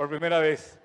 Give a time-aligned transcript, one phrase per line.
[0.00, 0.80] por primera vez.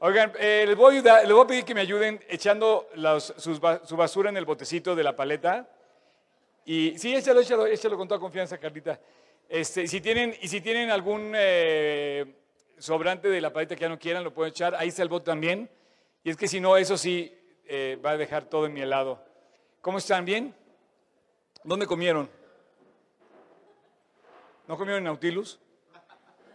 [0.00, 3.32] Oigan, eh, les, voy a ayudar- les voy a pedir que me ayuden echando los-
[3.36, 5.68] sus su basura en el botecito de la paleta.
[6.64, 8.98] Y sí, échalo, échalo, échalo con toda confianza, Carlita.
[9.48, 12.34] Este, si tienen, y si tienen algún eh,
[12.78, 14.74] sobrante de la paleta que ya no quieran, lo pueden echar.
[14.74, 15.70] Ahí está el bote también.
[16.24, 17.32] Y es que si no, eso sí
[17.64, 19.24] eh, va a dejar todo en mi helado.
[19.80, 20.24] ¿Cómo están?
[20.24, 20.52] ¿Bien?
[21.62, 22.28] ¿Dónde comieron?
[24.66, 25.60] ¿No comieron Nautilus?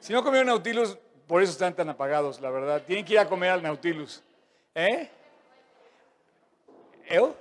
[0.01, 0.97] Si no comieron Nautilus,
[1.27, 2.83] por eso están tan apagados, la verdad.
[2.85, 4.21] Tienen que ir a comer al Nautilus.
[4.75, 5.09] ¿Eh?
[7.05, 7.33] ¿El?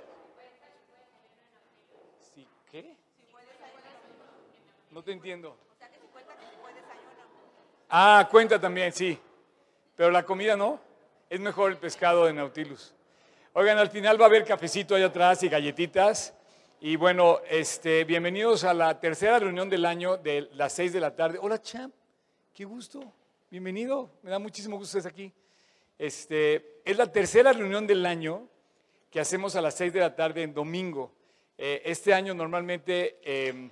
[2.33, 2.95] ¿Sí qué?
[4.91, 5.57] No te entiendo.
[7.89, 9.19] Ah, cuenta también, sí.
[9.95, 10.79] Pero la comida no.
[11.29, 12.93] Es mejor el pescado de Nautilus.
[13.53, 16.33] Oigan, al final va a haber cafecito allá atrás y galletitas.
[16.79, 21.15] Y bueno, este, bienvenidos a la tercera reunión del año de las seis de la
[21.15, 21.37] tarde.
[21.41, 21.93] Hola, Champ.
[22.53, 23.13] Qué gusto.
[23.53, 24.09] Bienvenido.
[24.23, 25.31] Me da muchísimo gusto que aquí.
[25.99, 28.47] Este, es la tercera reunión del año
[29.11, 31.13] que hacemos a las seis de la tarde en domingo.
[31.55, 33.69] Eh, este año normalmente, eh,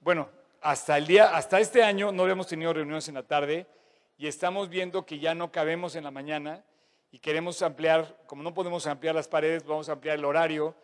[0.00, 0.30] bueno,
[0.62, 3.66] hasta el día, hasta este año no habíamos tenido reuniones en la tarde
[4.16, 6.64] y estamos viendo que ya no cabemos en la mañana
[7.10, 10.74] y queremos ampliar, como no podemos ampliar las paredes, vamos a ampliar el horario,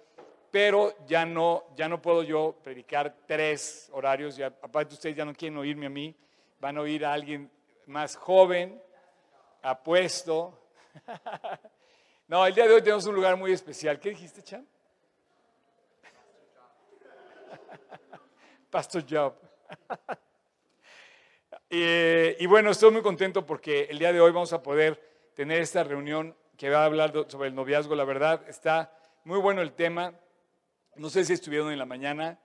[0.50, 5.32] pero ya no, ya no puedo yo predicar tres horarios, ya, aparte ustedes ya no
[5.32, 6.14] quieren oírme a mí,
[6.60, 7.50] van a oír a alguien
[7.88, 8.80] más joven,
[9.62, 10.58] apuesto.
[12.30, 13.98] No, el día de hoy tenemos un lugar muy especial.
[13.98, 14.62] ¿Qué dijiste, Cham?
[18.70, 19.34] Pastor Job.
[21.70, 25.02] y, bueno, estoy muy contento porque el día de hoy vamos a poder
[25.34, 27.94] tener esta reunión que va a hablar sobre el noviazgo.
[27.94, 28.92] La verdad, está
[29.24, 30.12] muy bueno el tema.
[30.96, 32.38] No sé si estuvieron en la mañana,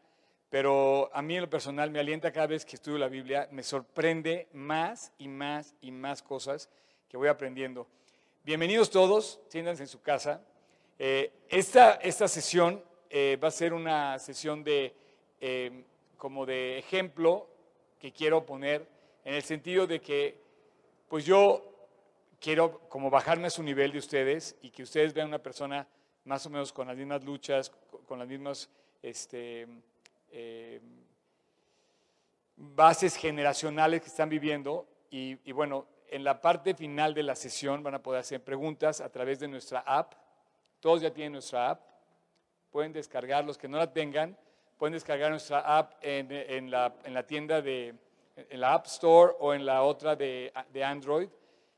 [0.53, 3.63] pero a mí en lo personal me alienta cada vez que estudio la Biblia, me
[3.63, 6.69] sorprende más y más y más cosas
[7.09, 7.87] que voy aprendiendo.
[8.43, 10.45] Bienvenidos todos, siéntanse en su casa.
[10.99, 14.93] Eh, esta, esta sesión eh, va a ser una sesión de,
[15.41, 15.85] eh,
[16.17, 17.47] como de ejemplo
[17.97, 18.87] que quiero poner
[19.25, 20.37] en el sentido de que,
[21.09, 21.65] pues yo
[22.39, 25.87] quiero como bajarme a su nivel de ustedes y que ustedes vean una persona
[26.25, 28.69] más o menos con las mismas luchas, co- con las mismas
[29.01, 29.67] este,
[30.33, 30.81] eh,
[32.55, 34.87] bases generacionales que están viviendo.
[35.09, 39.09] Y, bueno, en la parte final de la sesión van a poder hacer preguntas a
[39.09, 40.13] través de nuestra app.
[40.79, 41.81] Todos ya tienen nuestra app.
[42.71, 44.35] Pueden descargar, los que no la tengan,
[44.79, 47.93] pueden descargar nuestra app en, en la, en la tienda de,
[48.35, 51.29] en la App Store o en la otra de, de Android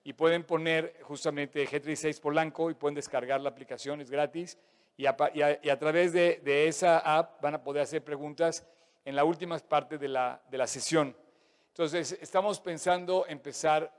[0.05, 4.57] y pueden poner justamente G36 Polanco y pueden descargar la aplicación, es gratis.
[4.97, 8.65] Y a, través de, de esa app van a poder hacer preguntas
[9.03, 11.15] en la última parte de la, de la sesión.
[11.69, 13.91] Entonces, estamos pensando empezar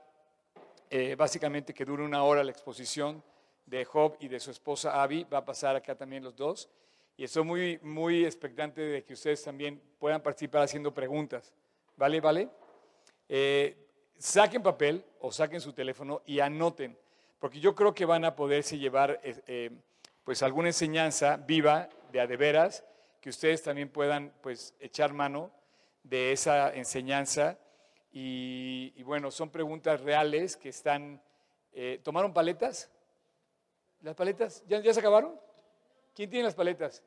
[0.89, 3.23] eh, básicamente que dure una hora la exposición
[3.65, 5.25] de Job y de su esposa Abby.
[5.31, 6.69] Va a pasar acá también los dos.
[7.15, 11.53] Y estoy muy, muy expectante de que ustedes también puedan participar haciendo preguntas.
[11.95, 12.21] ¿Vale?
[12.21, 12.49] ¿Vale?
[13.29, 13.75] Eh,
[14.17, 16.97] saquen papel o saquen su teléfono y anoten,
[17.39, 19.71] porque yo creo que van a poderse llevar eh, eh,
[20.27, 22.83] pues alguna enseñanza viva de a de veras,
[23.21, 25.53] que ustedes también puedan pues echar mano
[26.03, 27.57] de esa enseñanza.
[28.11, 31.21] Y, bueno, son preguntas reales que están...
[31.71, 32.91] eh, ¿Tomaron paletas?
[34.01, 34.65] ¿Las paletas?
[34.67, 35.39] ¿Ya, se acabaron?
[36.13, 37.01] ¿Quién tiene las paletas?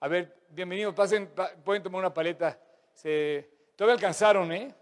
[0.00, 2.60] A ver, bienvenidos, pasen, pa- pueden tomar una paleta.
[2.92, 4.74] Se, todavía alcanzaron, ¿eh?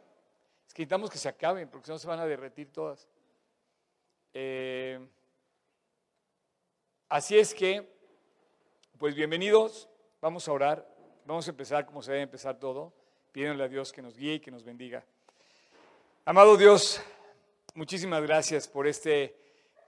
[0.66, 3.08] Es que necesitamos que se acaben, porque si no se van a derretir todas.
[4.32, 5.08] Eh,
[7.08, 7.88] así es que,
[8.98, 9.88] pues bienvenidos,
[10.20, 10.88] vamos a orar,
[11.24, 12.92] vamos a empezar como se debe empezar todo,
[13.32, 15.04] pidiéndole a Dios que nos guíe y que nos bendiga.
[16.24, 17.00] Amado Dios,
[17.74, 19.36] muchísimas gracias por este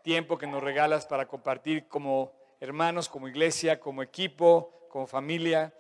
[0.03, 5.75] tiempo que nos regalas para compartir como hermanos, como iglesia, como equipo, como familia,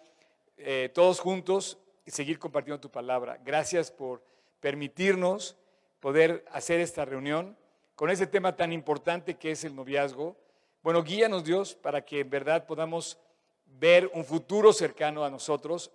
[0.56, 3.38] eh, todos juntos y seguir compartiendo tu palabra.
[3.44, 4.22] Gracias por
[4.60, 5.56] permitirnos
[6.00, 7.56] poder hacer esta reunión
[7.94, 10.37] con ese tema tan importante que es el noviazgo.
[10.82, 13.19] Bueno, guíanos Dios para que en verdad podamos
[13.66, 15.90] ver un futuro cercano a nosotros,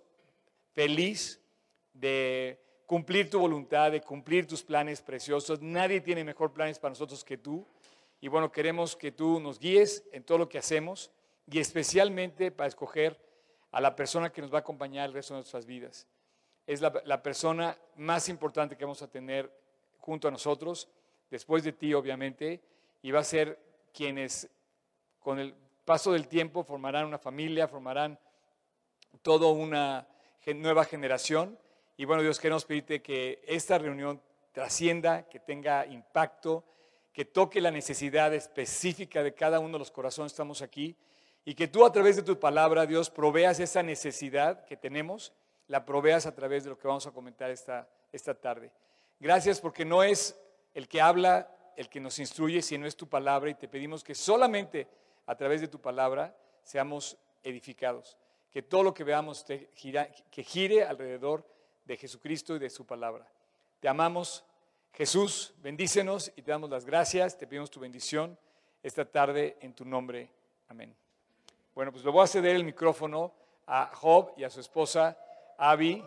[0.74, 1.40] feliz
[1.94, 5.62] de cumplir tu voluntad, de cumplir tus planes preciosos.
[5.62, 7.66] Nadie tiene mejor planes para nosotros que tú.
[8.20, 11.10] Y bueno, queremos que tú nos guíes en todo lo que hacemos
[11.50, 13.18] y especialmente para escoger
[13.72, 16.06] a la persona que nos va a acompañar el resto de nuestras vidas.
[16.66, 19.50] Es la, la persona más importante que vamos a tener
[19.98, 20.88] junto a nosotros,
[21.30, 22.60] después de ti obviamente,
[23.02, 23.58] y va a ser
[23.92, 24.48] quienes
[25.24, 25.54] con el
[25.86, 28.18] paso del tiempo formarán una familia, formarán
[29.22, 30.06] toda una
[30.54, 31.58] nueva generación.
[31.96, 34.20] Y bueno, Dios, queremos pedirte que esta reunión
[34.52, 36.62] trascienda, que tenga impacto,
[37.14, 40.94] que toque la necesidad específica de cada uno de los corazones que estamos aquí
[41.46, 45.32] y que tú a través de tu palabra, Dios, proveas esa necesidad que tenemos,
[45.68, 48.70] la proveas a través de lo que vamos a comentar esta, esta tarde.
[49.18, 50.38] Gracias porque no es
[50.74, 54.14] el que habla el que nos instruye, sino es tu palabra y te pedimos que
[54.14, 54.86] solamente
[55.26, 58.16] a través de tu palabra seamos edificados,
[58.50, 61.46] que todo lo que veamos te que gire alrededor
[61.84, 63.26] de Jesucristo y de su palabra.
[63.80, 64.44] Te amamos,
[64.92, 68.38] Jesús, bendícenos y te damos las gracias, te pedimos tu bendición
[68.82, 70.30] esta tarde en tu nombre.
[70.68, 70.94] Amén.
[71.74, 73.32] Bueno, pues le voy a ceder el micrófono
[73.66, 75.18] a Job y a su esposa
[75.58, 76.04] Abby.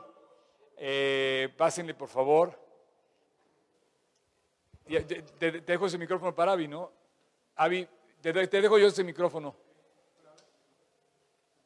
[0.77, 2.57] Eh, pásenle, por favor.
[4.85, 6.91] Te, dejo ese micrófono para Abby, ¿no?
[7.55, 7.87] Abby,
[8.21, 9.55] te, te dejo yo ese micrófono.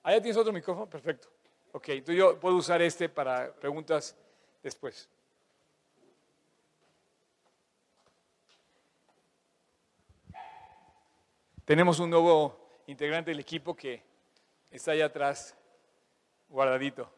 [0.03, 0.89] ¿Allá tienes otro micrófono?
[0.89, 1.29] Perfecto.
[1.73, 4.15] Ok, entonces yo puedo usar este para preguntas
[4.61, 5.09] después.
[11.63, 14.03] Tenemos un nuevo integrante del equipo que
[14.69, 15.55] está allá atrás,
[16.49, 17.09] guardadito.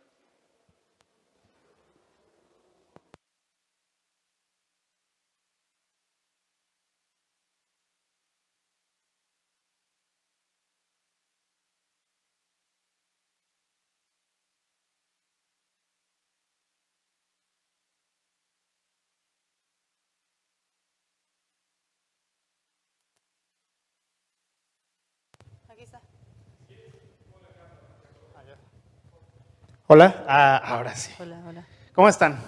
[29.95, 31.13] Hola, ah, ahora sí.
[31.19, 31.67] Hola, hola.
[31.93, 32.39] ¿Cómo están?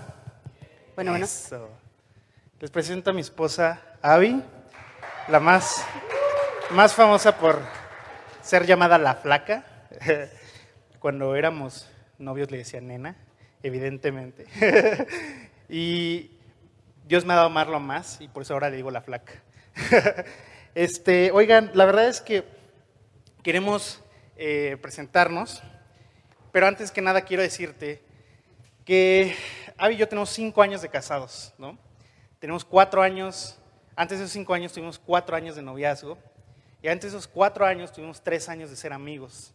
[0.95, 1.27] Bueno, bueno.
[2.59, 4.41] Les presento a mi esposa Abby,
[5.27, 5.85] la más,
[6.71, 7.59] más famosa por
[8.41, 9.63] ser llamada la flaca.
[10.99, 11.87] Cuando éramos
[12.17, 13.15] novios le decía nena,
[13.61, 14.47] evidentemente.
[15.69, 16.31] y
[17.07, 19.33] Dios me ha dado amarlo más y por eso ahora le digo la flaca.
[20.73, 22.43] este, oigan, la verdad es que
[23.43, 24.01] queremos
[24.35, 25.61] eh, presentarnos
[26.55, 28.01] pero antes que nada quiero decirte
[28.85, 29.35] que
[29.75, 31.77] Avi y yo tenemos cinco años de casados, ¿no?
[32.39, 33.59] Tenemos cuatro años,
[33.93, 36.17] antes de esos cinco años tuvimos cuatro años de noviazgo
[36.81, 39.51] y antes de esos cuatro años tuvimos tres años de ser amigos.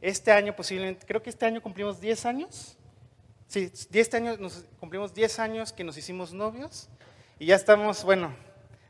[0.00, 2.76] Este año posiblemente, creo que este año cumplimos diez años.
[3.46, 6.88] Sí, este años nos cumplimos diez años que nos hicimos novios
[7.38, 8.34] y ya estamos, bueno,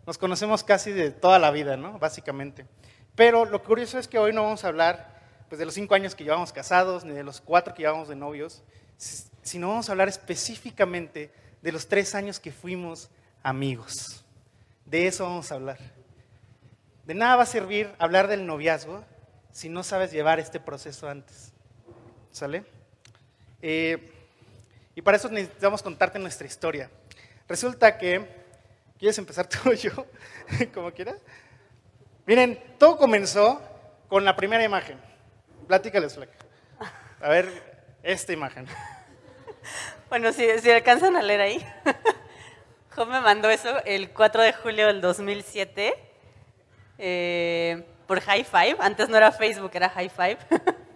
[0.07, 1.99] nos conocemos casi de toda la vida, ¿no?
[1.99, 2.65] Básicamente.
[3.15, 5.18] Pero lo curioso es que hoy no vamos a hablar
[5.49, 8.17] pues, de los cinco años que llevamos casados, ni de los cuatro que llevamos de
[8.17, 8.63] novios,
[9.43, 11.31] sino vamos a hablar específicamente
[11.63, 13.11] de los tres años que fuimos
[13.43, 14.25] amigos.
[14.85, 15.79] De eso vamos a hablar.
[17.05, 19.05] De nada va a servir hablar del noviazgo
[19.51, 21.53] si no sabes llevar este proceso antes.
[22.31, 22.65] ¿Sale?
[23.63, 24.13] Eh,
[24.95, 26.91] y para eso necesitamos contarte nuestra historia.
[27.49, 28.27] Resulta que,
[28.99, 29.93] ¿quieres empezar tú o yo?
[30.75, 31.17] Como quieras.
[32.27, 33.63] Miren, todo comenzó
[34.09, 35.08] con la primera imagen.
[35.69, 36.33] Platícales, Flaca.
[37.21, 37.47] A ver,
[38.03, 38.67] esta imagen.
[40.09, 41.67] Bueno, si, si alcanzan a leer ahí.
[42.97, 45.95] Job me mandó eso el 4 de julio del 2007
[46.97, 48.77] eh, por High Five.
[48.81, 50.39] Antes no era Facebook, era High Five.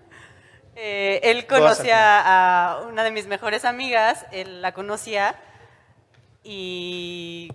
[0.74, 5.38] Eh, él conocía a una de mis mejores amigas, él la conocía
[6.42, 7.52] y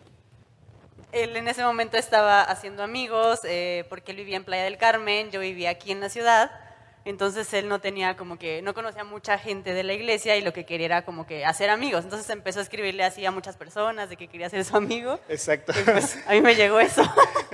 [1.12, 5.32] él en ese momento estaba haciendo amigos eh, porque él vivía en Playa del Carmen,
[5.32, 6.67] yo vivía aquí en la ciudad
[7.10, 10.52] entonces él no tenía como que, no conocía mucha gente de la iglesia y lo
[10.52, 12.04] que quería era como que hacer amigos.
[12.04, 15.20] Entonces empezó a escribirle así a muchas personas de que quería ser su amigo.
[15.30, 15.74] Exacto.
[15.80, 17.02] Y pues a mí me llegó eso.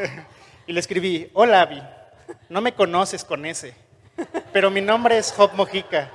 [0.67, 1.83] y le escribí, hola Abby,
[2.49, 3.75] no me conoces con ese,
[4.51, 6.09] pero mi nombre es Job Mojica.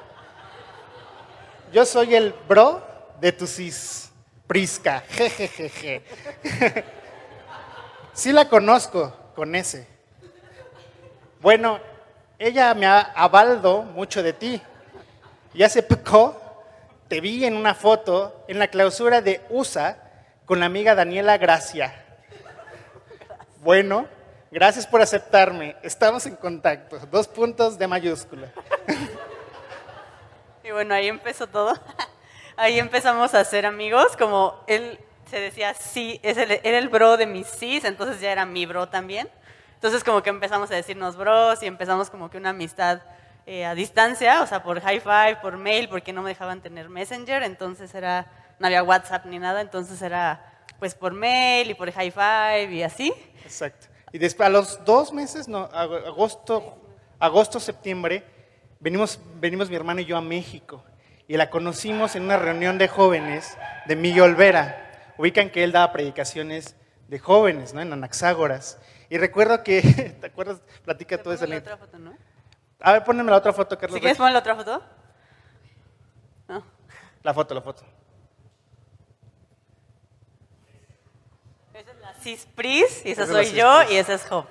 [1.72, 2.82] Yo soy el bro
[3.20, 4.10] de tu cis,
[4.46, 6.02] Prisca, jejejeje.
[8.12, 9.86] sí la conozco con ese.
[11.40, 11.78] Bueno,
[12.38, 14.62] ella me ha avaldo mucho de ti.
[15.54, 16.40] Y hace poco
[17.08, 19.98] te vi en una foto en la clausura de USA
[20.46, 22.04] con la amiga Daniela Gracia.
[23.60, 24.06] Bueno,
[24.50, 25.76] gracias por aceptarme.
[25.82, 26.98] Estamos en contacto.
[27.10, 28.52] Dos puntos de mayúscula.
[30.64, 31.72] Y bueno, ahí empezó todo.
[32.58, 34.98] Ahí empezamos a ser amigos, como él
[35.30, 38.66] se decía sí, es el, era el bro de mis cis, entonces ya era mi
[38.66, 39.30] bro también.
[39.78, 43.00] Entonces como que empezamos a decirnos bros y empezamos como que una amistad
[43.46, 46.88] eh, a distancia, o sea, por high five, por mail, porque no me dejaban tener
[46.88, 48.26] Messenger, entonces era,
[48.58, 52.82] no había WhatsApp ni nada, entonces era pues por mail y por high five y
[52.82, 53.14] así.
[53.44, 53.86] Exacto.
[54.10, 56.82] Y después, a los dos meses, no, agosto,
[57.20, 58.24] agosto, septiembre,
[58.80, 60.82] venimos, venimos mi hermano y yo a México
[61.28, 63.56] y la conocimos en una reunión de jóvenes
[63.86, 65.14] de Miguel Olvera.
[65.18, 66.74] Ubican que él daba predicaciones
[67.06, 67.80] de jóvenes, ¿no?
[67.80, 68.78] En Anaxágoras.
[69.10, 69.80] Y recuerdo que,
[70.20, 70.60] ¿te acuerdas?
[70.84, 72.16] Platica esa pongo la otra foto, ¿no?
[72.80, 73.94] A ver, poneme la otra foto, Carlos.
[73.94, 74.82] Si quieres poner la otra foto.
[76.46, 76.62] No.
[77.22, 77.82] La foto, la foto.
[81.74, 84.46] Esa es la Cispris, y esa Esa es la soy yo, y esa es Jo.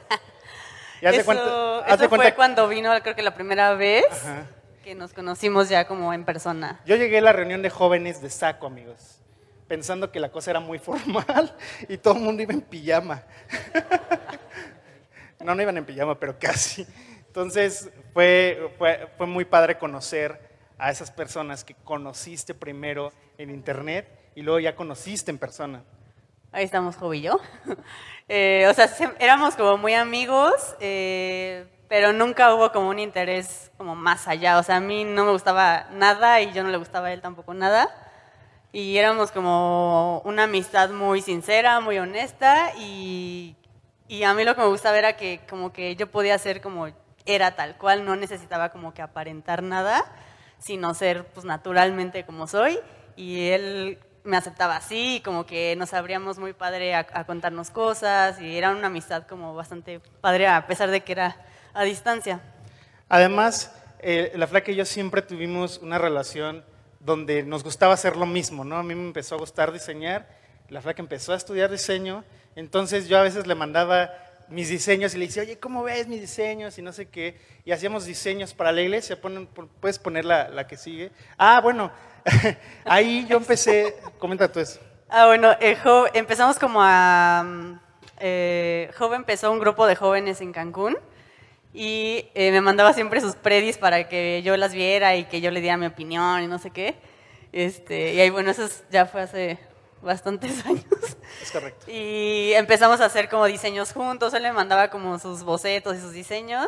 [1.01, 3.73] Y haz de Eso, cuenta- haz eso cuenta fue cuando vino, creo que la primera
[3.75, 4.45] vez Ajá.
[4.83, 6.79] que nos conocimos ya como en persona.
[6.85, 9.16] Yo llegué a la reunión de jóvenes de saco, amigos,
[9.67, 11.55] pensando que la cosa era muy formal
[11.87, 13.23] y todo el mundo iba en pijama.
[15.39, 16.85] No, no iban en pijama, pero casi.
[17.27, 20.39] Entonces fue, fue, fue muy padre conocer
[20.79, 25.83] a esas personas que conociste primero en internet y luego ya conociste en persona.
[26.51, 27.39] Ahí estamos, Jo y yo.
[28.29, 33.71] Eh, o sea, se- éramos como muy amigos, eh, pero nunca hubo como un interés
[33.77, 34.57] como más allá.
[34.57, 37.21] O sea, a mí no me gustaba nada y yo no le gustaba a él
[37.21, 37.87] tampoco nada.
[38.71, 43.55] Y éramos como una amistad muy sincera, muy honesta y,
[44.07, 46.87] y a mí lo que me gustaba era que como que yo podía ser como
[47.25, 50.05] era tal cual, no necesitaba como que aparentar nada,
[50.59, 52.79] sino ser pues naturalmente como soy
[53.15, 58.39] y él me aceptaba así como que nos abríamos muy padre a, a contarnos cosas
[58.41, 61.37] y era una amistad como bastante padre a pesar de que era
[61.73, 62.41] a distancia.
[63.09, 66.63] Además, eh, la flaca y yo siempre tuvimos una relación
[67.07, 68.75] donde nos gustaba hacer lo mismo, ¿no?
[68.77, 70.27] A mí me empezó a gustar diseñar,
[70.69, 72.23] la flaca empezó a estudiar diseño,
[72.55, 74.11] entonces yo a veces le mandaba
[74.49, 76.77] mis diseños y le decía, oye, ¿cómo ves mis diseños?
[76.77, 80.49] Y no sé qué, y hacíamos diseños para la iglesia, Ponen- pon- puedes poner la,
[80.49, 81.11] la que sigue.
[81.37, 81.91] Ah, bueno,
[82.85, 84.79] ahí yo empecé, comenta tú eso.
[85.09, 85.55] Ah, bueno,
[86.13, 87.43] empezamos como a...
[87.45, 87.79] mm,
[88.19, 90.97] Eh, empezó un grupo de jóvenes en Cancún
[91.73, 95.51] y eh, me mandaba siempre sus predis para que yo las viera y que yo
[95.51, 96.95] le diera mi opinión y no sé qué.
[97.51, 99.59] Este, y ahí, bueno, eso es- ya fue hace
[100.01, 100.85] bastantes años.
[101.41, 101.85] Es correcto.
[101.91, 104.33] Y empezamos a hacer como diseños juntos.
[104.33, 106.67] Él me mandaba como sus bocetos y sus diseños.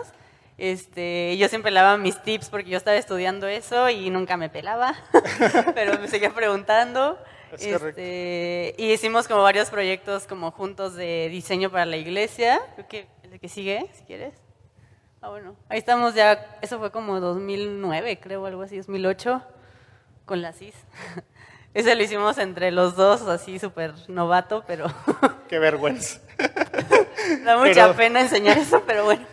[0.57, 4.49] Este, yo siempre le daba mis tips porque yo estaba estudiando eso y nunca me
[4.49, 4.93] pelaba,
[5.73, 7.17] pero me seguía preguntando.
[7.53, 7.87] Es correcto.
[8.01, 12.59] Este, y hicimos como varios proyectos como juntos de diseño para la iglesia.
[12.75, 14.33] Creo que el que sigue, si quieres.
[15.21, 15.55] Ah, bueno.
[15.67, 19.41] Ahí estamos ya, eso fue como 2009, creo, algo así, 2008,
[20.25, 20.75] con la CIS.
[21.73, 24.87] Ese lo hicimos entre los dos, así súper novato, pero
[25.49, 26.19] Qué vergüenza.
[27.43, 29.25] da mucha Pero- pena enseñar eso, pero bueno.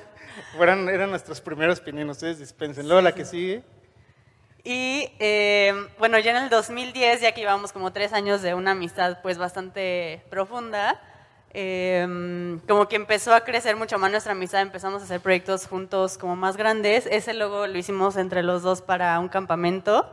[0.56, 2.86] Fueran, eran nuestros primeros pininos, ustedes dispensen.
[2.88, 3.62] Luego la que sigue.
[4.64, 8.72] Y eh, bueno, ya en el 2010, ya que llevamos como tres años de una
[8.72, 11.00] amistad pues bastante profunda,
[11.58, 16.18] eh, como que empezó a crecer mucho más nuestra amistad, empezamos a hacer proyectos juntos
[16.18, 17.06] como más grandes.
[17.10, 20.06] Ese luego lo hicimos entre los dos para un campamento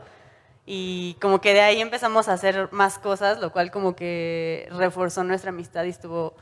[0.65, 5.25] y como que de ahí empezamos a hacer más cosas, lo cual como que reforzó
[5.25, 6.33] nuestra amistad y estuvo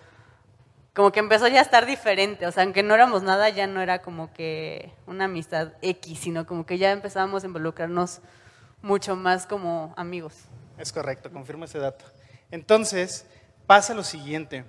[0.94, 3.82] como que empezó ya a estar diferente, o sea, aunque no éramos nada, ya no
[3.82, 8.22] era como que una amistad X, sino como que ya empezábamos a involucrarnos
[8.84, 10.36] mucho más como amigos.
[10.78, 12.06] Es correcto, confirmo ese dato.
[12.52, 13.26] Entonces,
[13.66, 14.64] pasa lo siguiente.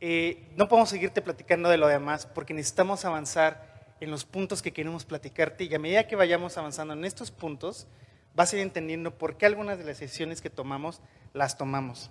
[0.00, 4.72] Eh, no podemos seguirte platicando de lo demás porque necesitamos avanzar en los puntos que
[4.72, 7.86] queremos platicarte y a medida que vayamos avanzando en estos puntos,
[8.34, 11.02] vas a ir entendiendo por qué algunas de las decisiones que tomamos
[11.34, 12.10] las tomamos.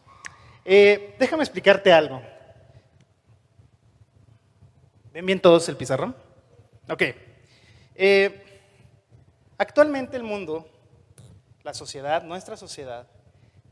[0.65, 2.21] Eh, déjame explicarte algo.
[5.11, 6.15] ¿Ven bien todos el pizarrón?
[6.89, 7.03] Ok.
[7.95, 8.61] Eh,
[9.57, 10.69] actualmente el mundo,
[11.63, 13.07] la sociedad, nuestra sociedad,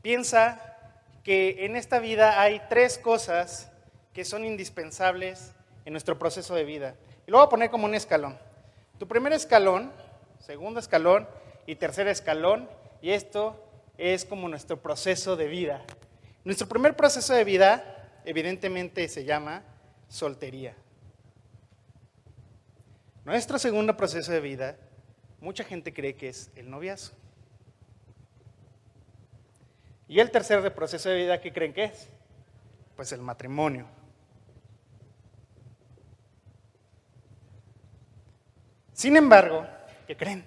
[0.02, 0.60] piensa
[1.22, 3.67] que en esta vida hay tres cosas
[4.18, 5.52] que son indispensables
[5.84, 6.96] en nuestro proceso de vida.
[7.24, 8.36] Y lo voy a poner como un escalón.
[8.98, 9.92] Tu primer escalón,
[10.40, 11.28] segundo escalón
[11.66, 12.68] y tercer escalón,
[13.00, 13.64] y esto
[13.96, 15.84] es como nuestro proceso de vida.
[16.42, 19.62] Nuestro primer proceso de vida, evidentemente, se llama
[20.08, 20.74] soltería.
[23.24, 24.76] Nuestro segundo proceso de vida,
[25.40, 27.14] mucha gente cree que es el noviazgo.
[30.08, 32.08] Y el tercer proceso de vida, ¿qué creen que es?
[32.96, 33.86] Pues el matrimonio.
[38.98, 39.64] Sin embargo,
[40.08, 40.44] ¿qué creen?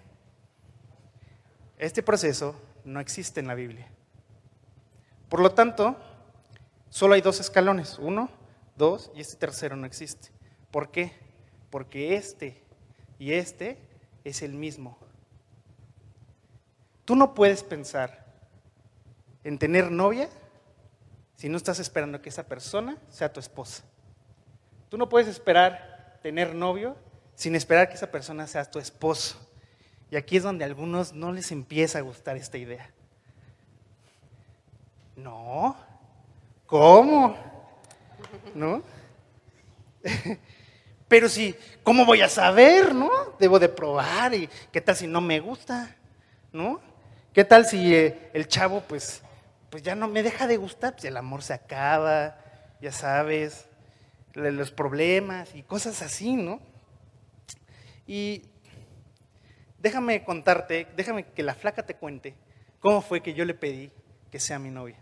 [1.77, 2.53] Este proceso
[2.83, 3.87] no existe en la Biblia.
[5.29, 5.95] Por lo tanto,
[6.89, 8.29] solo hay dos escalones, uno,
[8.75, 10.31] dos, y este tercero no existe.
[10.69, 11.13] ¿Por qué?
[11.69, 12.61] Porque este
[13.17, 13.79] y este
[14.25, 14.97] es el mismo.
[17.05, 18.25] Tú no puedes pensar
[19.45, 20.27] en tener novia
[21.37, 23.85] si no estás esperando que esa persona sea tu esposa.
[24.89, 26.97] Tú no puedes esperar tener novio
[27.35, 29.37] sin esperar que esa persona sea tu esposo.
[30.09, 32.89] Y aquí es donde a algunos no les empieza a gustar esta idea.
[35.15, 35.75] No,
[36.65, 37.51] ¿cómo?
[38.53, 38.83] ¿no?
[41.07, 43.09] Pero si, ¿cómo voy a saber, no?
[43.39, 45.95] Debo de probar y qué tal si no me gusta,
[46.53, 46.79] ¿no?
[47.33, 49.21] ¿Qué tal si eh, el chavo, pues,
[49.69, 50.93] pues ya no me deja de gustar?
[50.93, 52.37] Pues el amor se acaba,
[52.81, 53.65] ya sabes,
[54.33, 56.61] los problemas y cosas así, ¿no?
[58.13, 58.41] Y
[59.77, 62.35] déjame contarte, déjame que la flaca te cuente
[62.81, 63.89] cómo fue que yo le pedí
[64.29, 64.97] que sea mi novia.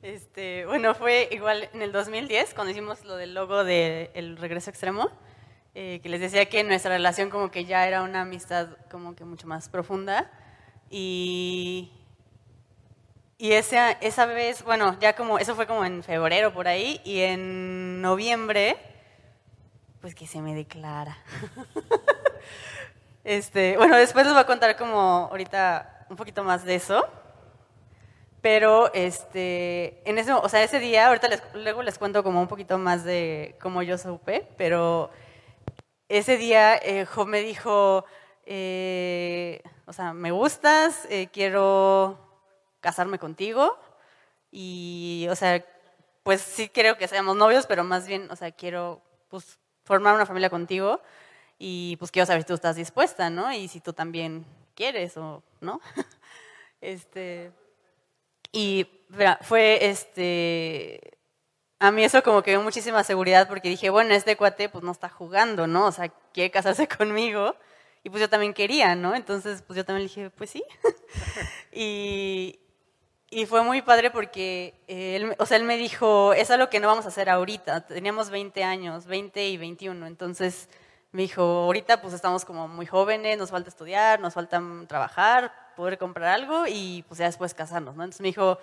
[0.00, 5.10] Este, bueno, fue igual en el 2010, cuando hicimos lo del logo del regreso extremo,
[5.74, 9.24] eh, que les decía que nuestra relación como que ya era una amistad como que
[9.24, 10.30] mucho más profunda.
[10.88, 11.90] Y,
[13.38, 17.22] y esa, esa vez, bueno, ya como, eso fue como en febrero por ahí, y
[17.22, 18.89] en noviembre,
[20.00, 21.16] pues que se me declara.
[23.24, 27.06] este, bueno, después les voy a contar como ahorita un poquito más de eso.
[28.40, 32.48] Pero este, en ese, o sea, ese día, ahorita les, luego les cuento como un
[32.48, 35.10] poquito más de cómo yo supe, pero
[36.08, 38.06] ese día eh, me dijo,
[38.46, 42.18] eh, o sea, me gustas, eh, quiero
[42.80, 43.78] casarme contigo
[44.50, 45.62] y, o sea,
[46.22, 49.59] pues sí creo que seamos novios, pero más bien, o sea, quiero pues
[49.90, 51.00] formar una familia contigo
[51.58, 53.52] y pues quiero saber si tú estás dispuesta, ¿no?
[53.52, 55.80] Y si tú también quieres o no.
[56.80, 57.50] este,
[58.52, 58.86] y
[59.40, 61.18] fue este.
[61.80, 64.92] A mí eso como que dio muchísima seguridad porque dije, bueno, este cuate pues no
[64.92, 65.86] está jugando, ¿no?
[65.86, 67.56] O sea, quiere casarse conmigo.
[68.04, 69.16] Y pues yo también quería, ¿no?
[69.16, 70.62] Entonces, pues yo también le dije, pues sí.
[71.72, 72.60] y,
[73.30, 76.80] y fue muy padre porque, eh, él, o sea, él me dijo, es algo que
[76.80, 77.86] no vamos a hacer ahorita.
[77.86, 80.06] Teníamos 20 años, 20 y 21.
[80.08, 80.68] Entonces
[81.12, 85.96] me dijo, ahorita pues estamos como muy jóvenes, nos falta estudiar, nos falta trabajar, poder
[85.98, 88.02] comprar algo y pues ya después casarnos, ¿no?
[88.02, 88.58] Entonces me dijo,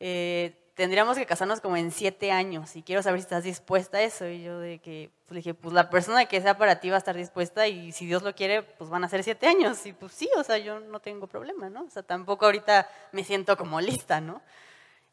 [0.00, 4.00] eh, tendríamos que casarnos como en siete años y quiero saber si estás dispuesta a
[4.00, 4.26] eso.
[4.26, 6.94] Y yo de que, pues le dije, pues la persona que sea para ti va
[6.94, 9.84] a estar dispuesta y si Dios lo quiere, pues van a ser siete años.
[9.84, 11.82] Y pues sí, o sea, yo no tengo problema, ¿no?
[11.82, 14.40] O sea, tampoco ahorita me siento como lista, ¿no?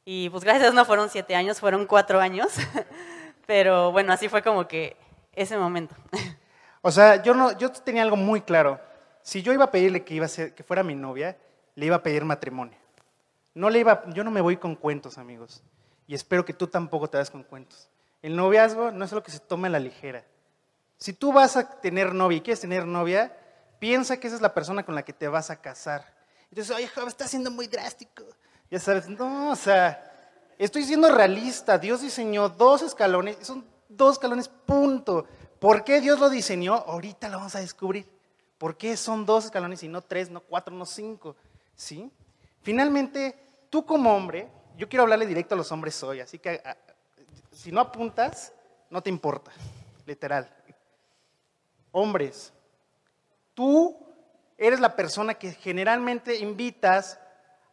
[0.06, 2.47] Y pues gracias no fueron siete años, fueron cuatro años.
[3.45, 4.95] Pero bueno, así fue como que
[5.34, 5.95] ese momento.
[6.84, 8.80] O sea, yo, no, yo tenía algo muy claro.
[9.21, 11.36] Si yo iba a pedirle que, iba a ser, que fuera mi novia,
[11.75, 12.77] le iba a pedir matrimonio.
[13.58, 15.63] No le iba, yo no me voy con cuentos, amigos.
[16.06, 17.89] Y espero que tú tampoco te das con cuentos.
[18.22, 20.24] El noviazgo no es algo que se tome a la ligera.
[21.00, 23.36] Si tú vas a tener novia y quieres tener novia,
[23.80, 26.06] piensa que esa es la persona con la que te vas a casar.
[26.52, 28.24] Entonces, oye, joven, está siendo muy drástico.
[28.70, 30.04] Ya sabes, no, o sea,
[30.60, 31.80] estoy siendo realista.
[31.80, 35.26] Dios diseñó dos escalones, son dos escalones, punto.
[35.60, 36.76] ¿Por qué Dios lo diseñó?
[36.76, 38.08] Ahorita lo vamos a descubrir.
[38.60, 41.36] ¿Por qué son dos escalones y no tres, no cuatro, no cinco?
[41.76, 42.12] ¿Sí?
[42.62, 46.77] Finalmente, tú como hombre, yo quiero hablarle directo a los hombres hoy, así que a-
[47.51, 48.53] si no apuntas,
[48.89, 49.51] no te importa,
[50.06, 50.49] literal.
[51.91, 52.53] Hombres,
[53.53, 53.97] tú
[54.58, 57.19] eres la persona que generalmente invitas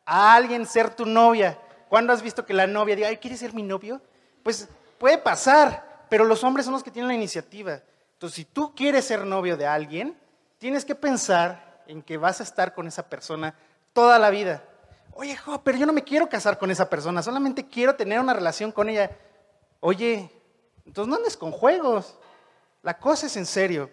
[0.05, 1.59] a alguien ser tu novia.
[1.89, 4.01] ¿Cuándo has visto que la novia diga, ay, ¿quieres ser mi novio?
[4.43, 7.81] Pues puede pasar, pero los hombres son los que tienen la iniciativa.
[8.15, 10.17] Entonces, si tú quieres ser novio de alguien,
[10.59, 13.55] tienes que pensar en que vas a estar con esa persona
[13.93, 14.63] toda la vida.
[15.17, 18.33] Oye, jo, pero yo no me quiero casar con esa persona, solamente quiero tener una
[18.35, 19.11] relación con ella.
[19.81, 20.31] Oye,
[20.85, 22.19] entonces no andes con juegos.
[22.83, 23.91] La cosa es en serio.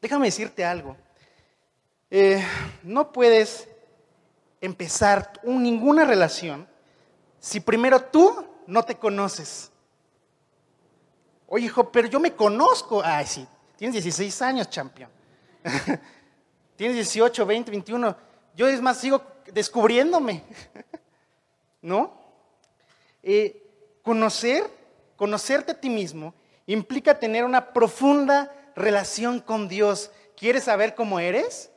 [0.00, 0.96] Déjame decirte algo.
[2.10, 2.42] Eh,
[2.84, 3.68] no puedes
[4.60, 6.68] empezar un- ninguna relación
[7.40, 9.70] si primero tú no te conoces.
[11.48, 13.02] Oye, hijo, pero yo me conozco.
[13.04, 13.46] Ay, sí,
[13.76, 15.10] tienes 16 años, campeón.
[16.76, 18.16] tienes 18, 20, 21.
[18.54, 20.42] Yo es más, sigo descubriéndome.
[21.82, 22.18] ¿No?
[23.22, 24.64] Eh, conocer,
[25.16, 26.34] conocerte a ti mismo
[26.66, 30.10] implica tener una profunda relación con Dios.
[30.36, 31.70] ¿Quieres saber cómo eres?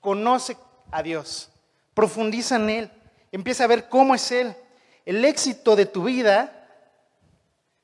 [0.00, 0.56] Conoce
[0.90, 1.50] a Dios,
[1.94, 2.90] profundiza en Él,
[3.30, 4.56] empieza a ver cómo es Él.
[5.04, 6.68] El éxito de tu vida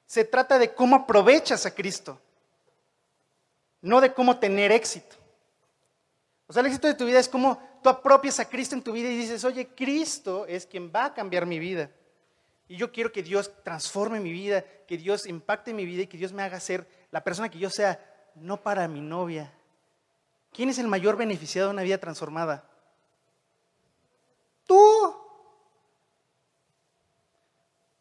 [0.07, 2.19] se trata de cómo aprovechas a Cristo,
[3.83, 5.17] no de cómo tener éxito.
[6.49, 8.93] O sea, el éxito de tu vida es cómo tú apropias a Cristo en tu
[8.93, 11.91] vida y dices, oye, Cristo es quien va a cambiar mi vida.
[12.67, 16.17] Y yo quiero que Dios transforme mi vida, que Dios impacte mi vida y que
[16.17, 18.01] Dios me haga ser la persona que yo sea,
[18.35, 19.53] no para mi novia.
[20.53, 22.65] ¿Quién es el mayor beneficiado de una vida transformada?
[24.67, 25.17] Tú.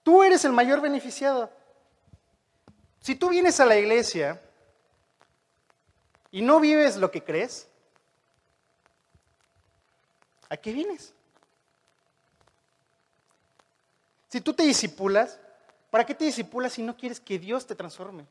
[0.03, 1.51] Tú eres el mayor beneficiado.
[3.01, 4.41] Si tú vienes a la iglesia
[6.31, 7.69] y no vives lo que crees,
[10.49, 11.13] ¿a qué vienes?
[14.29, 15.39] Si tú te disipulas,
[15.89, 18.25] ¿Para qué te disipulas si no quieres que Dios te transforme?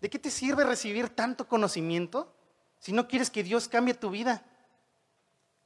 [0.00, 2.32] ¿De qué te sirve recibir tanto conocimiento
[2.78, 4.42] si no quieres que Dios cambie tu vida?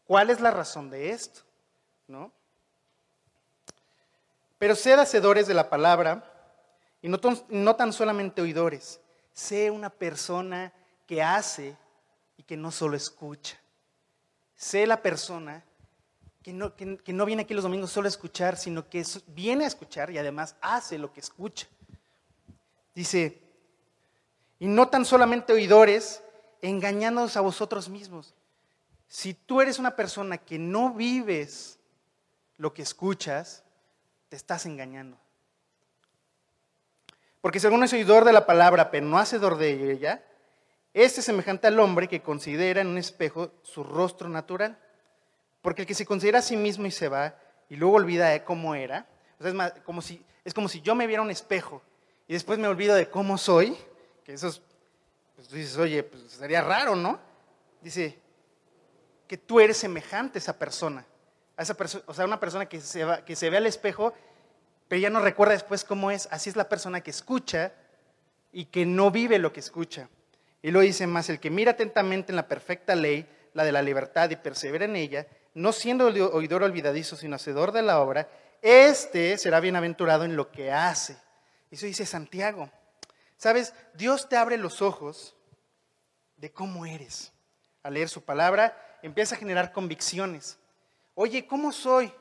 [0.06, 1.42] ¿Cuál es la razón de esto?
[2.06, 2.30] ¿No?
[4.58, 6.24] Pero sed hacedores de la palabra
[7.00, 9.00] y no, no tan solamente oidores.
[9.32, 10.72] Sé una persona
[11.06, 11.76] que hace
[12.36, 13.58] y que no solo escucha.
[14.62, 15.64] Sé la persona
[16.40, 19.66] que no, que, no viene aquí los domingos solo a escuchar, sino que viene a
[19.66, 21.66] escuchar y además hace lo que escucha.
[22.94, 23.42] Dice,
[24.60, 26.22] y no tan solamente oidores,
[26.60, 28.36] engañándonos a vosotros mismos.
[29.08, 31.80] Si tú eres una persona que no vives
[32.56, 33.64] lo que escuchas,
[34.28, 35.18] te estás engañando.
[37.40, 40.24] Porque si alguno es oidor de la palabra, pero no hacedor de ella,
[40.94, 44.78] este es semejante al hombre que considera en un espejo su rostro natural.
[45.62, 47.36] Porque el que se considera a sí mismo y se va
[47.68, 49.06] y luego olvida de cómo era,
[49.38, 51.82] es, como si, es como si yo me viera un espejo
[52.28, 53.76] y después me olvido de cómo soy,
[54.24, 54.60] que eso es,
[55.36, 57.18] pues tú dices, oye, pues sería raro, ¿no?
[57.80, 58.18] Dice,
[59.26, 61.06] que tú eres semejante a esa persona.
[61.56, 61.76] A esa
[62.06, 64.12] o sea, una persona que se, va, que se ve al espejo,
[64.88, 66.28] pero ya no recuerda después cómo es.
[66.30, 67.72] Así es la persona que escucha
[68.52, 70.08] y que no vive lo que escucha.
[70.62, 73.82] Y lo dice más, el que mira atentamente en la perfecta ley, la de la
[73.82, 78.28] libertad, y persevera en ella, no siendo oidor olvidadizo, sino hacedor de la obra,
[78.62, 81.16] este será bienaventurado en lo que hace.
[81.70, 82.70] Eso dice Santiago.
[83.36, 85.34] Sabes, Dios te abre los ojos
[86.36, 87.32] de cómo eres.
[87.82, 90.58] Al leer su palabra, empieza a generar convicciones.
[91.14, 92.12] Oye, ¿cómo soy?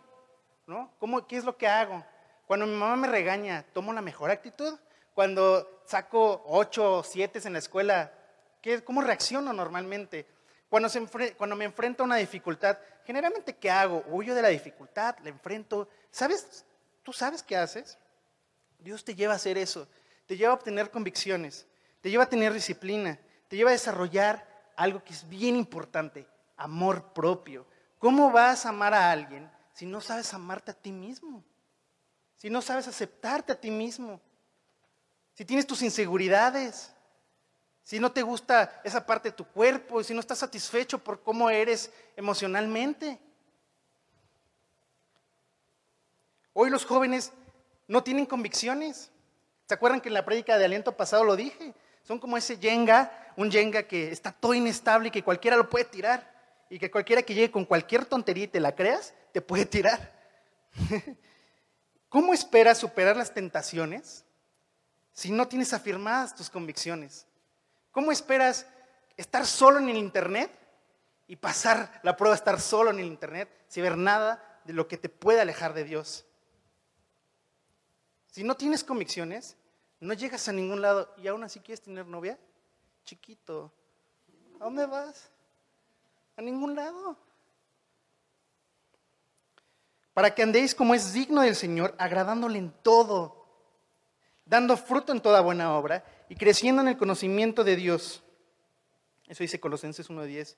[0.65, 0.91] ¿No?
[0.99, 2.03] ¿Cómo, ¿Qué es lo que hago?
[2.47, 4.77] Cuando mi mamá me regaña, ¿tomo la mejor actitud?
[5.13, 8.11] Cuando saco ocho o siete en la escuela,
[8.61, 10.25] ¿qué, ¿cómo reacciono normalmente?
[10.69, 10.89] Cuando,
[11.37, 14.03] cuando me enfrento a una dificultad, generalmente, ¿qué hago?
[14.07, 15.89] Huyo de la dificultad, la enfrento.
[16.09, 16.63] ¿Sabes?
[17.03, 17.97] ¿Tú sabes qué haces?
[18.79, 19.87] Dios te lleva a hacer eso.
[20.25, 21.67] Te lleva a obtener convicciones.
[21.99, 23.19] Te lleva a tener disciplina.
[23.49, 24.47] Te lleva a desarrollar
[24.77, 27.65] algo que es bien importante, amor propio.
[27.99, 31.43] ¿Cómo vas a amar a alguien si no sabes amarte a ti mismo?
[32.37, 34.21] Si no sabes aceptarte a ti mismo.
[35.33, 36.93] Si tienes tus inseguridades
[37.83, 41.49] si no te gusta esa parte de tu cuerpo, si no estás satisfecho por cómo
[41.49, 43.19] eres emocionalmente.
[46.53, 47.31] Hoy los jóvenes
[47.87, 49.11] no tienen convicciones.
[49.67, 51.73] ¿Se acuerdan que en la prédica de aliento pasado lo dije?
[52.03, 55.85] Son como ese yenga, un yenga que está todo inestable y que cualquiera lo puede
[55.85, 56.29] tirar.
[56.69, 60.13] Y que cualquiera que llegue con cualquier tontería y te la creas, te puede tirar.
[62.09, 64.25] ¿Cómo esperas superar las tentaciones
[65.13, 67.25] si no tienes afirmadas tus convicciones?
[67.91, 68.65] ¿Cómo esperas
[69.17, 70.51] estar solo en el Internet
[71.27, 74.87] y pasar la prueba de estar solo en el Internet sin ver nada de lo
[74.87, 76.25] que te puede alejar de Dios?
[78.27, 79.57] Si no tienes convicciones,
[79.99, 82.39] no llegas a ningún lado y aún así quieres tener novia,
[83.03, 83.71] chiquito,
[84.59, 85.29] ¿a dónde vas?
[86.37, 87.17] A ningún lado.
[90.13, 93.45] Para que andéis como es digno del Señor, agradándole en todo,
[94.45, 98.23] dando fruto en toda buena obra y creciendo en el conocimiento de Dios.
[99.27, 100.55] Eso dice Colosenses 1.10.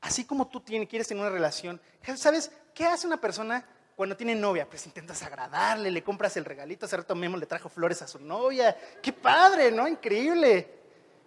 [0.00, 1.78] Así como tú tienes, quieres tener una relación,
[2.16, 4.66] ¿sabes qué hace una persona cuando tiene novia?
[4.66, 8.20] Pues intentas agradarle, le compras el regalito, hace rato Memo le trajo flores a su
[8.20, 8.74] novia.
[9.02, 9.86] ¡Qué padre, ¿no?
[9.86, 10.66] Increíble.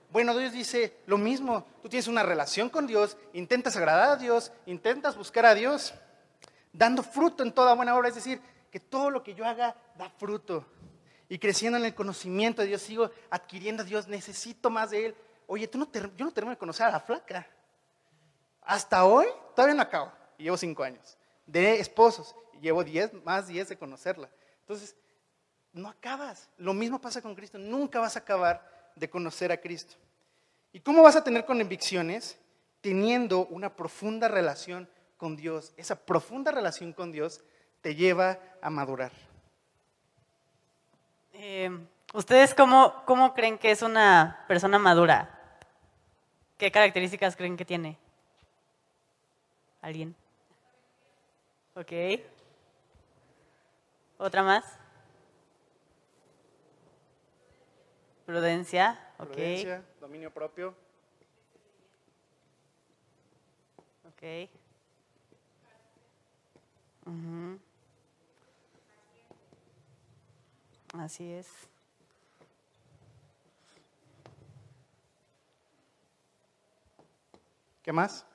[0.10, 1.68] Bueno, Dios dice lo mismo.
[1.84, 5.94] Tú tienes una relación con Dios, intentas agradar a Dios, intentas buscar a Dios,
[6.74, 8.10] dando fruto en toda buena obra.
[8.10, 10.66] Es decir, que todo lo que yo haga da fruto
[11.32, 15.16] y creciendo en el conocimiento de Dios, sigo adquiriendo a Dios, necesito más de Él.
[15.48, 17.48] Oye, tú no yo no termino de conocer a la flaca.
[18.62, 21.18] Hasta hoy todavía no acabo, y llevo cinco años.
[21.46, 24.30] De esposos, y llevo diez, más diez de conocerla.
[24.60, 24.94] Entonces,
[25.72, 26.50] no acabas.
[26.58, 29.96] Lo mismo pasa con Cristo, nunca vas a acabar de conocer a Cristo.
[30.74, 32.38] ¿Y cómo vas a tener convicciones?
[32.82, 35.72] Teniendo una profunda relación con Dios.
[35.78, 37.40] Esa profunda relación con Dios
[37.80, 39.14] te lleva a madurar.
[41.44, 41.72] Eh,
[42.14, 45.58] ¿Ustedes cómo, cómo creen que es una persona madura?
[46.60, 47.98] ¿Qué características creen que tiene?
[49.82, 50.16] ¿Alguien?
[51.74, 51.92] Ok.
[54.20, 54.78] ¿Otra más?
[58.28, 59.00] Prudencia.
[59.18, 59.32] Ok.
[59.32, 60.76] Prudencia, dominio propio.
[64.08, 64.48] Ok.
[70.94, 71.48] Así es.
[77.82, 78.26] ¿Qué más?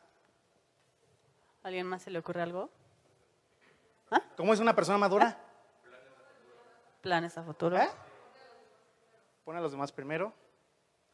[1.62, 2.70] ¿Alguien más se le ocurre algo?
[4.10, 4.22] ¿Ah?
[4.36, 5.38] ¿Cómo es una persona madura?
[7.02, 7.76] Planes a futuro.
[7.76, 7.88] ¿Eh?
[9.44, 10.32] Pon a los demás primero.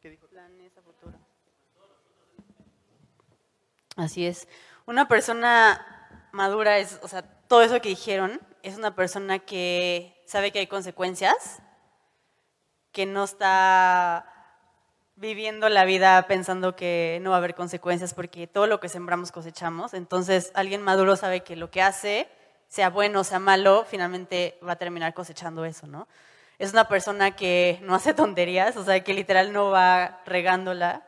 [0.01, 0.27] ¿Qué dijo?
[0.27, 1.17] Planes a futuro.
[3.95, 4.47] Así es.
[4.85, 10.51] Una persona madura es, o sea, todo eso que dijeron, es una persona que sabe
[10.51, 11.61] que hay consecuencias,
[12.91, 14.25] que no está
[15.15, 19.31] viviendo la vida pensando que no va a haber consecuencias porque todo lo que sembramos
[19.31, 19.93] cosechamos.
[19.93, 22.27] Entonces, alguien maduro sabe que lo que hace,
[22.67, 26.07] sea bueno o sea malo, finalmente va a terminar cosechando eso, ¿no?
[26.57, 31.05] Es una persona que no hace tonterías, o sea, que literal no va regándola,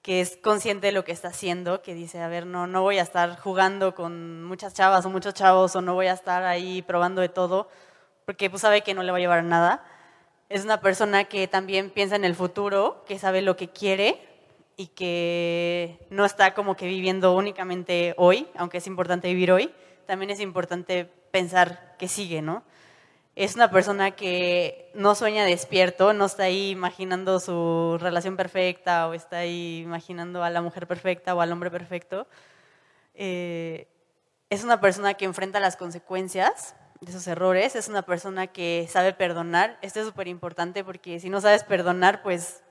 [0.00, 3.00] que es consciente de lo que está haciendo, que dice, a ver, no, no voy
[3.00, 6.80] a estar jugando con muchas chavas o muchos chavos o no voy a estar ahí
[6.80, 7.68] probando de todo,
[8.26, 9.82] porque pues sabe que no le va a llevar nada
[10.48, 14.20] es una persona que también piensa en el futuro, que sabe lo que quiere
[14.76, 19.72] y que no está como que viviendo únicamente hoy, aunque es importante vivir hoy,
[20.06, 22.62] también es importante pensar que sigue, ¿no?
[23.34, 29.14] Es una persona que no sueña despierto, no está ahí imaginando su relación perfecta o
[29.14, 32.26] está ahí imaginando a la mujer perfecta o al hombre perfecto.
[33.14, 33.88] Eh,
[34.48, 39.12] es una persona que enfrenta las consecuencias de esos errores, es una persona que sabe
[39.12, 39.78] perdonar.
[39.82, 42.62] Esto es súper importante porque si no sabes perdonar, pues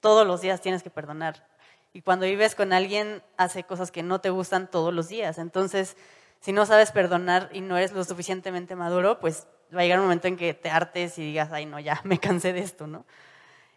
[0.00, 1.46] todos los días tienes que perdonar.
[1.92, 5.38] Y cuando vives con alguien, hace cosas que no te gustan todos los días.
[5.38, 5.96] Entonces,
[6.40, 10.06] si no sabes perdonar y no eres lo suficientemente maduro, pues va a llegar un
[10.06, 13.04] momento en que te hartes y digas, ay, no, ya me cansé de esto, ¿no?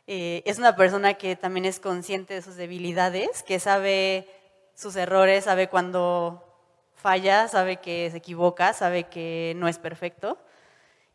[0.06, 4.28] Eh, es una persona que también es consciente de sus debilidades, que sabe
[4.76, 6.53] sus errores, sabe cuando
[7.04, 10.38] falla, sabe que se equivoca, sabe que no es perfecto.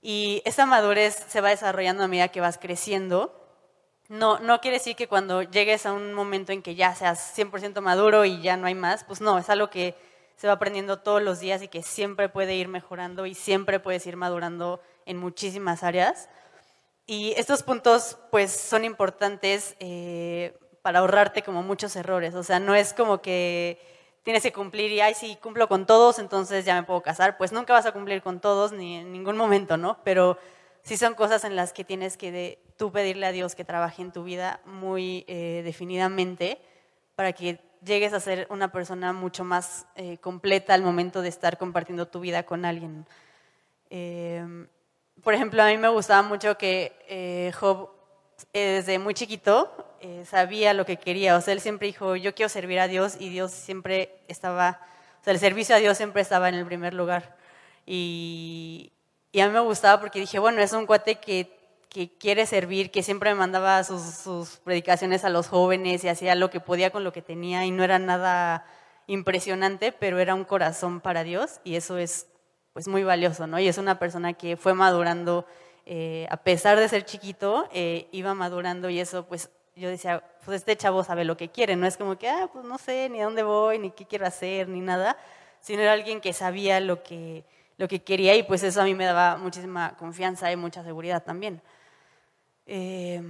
[0.02, 3.34] Y esa madurez se va desarrollando a medida que vas creciendo.
[4.08, 7.80] No, no quiere decir que cuando llegues a un momento en que ya seas 100%
[7.80, 9.94] maduro y ya no hay más, pues no, es algo que
[10.36, 14.06] se va aprendiendo todos los días y que siempre puede ir mejorando y siempre puedes
[14.06, 16.28] ir madurando en muchísimas áreas.
[17.06, 22.34] Y estos puntos pues son importantes eh, para ahorrarte como muchos errores.
[22.34, 23.97] O sea, no es como que
[24.28, 27.38] tienes que cumplir y, ay, si cumplo con todos, entonces ya me puedo casar.
[27.38, 29.96] Pues nunca vas a cumplir con todos ni en ningún momento, ¿no?
[30.04, 30.36] Pero
[30.82, 34.12] sí son cosas en las que tienes que tú pedirle a Dios que trabaje en
[34.12, 36.60] tu vida muy eh, definidamente
[37.14, 41.56] para que llegues a ser una persona mucho más eh, completa al momento de estar
[41.56, 43.06] compartiendo tu vida con alguien.
[43.88, 44.68] Em,
[45.22, 47.50] por ejemplo, a mí me gustaba mucho que
[48.52, 51.36] eh, desde muy chiquito eh, sabía lo que quería.
[51.36, 54.80] O sea, él siempre dijo, yo quiero servir a Dios y Dios siempre estaba,
[55.20, 57.36] o sea, el servicio a Dios siempre estaba en el primer lugar.
[57.86, 58.92] Y,
[59.32, 62.90] y a mí me gustaba porque dije, bueno, es un cuate que, que quiere servir,
[62.90, 66.90] que siempre me mandaba sus, sus, predicaciones a los jóvenes y hacía lo que podía
[66.90, 68.64] con lo que tenía y no era nada
[69.06, 72.26] impresionante, pero era un corazón para Dios y eso es
[72.72, 73.58] pues muy valioso, ¿no?
[73.58, 75.46] Y es una persona que fue madurando,
[75.90, 80.58] eh, a pesar de ser chiquito, eh, iba madurando y eso pues yo decía, pues
[80.58, 83.22] este chavo sabe lo que quiere, no es como que, ah, pues no sé ni
[83.22, 85.16] a dónde voy, ni qué quiero hacer, ni nada,
[85.62, 87.42] sino era alguien que sabía lo que,
[87.78, 91.22] lo que quería y pues eso a mí me daba muchísima confianza y mucha seguridad
[91.24, 91.62] también.
[92.66, 93.22] Eh,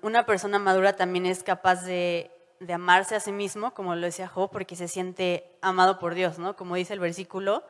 [0.00, 4.28] una persona madura también es capaz de, de, amarse a sí mismo, como lo decía
[4.28, 6.56] Job, porque se siente amado por Dios, ¿no?
[6.56, 7.64] Como dice el versículo,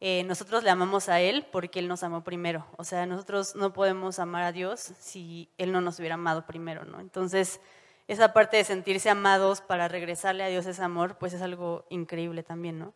[0.00, 2.66] eh, nosotros le amamos a Él porque Él nos amó primero.
[2.76, 6.84] O sea, nosotros no podemos amar a Dios si Él no nos hubiera amado primero,
[6.84, 7.00] ¿no?
[7.00, 7.60] Entonces,
[8.06, 12.42] esa parte de sentirse amados para regresarle a Dios ese amor, pues es algo increíble
[12.42, 12.94] también, ¿no?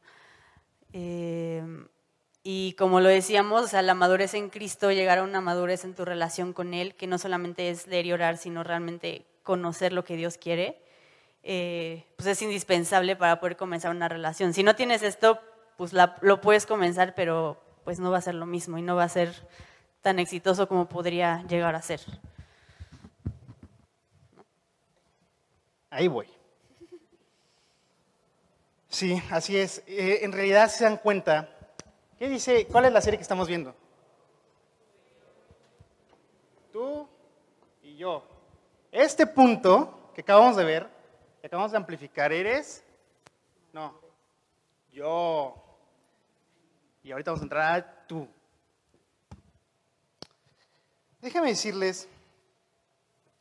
[0.92, 1.62] Eh,
[2.42, 5.94] y como lo decíamos, o sea, la madurez en Cristo, llegar a una madurez en
[5.94, 10.04] tu relación con Él, que no solamente es leer y orar, sino realmente conocer lo
[10.04, 10.80] que Dios quiere,
[11.42, 14.54] eh, pues es indispensable para poder comenzar una relación.
[14.54, 15.40] Si no tienes esto,
[15.78, 19.04] pues lo puedes comenzar, pero pues no va a ser lo mismo y no va
[19.04, 19.32] a ser
[20.02, 22.00] tan exitoso como podría llegar a ser.
[25.88, 26.26] Ahí voy.
[28.88, 29.84] Sí, así es.
[29.86, 31.48] Eh, en realidad se dan cuenta.
[32.18, 32.66] ¿Qué dice?
[32.66, 33.72] ¿Cuál es la serie que estamos viendo?
[36.72, 37.08] Tú
[37.84, 38.24] y yo.
[38.90, 40.88] Este punto que acabamos de ver,
[41.40, 42.82] que acabamos de amplificar, eres.
[43.72, 43.94] No.
[44.90, 45.67] Yo.
[47.02, 48.28] Y ahorita vamos a entrar a tú.
[51.20, 52.08] Déjenme decirles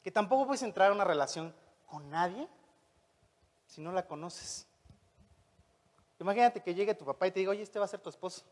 [0.03, 1.53] que tampoco puedes entrar a una relación
[1.85, 2.47] con nadie
[3.67, 4.65] si no la conoces.
[6.19, 8.43] Imagínate que llegue tu papá y te diga, oye, este va a ser tu esposo.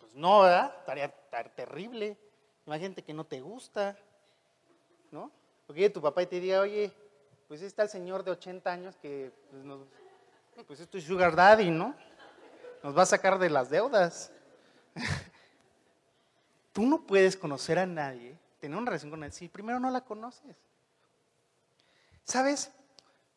[0.00, 0.74] Pues no, ¿verdad?
[0.80, 1.08] Estaría,
[1.54, 2.18] terrible.
[2.66, 3.96] Imagínate que no te gusta,
[5.10, 5.30] ¿no?
[5.66, 6.92] Porque llegue tu papá y te diga, oye,
[7.46, 9.32] pues está el señor de 80 años que,
[10.54, 11.94] pues, pues es sugar daddy, ¿no?
[12.88, 14.32] Nos va a sacar de las deudas.
[16.72, 20.00] Tú no puedes conocer a nadie, tener una relación con nadie, si primero no la
[20.00, 20.56] conoces.
[22.24, 22.70] ¿Sabes?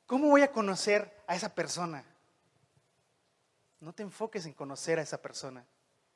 [0.06, 2.06] ¿Cómo voy a conocer a esa persona?
[3.82, 5.66] No te enfoques en conocer a esa persona,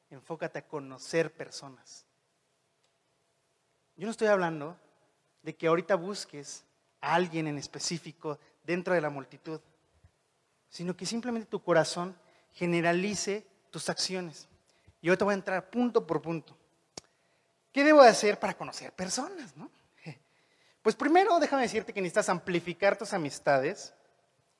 [0.10, 2.06] enfócate a conocer personas.
[3.98, 4.80] Yo no estoy hablando
[5.42, 6.64] de que ahorita busques
[7.02, 9.60] a alguien en específico dentro de la multitud,
[10.70, 12.16] sino que simplemente tu corazón
[12.56, 14.48] generalice tus acciones.
[15.02, 16.58] Y yo te voy a entrar punto por punto.
[17.72, 19.54] ¿Qué debo hacer para conocer personas?
[20.82, 23.92] Pues primero déjame decirte que necesitas amplificar tus amistades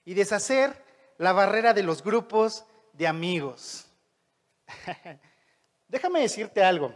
[0.06, 0.76] y deshacer
[1.20, 3.86] la barrera de los grupos de amigos.
[5.88, 6.96] déjame decirte algo.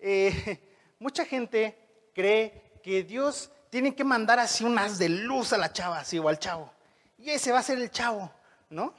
[0.00, 0.60] Eh,
[0.98, 1.78] mucha gente
[2.12, 6.18] cree que Dios tiene que mandar así un haz de luz a la chava, así
[6.18, 6.72] o al chavo.
[7.18, 8.30] Y ese va a ser el chavo,
[8.70, 8.92] ¿no?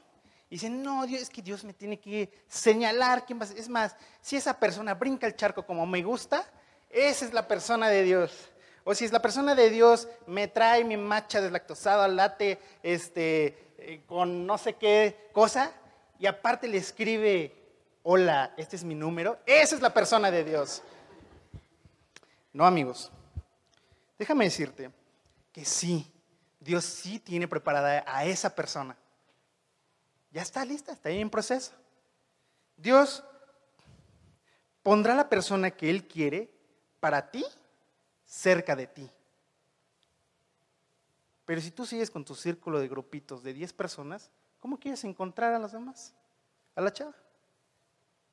[0.49, 3.57] Y dicen, no, Dios, es que Dios me tiene que señalar quién va a ser.
[3.57, 6.49] Es más, si esa persona brinca el charco como me gusta,
[6.89, 8.49] esa es la persona de Dios.
[8.85, 14.03] O si es la persona de Dios, me trae mi macha deslactosada, late este, eh,
[14.07, 15.73] con no sé qué cosa,
[16.17, 17.53] y aparte le escribe,
[18.03, 20.81] hola, este es mi número, esa es la persona de Dios.
[22.53, 23.11] No, amigos,
[24.17, 24.89] déjame decirte
[25.51, 26.09] que sí,
[26.61, 28.95] Dios sí tiene preparada a esa persona
[30.37, 31.71] ya está lista, está ahí en proceso.
[32.75, 33.23] Dios
[34.83, 36.47] pondrá la persona que Él quiere
[36.99, 37.43] para ti
[38.23, 39.09] cerca de ti.
[41.43, 45.55] Pero si tú sigues con tu círculo de grupitos de 10 personas, ¿cómo quieres encontrar
[45.55, 46.13] a los demás?
[46.75, 47.15] A la chava.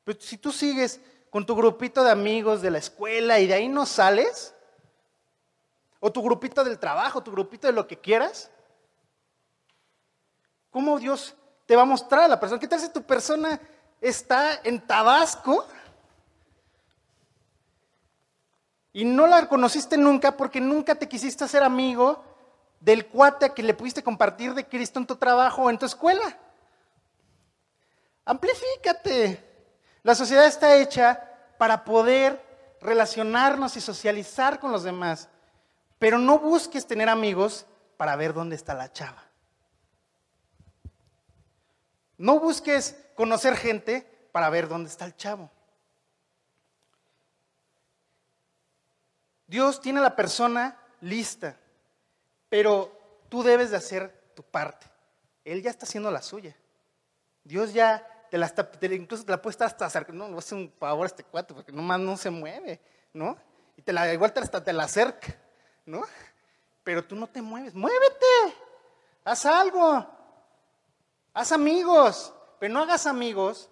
[0.05, 3.67] Pero si tú sigues con tu grupito de amigos de la escuela y de ahí
[3.67, 4.55] no sales,
[6.01, 8.51] o tu grupito del trabajo, tu grupito de lo que quieras,
[10.69, 11.35] ¿cómo Dios
[11.67, 12.61] te va a mostrar a la persona.
[12.61, 13.61] ¿Qué tal si tu persona
[14.01, 15.67] está en Tabasco
[18.93, 22.25] y no la conociste nunca porque nunca te quisiste hacer amigo
[22.81, 25.87] del cuate a que le pudiste compartir de Cristo en tu trabajo o en tu
[25.87, 26.39] escuela?
[28.25, 29.43] Amplifícate.
[30.03, 31.23] La sociedad está hecha
[31.59, 32.45] para poder
[32.81, 35.29] relacionarnos y socializar con los demás,
[35.99, 37.65] pero no busques tener amigos
[37.97, 39.25] para ver dónde está la chava.
[42.17, 45.51] No busques conocer gente para ver dónde está el chavo.
[49.47, 51.57] Dios tiene a la persona lista,
[52.49, 54.87] pero tú debes de hacer tu parte.
[55.45, 56.57] Él ya está haciendo la suya.
[57.45, 60.25] Dios ya te la está, incluso te la puede estar hasta acercando.
[60.25, 62.81] No, no hace un favor a este cuate porque nomás no se mueve,
[63.13, 63.37] ¿no?
[63.77, 65.37] Y te la, igual te hasta te la acerca,
[65.85, 66.03] ¿no?
[66.83, 67.75] Pero tú no te mueves.
[67.75, 68.27] Muévete,
[69.25, 70.24] haz algo.
[71.35, 73.69] Haz amigos, pero no hagas amigos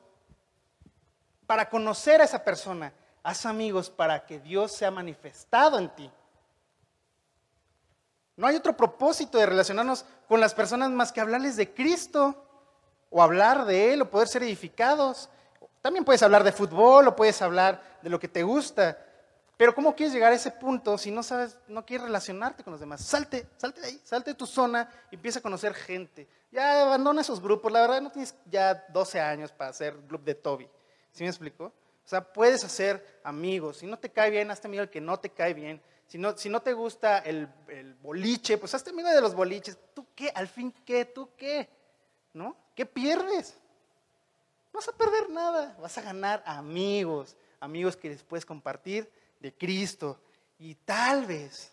[1.46, 2.92] para conocer a esa persona.
[3.22, 6.10] Haz amigos para que Dios sea manifestado en ti.
[8.36, 12.34] No hay otro propósito de relacionarnos con las personas más que hablarles de Cristo
[13.10, 15.28] o hablar de Él o poder ser edificados.
[15.80, 18.98] También puedes hablar de fútbol o puedes hablar de lo que te gusta,
[19.56, 22.80] pero ¿cómo quieres llegar a ese punto si no sabes, no quieres relacionarte con los
[22.80, 23.00] demás?
[23.04, 26.26] Salte, salte de ahí, salte de tu zona y empieza a conocer gente.
[26.52, 30.34] Ya abandona esos grupos, la verdad no tienes ya 12 años para hacer club de
[30.34, 30.68] Toby.
[31.10, 31.64] ¿Sí me explico?
[31.64, 33.78] O sea, puedes hacer amigos.
[33.78, 35.80] Si no te cae bien, hazte amigo del que no te cae bien.
[36.06, 39.78] Si no, si no te gusta el, el boliche, pues hazte amigo de los boliches.
[39.94, 40.30] ¿Tú qué?
[40.34, 41.06] Al fin, ¿qué?
[41.06, 41.70] ¿Tú qué?
[42.34, 42.54] ¿No?
[42.74, 43.58] ¿Qué pierdes?
[44.74, 45.74] No vas a perder nada.
[45.80, 47.34] Vas a ganar amigos.
[47.60, 49.10] Amigos que les puedes compartir
[49.40, 50.20] de Cristo.
[50.58, 51.72] Y tal vez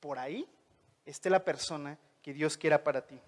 [0.00, 0.48] por ahí
[1.04, 3.20] esté la persona que Dios quiera para ti.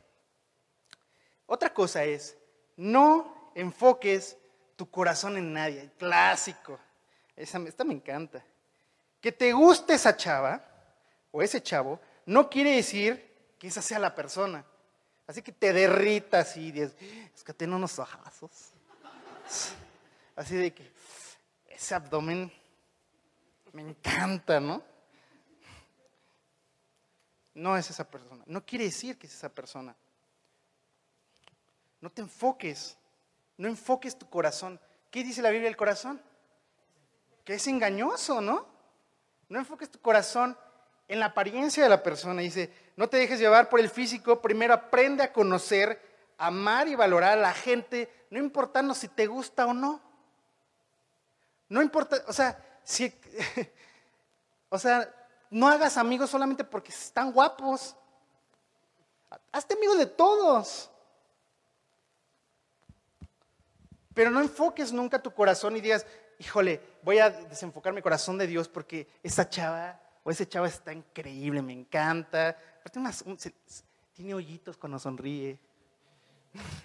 [1.47, 2.37] Otra cosa es,
[2.77, 4.37] no enfoques
[4.77, 5.91] tu corazón en nadie.
[5.99, 6.79] Clásico.
[7.37, 8.45] Esa, esta me encanta.
[9.21, 10.63] Que te guste esa chava
[11.31, 14.65] o ese chavo no quiere decir que esa sea la persona.
[15.27, 16.95] Así que te derritas y dices,
[17.35, 18.51] es que tiene unos ojazos.
[20.37, 20.93] Así de que
[21.69, 22.53] ese abdomen
[23.73, 24.83] me encanta, ¿no?
[27.55, 28.43] No es esa persona.
[28.47, 29.95] No quiere decir que es esa persona.
[32.03, 32.99] No te enfoques.
[33.57, 34.79] No enfoques tu corazón.
[35.11, 36.21] ¿Qué dice la Biblia del corazón?
[37.45, 38.67] Que es engañoso, ¿no?
[39.49, 40.59] No enfoques tu corazón
[41.09, 42.43] en la apariencia de la persona.
[42.43, 44.43] Dice, no te dejes llevar por el físico.
[44.43, 46.01] Primero aprende a conocer,
[46.39, 50.01] amar y valorar a la gente, no importando si te gusta o no.
[51.69, 53.15] No importa, o sea, si,
[54.69, 55.09] o sea,
[55.51, 57.95] no hagas amigos solamente porque están guapos.
[59.53, 60.92] Hazte amigos de todos.
[64.15, 66.07] Pero no enfoques nunca tu corazón y digas,
[66.39, 70.93] híjole, voy a desenfocar mi corazón de Dios porque esa chava o ese chavo está
[70.93, 72.57] increíble, me encanta.
[74.13, 75.59] tiene hoyitos cuando sonríe.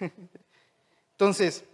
[1.12, 1.64] Entonces,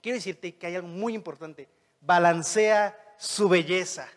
[0.00, 1.68] quiero decirte que hay algo muy importante.
[2.00, 4.08] Balancea su belleza.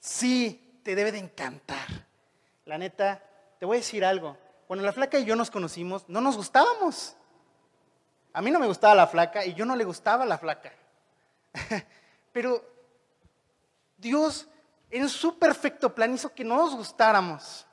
[0.00, 1.86] Sí, te debe de encantar.
[2.64, 3.22] La neta,
[3.58, 4.36] te voy a decir algo.
[4.66, 7.16] Cuando la flaca y yo nos conocimos, no nos gustábamos.
[8.34, 10.72] A mí no me gustaba la flaca y yo no le gustaba la flaca.
[12.32, 12.62] Pero
[13.96, 14.48] Dios,
[14.90, 17.64] en su perfecto plan, hizo que no nos gustáramos.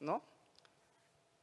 [0.00, 0.20] ¿No?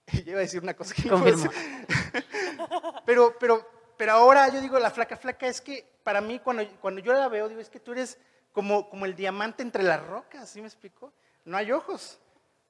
[0.12, 1.24] Yo iba a decir una cosa que no.
[3.06, 7.02] Pero, pero, pero ahora yo digo, la flaca, flaca, es que para mí, cuando, cuando
[7.02, 8.18] yo la veo, digo, es que tú eres
[8.54, 11.12] como, como el diamante entre las rocas, ¿sí me explico?
[11.44, 12.20] No hay ojos,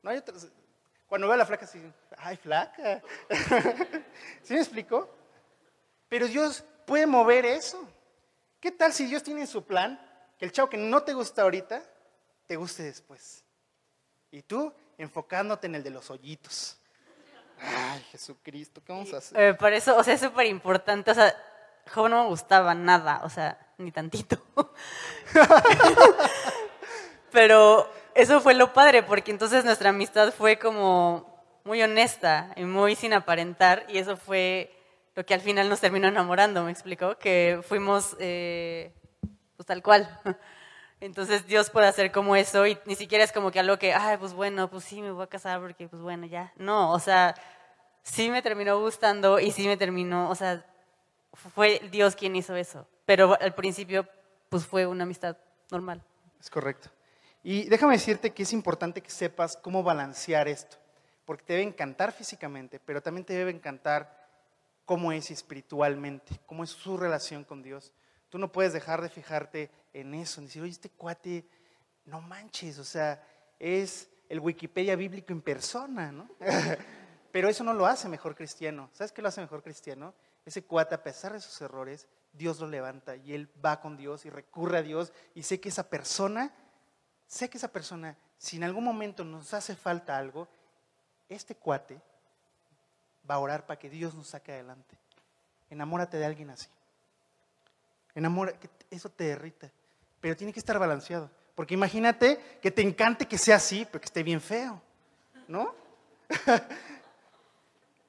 [0.01, 0.47] no hay otros.
[1.07, 1.81] Cuando veo a la flaca, así,
[2.17, 3.01] ay, flaca.
[4.41, 5.09] ¿Sí me explico?
[6.11, 7.81] Pero Dios puede mover eso.
[8.59, 9.97] ¿Qué tal si Dios tiene en su plan
[10.37, 11.81] que el chavo que no te gusta ahorita,
[12.47, 13.45] te guste después?
[14.29, 16.77] Y tú enfocándote en el de los hoyitos.
[17.61, 19.39] Ay, Jesucristo, ¿qué vamos a hacer?
[19.39, 21.11] Eh, por eso, o sea, es súper importante.
[21.11, 21.33] O sea,
[21.93, 24.37] joven no me gustaba nada, o sea, ni tantito.
[27.31, 32.97] Pero eso fue lo padre, porque entonces nuestra amistad fue como muy honesta y muy
[32.97, 34.77] sin aparentar, y eso fue
[35.15, 38.93] lo que al final nos terminó enamorando, me explicó, que fuimos eh,
[39.57, 40.09] pues tal cual.
[41.01, 44.17] Entonces Dios puede hacer como eso y ni siquiera es como que algo que, ay,
[44.17, 46.53] pues bueno, pues sí, me voy a casar porque pues bueno, ya.
[46.57, 47.35] No, o sea,
[48.03, 50.65] sí me terminó gustando y sí me terminó, o sea,
[51.33, 52.87] fue Dios quien hizo eso.
[53.05, 54.07] Pero al principio,
[54.49, 55.37] pues fue una amistad
[55.71, 56.03] normal.
[56.39, 56.89] Es correcto.
[57.43, 60.77] Y déjame decirte que es importante que sepas cómo balancear esto,
[61.25, 64.20] porque te debe encantar físicamente, pero también te debe encantar
[64.85, 67.91] cómo es espiritualmente, cómo es su relación con Dios.
[68.29, 71.45] Tú no puedes dejar de fijarte en eso, en decir, oye, este cuate,
[72.05, 73.23] no manches, o sea,
[73.59, 76.29] es el Wikipedia bíblico en persona, ¿no?
[77.31, 78.89] Pero eso no lo hace mejor cristiano.
[78.93, 80.13] ¿Sabes qué lo hace mejor cristiano?
[80.45, 84.25] Ese cuate, a pesar de sus errores, Dios lo levanta y él va con Dios
[84.25, 86.53] y recurre a Dios y sé que esa persona,
[87.27, 90.47] sé que esa persona, si en algún momento nos hace falta algo,
[91.29, 92.01] este cuate
[93.29, 94.97] va a orar para que Dios nos saque adelante.
[95.69, 96.67] Enamórate de alguien así.
[98.13, 99.71] Enamora, que eso te derrita.
[100.19, 101.29] Pero tiene que estar balanceado.
[101.55, 104.81] Porque imagínate que te encante que sea así, pero que esté bien feo.
[105.47, 105.73] ¿No?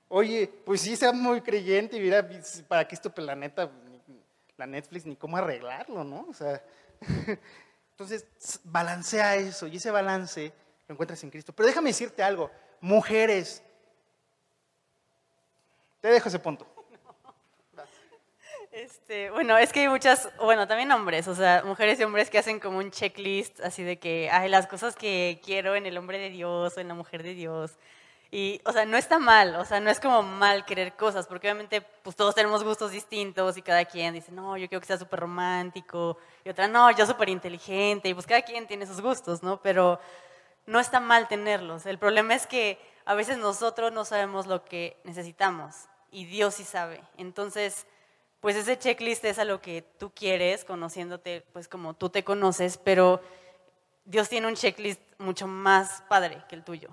[0.09, 2.29] Oye, pues sí, sea muy creyente y mira,
[2.69, 3.71] para qué esto planeta,
[4.59, 6.27] la Netflix, ni cómo arreglarlo, ¿no?
[6.29, 6.63] O sea,
[7.93, 8.27] entonces,
[8.65, 10.53] balancea eso y ese balance
[10.87, 11.53] lo encuentras en Cristo.
[11.55, 12.51] Pero déjame decirte algo,
[12.81, 13.63] mujeres,
[16.03, 16.67] te dejo ese punto.
[18.73, 22.39] Este, bueno, es que hay muchas, bueno, también hombres, o sea, mujeres y hombres que
[22.39, 26.19] hacen como un checklist así de que, hay las cosas que quiero en el hombre
[26.19, 27.73] de Dios o en la mujer de Dios.
[28.31, 31.49] Y, o sea, no está mal, o sea, no es como mal querer cosas, porque
[31.49, 34.97] obviamente, pues todos tenemos gustos distintos y cada quien dice, no, yo quiero que sea
[34.97, 39.43] súper romántico, y otra, no, yo súper inteligente, y pues cada quien tiene sus gustos,
[39.43, 39.61] ¿no?
[39.61, 40.01] Pero
[40.67, 41.85] no está mal tenerlos.
[41.85, 46.65] El problema es que a veces nosotros no sabemos lo que necesitamos y Dios sí
[46.65, 47.01] sabe.
[47.17, 47.87] Entonces,
[48.41, 52.79] pues ese checklist es a lo que tú quieres, conociéndote pues como tú te conoces,
[52.79, 53.21] pero
[54.05, 56.91] Dios tiene un checklist mucho más padre que el tuyo.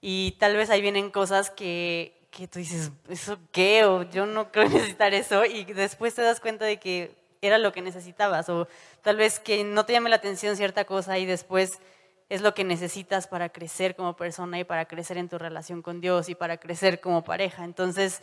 [0.00, 3.84] Y tal vez ahí vienen cosas que, que tú dices, ¿eso qué?
[3.84, 5.44] O yo no creo necesitar eso.
[5.44, 8.48] Y después te das cuenta de que era lo que necesitabas.
[8.48, 8.68] O
[9.02, 11.80] tal vez que no te llame la atención cierta cosa y después
[12.28, 16.00] es lo que necesitas para crecer como persona y para crecer en tu relación con
[16.00, 17.64] Dios y para crecer como pareja.
[17.64, 18.20] Entonces,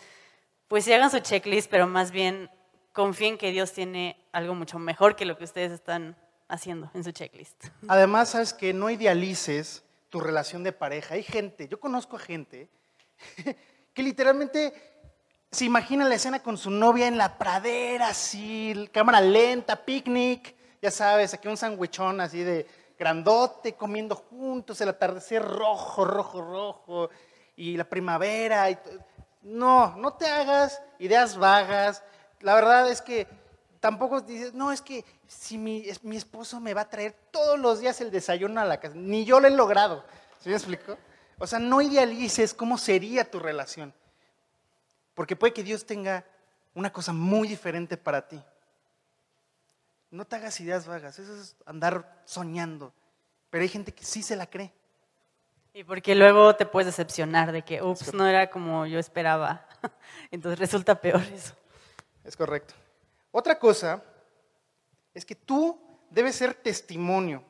[0.68, 2.50] pues sí hagan su checklist, pero más bien
[2.94, 6.16] confíen que Dios tiene algo mucho mejor que lo que ustedes están
[6.48, 7.66] haciendo en su checklist.
[7.88, 11.16] Además, sabes que no idealices tu relación de pareja.
[11.16, 12.70] Hay gente, yo conozco a gente
[13.94, 14.74] que literalmente
[15.52, 20.92] se imagina la escena con su novia en la pradera, así, cámara lenta, picnic, ya
[20.92, 27.10] sabes, aquí un sandwichón así de grandote, comiendo juntos, el atardecer rojo, rojo, rojo,
[27.56, 28.70] y la primavera.
[28.70, 28.78] Y
[29.46, 32.04] no, no te hagas ideas vagas
[32.46, 33.28] la verdad es que
[33.80, 37.80] tampoco dices, no, es que si mi, mi, esposo me va a traer todos los
[37.80, 40.06] días el desayuno a la casa, ni yo lo he logrado.
[40.42, 40.98] ¿Sí me explico?
[41.40, 43.94] O sea, no idealices cómo sería tu relación.
[45.14, 46.24] Porque puede que Dios tenga
[46.74, 48.40] una cosa muy diferente para ti.
[50.12, 52.94] No te hagas ideas vagas, eso es andar soñando.
[53.50, 54.72] Pero hay gente que sí se la cree.
[55.76, 59.68] Y porque luego te puedes decepcionar de que, ups, no era como yo esperaba.
[60.32, 61.54] Entonces resulta peor eso.
[62.24, 62.74] Es correcto.
[63.30, 64.02] Otra cosa
[65.14, 65.78] es que tú
[66.10, 67.44] debes ser testimonio.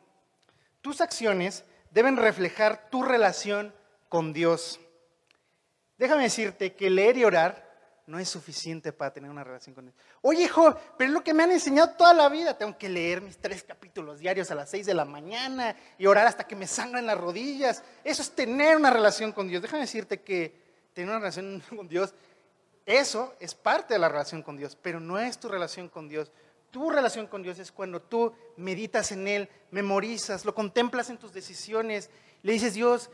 [0.81, 3.71] Tus acciones deben reflejar tu relación
[4.09, 4.79] con Dios.
[5.99, 7.64] Déjame decirte que leer y orar
[8.07, 9.95] no es suficiente para tener una relación con Dios.
[10.21, 12.57] Oye, Job, pero es lo que me han enseñado toda la vida.
[12.57, 16.27] Tengo que leer mis tres capítulos diarios a las seis de la mañana y orar
[16.27, 17.83] hasta que me sangren las rodillas.
[18.03, 19.61] Eso es tener una relación con Dios.
[19.61, 20.53] Déjame decirte que
[20.93, 22.13] tener una relación con Dios,
[22.85, 26.31] eso es parte de la relación con Dios, pero no es tu relación con Dios.
[26.69, 31.33] Tu relación con Dios es cuando tú meditas en Él, memorizas, lo contemplas en tus
[31.33, 32.09] decisiones,
[32.43, 33.09] le dices, Dios,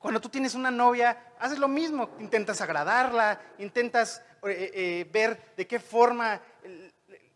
[0.00, 5.66] cuando tú tienes una novia, haces lo mismo, intentas agradarla, intentas eh, eh, ver de
[5.66, 6.90] qué forma eh,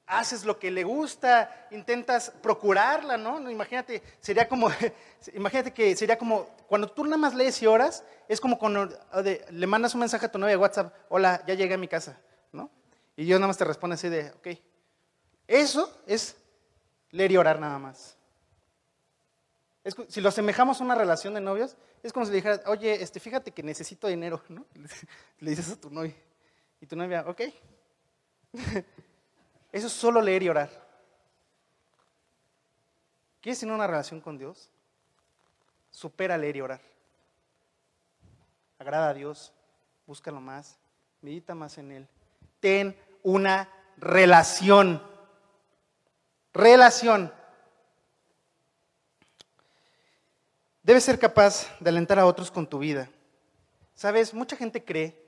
[0.07, 3.51] haces lo que le gusta, intentas procurarla, ¿no?
[3.51, 4.71] Imagínate, sería como,
[5.35, 8.89] imagínate que sería como, cuando tú nada más lees y oras, es como cuando
[9.51, 12.19] le mandas un mensaje a tu novia de WhatsApp, hola, ya llegué a mi casa,
[12.51, 12.71] ¿no?
[13.15, 14.49] Y yo nada más te respondo así de, ok.
[15.47, 16.35] Eso es
[17.11, 18.17] leer y orar nada más
[20.09, 23.21] si lo asemejamos a una relación de novios, es como si le dijeras, oye, este,
[23.21, 24.65] fíjate que necesito dinero, ¿no?
[25.41, 26.15] Le dices a tu novia.
[26.81, 27.41] Y tu novia, ok.
[29.73, 30.71] Eso es solo leer y orar.
[33.43, 34.71] ¿Quieres tener una relación con Dios?
[35.91, 36.81] Supera leer y orar.
[38.79, 39.53] Agrada a Dios,
[40.07, 40.79] búscalo más,
[41.21, 42.09] medita más en Él.
[42.61, 43.69] Ten una
[43.99, 45.03] relación.
[46.55, 47.33] Relación.
[50.85, 53.09] Debes ser capaz de alentar a otros con tu vida.
[53.95, 55.19] Sabes, mucha gente cree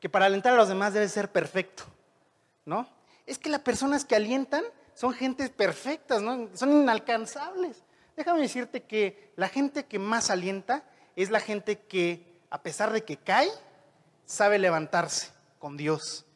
[0.00, 1.84] que para alentar a los demás debe ser perfecto,
[2.64, 2.88] ¿no?
[3.26, 6.48] Es que las personas que alientan son gentes perfectas, ¿no?
[6.54, 7.84] Son inalcanzables.
[8.16, 10.82] Déjame decirte que la gente que más alienta
[11.14, 13.50] es la gente que, a pesar de que cae,
[14.24, 16.26] sabe levantarse con Dios.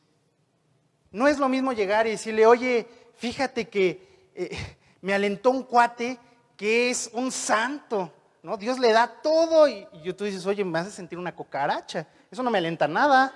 [1.11, 4.57] No es lo mismo llegar y decirle, oye, fíjate que eh,
[5.01, 6.17] me alentó un cuate
[6.57, 8.13] que es un santo,
[8.43, 8.57] ¿no?
[8.57, 9.87] Dios le da todo y,
[10.17, 12.07] tú dices, oye, me hace sentir una cocaracha.
[12.31, 13.35] Eso no me alenta nada.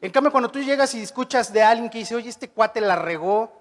[0.00, 2.96] En cambio, cuando tú llegas y escuchas de alguien que dice, oye, este cuate la
[2.96, 3.52] regó,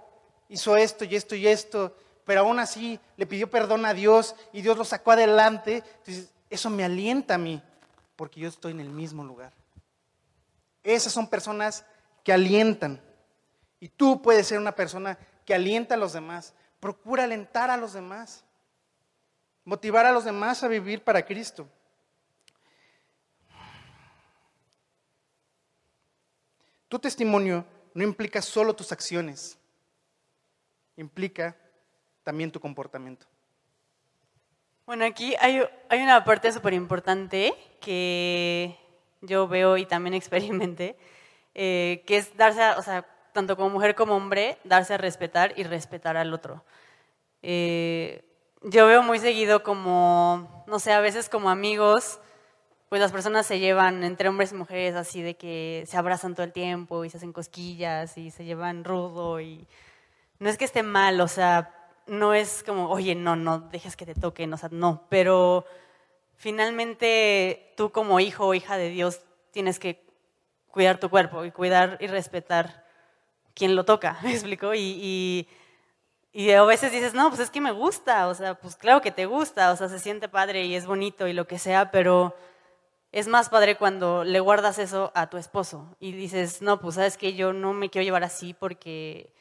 [0.48, 1.96] hizo esto y esto y esto,
[2.26, 6.70] pero aún así le pidió perdón a Dios y Dios lo sacó adelante, entonces eso
[6.70, 7.62] me alienta a mí,
[8.16, 9.54] porque yo estoy en el mismo lugar.
[10.84, 11.86] Esas son personas
[12.24, 13.02] que alientan.
[13.80, 16.54] Y tú puedes ser una persona que alienta a los demás.
[16.80, 18.44] Procura alentar a los demás
[19.70, 21.70] motivar a los demás a vivir para Cristo.
[26.88, 27.64] Tu testimonio
[27.94, 29.60] no implica solo tus acciones,
[30.98, 31.56] implica
[32.24, 33.28] también tu comportamiento.
[34.88, 35.62] Bueno, aquí hay,
[35.92, 38.76] una parte súper importante que
[39.22, 40.98] yo veo y también experimenté,
[41.54, 45.64] eh, que es darse, o sea, tanto como mujer como hombre, darse a respetar y
[45.64, 46.66] respetar al otro.
[47.44, 48.29] Eh,
[48.64, 52.20] yo veo muy seguido como, no sé, a veces como amigos,
[52.90, 56.44] pues las personas se llevan entre hombres y mujeres así de que se abrazan todo
[56.46, 59.68] el tiempo y se hacen cosquillas y se llevan rudo y
[60.40, 61.76] no es que esté mal, o sea,
[62.08, 65.66] no es como, oye, no, no, dejes que te toquen, o sea, no, pero
[66.38, 70.04] finalmente tú como hijo o hija de Dios tienes que
[70.72, 72.86] cuidar tu cuerpo y cuidar y respetar
[73.54, 74.74] quien lo toca, ¿me explico?
[74.74, 75.48] y y
[76.34, 79.26] a veces dices, no, pues es que me gusta, o sea, pues claro que te
[79.26, 82.36] gusta, o sea, se siente padre y es bonito y lo que sea, pero
[83.12, 87.18] es más padre cuando le guardas eso a tu esposo y dices, no, pues sabes
[87.18, 89.34] que yo no me quiero llevar así porque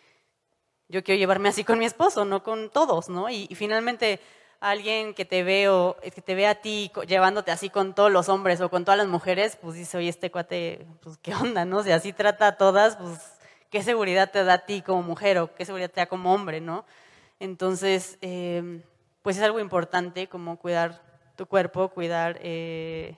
[0.88, 3.28] yo quiero llevarme así con mi esposo, no con todos, ¿no?
[3.28, 4.20] Y, finalmente
[4.60, 8.28] alguien que te ve o que te ve a ti llevándote así con todos los
[8.28, 11.82] hombres o con todas las mujeres, pues dice, oye, este cuate, pues qué onda, ¿no?
[11.82, 13.37] Si así trata a todas, pues
[13.70, 16.60] qué seguridad te da a ti como mujer o qué seguridad te da como hombre,
[16.60, 16.84] ¿no?
[17.40, 18.82] Entonces, eh,
[19.22, 21.02] pues es algo importante como cuidar
[21.36, 23.16] tu cuerpo, cuidar, eh,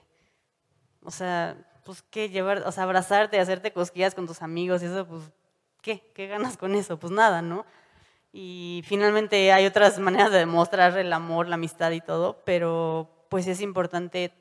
[1.03, 5.07] o sea, pues qué llevar, o sea, abrazarte, hacerte cosquillas con tus amigos y eso,
[5.07, 5.23] pues,
[5.81, 6.11] ¿qué?
[6.13, 6.99] ¿Qué ganas con eso?
[6.99, 7.65] Pues nada, ¿no?
[8.31, 13.47] Y finalmente hay otras maneras de demostrar el amor, la amistad y todo, pero pues
[13.47, 14.33] es importante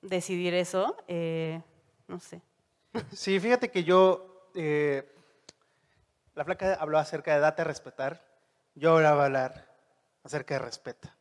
[0.00, 1.60] decidir eso, eh,
[2.08, 2.40] no sé.
[3.12, 4.50] Sí, fíjate que yo
[6.34, 8.24] la flaca habló acerca de date a respetar,
[8.74, 9.74] yo ahora voy a hablar
[10.24, 11.16] acerca de respeta.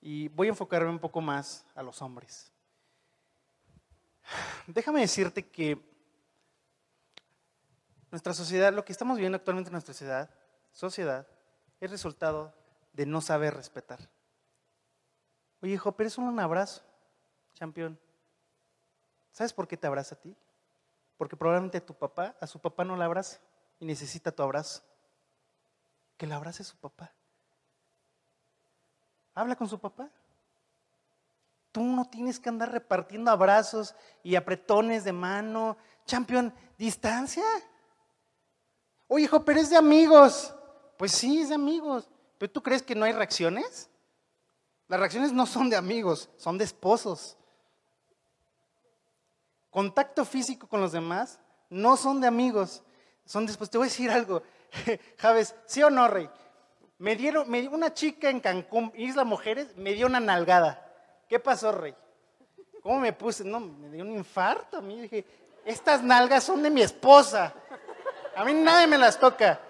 [0.00, 2.52] Y voy a enfocarme un poco más a los hombres.
[4.66, 5.78] Déjame decirte que
[8.10, 10.30] nuestra sociedad, lo que estamos viviendo actualmente en nuestra sociedad,
[10.72, 11.26] sociedad
[11.80, 12.54] es resultado
[12.92, 14.00] de no saber respetar.
[15.60, 16.82] Oye, hijo, pero es solo un abrazo,
[17.58, 18.00] campeón.
[19.32, 20.34] ¿Sabes por qué te abraza a ti?
[21.18, 23.38] Porque probablemente a tu papá, a su papá no le abraza
[23.80, 24.82] y necesita tu abrazo,
[26.16, 27.12] que le abrace su papá.
[29.34, 30.10] Habla con su papá.
[31.72, 35.76] Tú no tienes que andar repartiendo abrazos y apretones de mano.
[36.04, 37.44] Champion, distancia.
[39.08, 40.54] Oye, hijo, pero es de amigos.
[40.98, 42.10] Pues sí, es de amigos.
[42.38, 43.88] ¿Pero tú crees que no hay reacciones?
[44.88, 47.36] Las reacciones no son de amigos, son de esposos.
[49.70, 52.82] Contacto físico con los demás no son de amigos,
[53.30, 53.70] son después.
[53.70, 54.42] Te voy a decir algo,
[55.18, 56.28] Javes, ¿sí o no, Rey?
[56.98, 60.84] Me dieron, me, una chica en Cancún, Isla Mujeres, me dio una nalgada.
[61.28, 61.94] ¿Qué pasó, Rey?
[62.82, 63.44] ¿Cómo me puse?
[63.44, 64.78] No, me dio un infarto.
[64.78, 65.24] A mí dije,
[65.64, 67.54] estas nalgas son de mi esposa.
[68.34, 69.60] A mí nadie me las toca.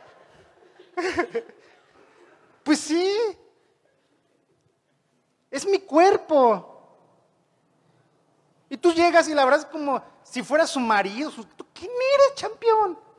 [2.62, 3.16] Pues sí.
[5.50, 6.98] Es mi cuerpo.
[8.68, 11.32] Y tú llegas y la verdad como si fuera su marido.
[11.56, 13.09] ¿Tú quién eres, campeón?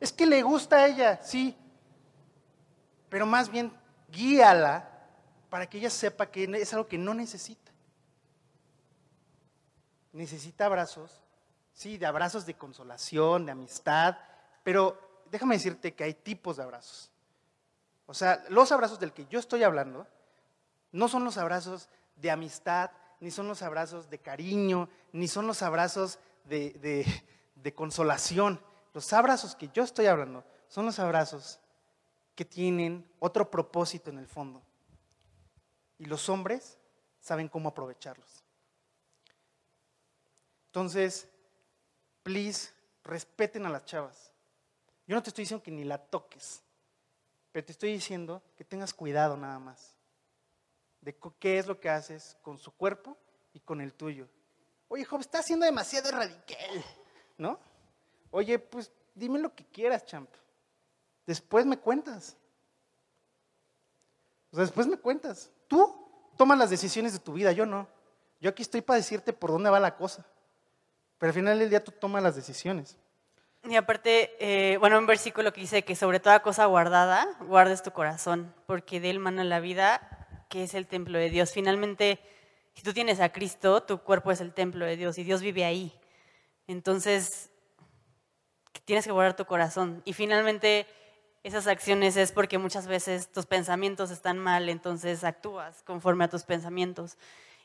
[0.00, 1.54] Es que le gusta a ella, sí.
[3.10, 3.70] Pero más bien
[4.10, 4.88] guíala
[5.50, 7.70] para que ella sepa que es algo que no necesita.
[10.12, 11.22] Necesita abrazos,
[11.74, 14.16] sí, de abrazos de consolación, de amistad,
[14.64, 17.10] pero déjame decirte que hay tipos de abrazos.
[18.06, 20.06] O sea, los abrazos del que yo estoy hablando
[20.92, 22.90] no son los abrazos de amistad,
[23.20, 27.06] ni son los abrazos de cariño, ni son los abrazos de,
[27.54, 28.60] de consolación.
[28.92, 31.60] Los abrazos que yo estoy hablando son los abrazos
[32.34, 34.62] que tienen otro propósito en el fondo
[35.98, 36.78] y los hombres
[37.20, 38.42] saben cómo aprovecharlos.
[40.66, 41.28] Entonces,
[42.22, 42.72] please,
[43.04, 44.32] respeten a las chavas.
[45.06, 46.62] Yo no te estoy diciendo que ni la toques,
[47.52, 49.94] pero te estoy diciendo que tengas cuidado nada más
[51.00, 53.16] de qué es lo que haces con su cuerpo
[53.52, 54.28] y con el tuyo.
[54.88, 56.84] Oye, Job, está siendo demasiado radical,
[57.38, 57.58] ¿no?
[58.30, 60.30] Oye, pues dime lo que quieras, champ.
[61.26, 62.36] Después me cuentas.
[64.50, 65.50] O sea, después me cuentas.
[65.68, 65.96] Tú
[66.36, 67.86] tomas las decisiones de tu vida, yo no.
[68.40, 70.26] Yo aquí estoy para decirte por dónde va la cosa.
[71.18, 72.96] Pero al final del día tú tomas las decisiones.
[73.64, 77.90] Y aparte, eh, bueno, un versículo que dice que sobre toda cosa guardada, guardes tu
[77.90, 81.52] corazón, porque de él mana la vida, que es el templo de Dios.
[81.52, 82.20] Finalmente,
[82.74, 85.66] si tú tienes a Cristo, tu cuerpo es el templo de Dios y Dios vive
[85.66, 85.92] ahí.
[86.66, 87.49] Entonces,
[88.84, 90.02] tienes que guardar tu corazón.
[90.04, 90.86] Y finalmente,
[91.42, 96.44] esas acciones es porque muchas veces tus pensamientos están mal, entonces actúas conforme a tus
[96.44, 97.16] pensamientos.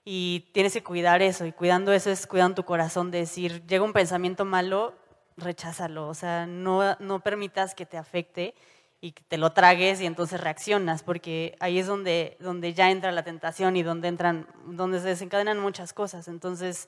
[0.06, 3.84] Y tienes que cuidar eso, y cuidando eso es cuidando tu corazón, de decir, llega
[3.84, 4.94] un pensamiento malo,
[5.36, 8.54] recházalo, o sea, no, no permitas que te afecte
[9.02, 13.12] y que te lo tragues y entonces reaccionas, porque ahí es donde, donde ya entra
[13.12, 16.28] la tentación y donde, entran, donde se desencadenan muchas cosas.
[16.28, 16.88] Entonces,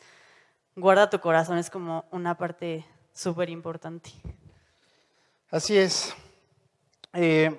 [0.75, 2.85] guarda tu corazón, es como una parte
[3.17, 4.11] súper importante.
[5.49, 6.13] Así es.
[7.13, 7.51] Eh,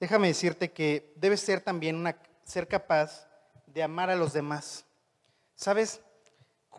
[0.00, 3.28] déjame decirte que debes ser también una, ser capaz
[3.66, 4.86] de amar a los demás.
[5.54, 6.00] ¿Sabes?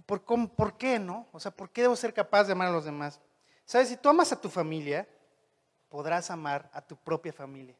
[0.07, 1.27] ¿Por, ¿Por qué no?
[1.31, 3.19] O sea, ¿por qué debo ser capaz de amar a los demás?
[3.63, 3.89] ¿Sabes?
[3.89, 5.07] Si tú amas a tu familia,
[5.87, 7.75] podrás amar a tu propia familia.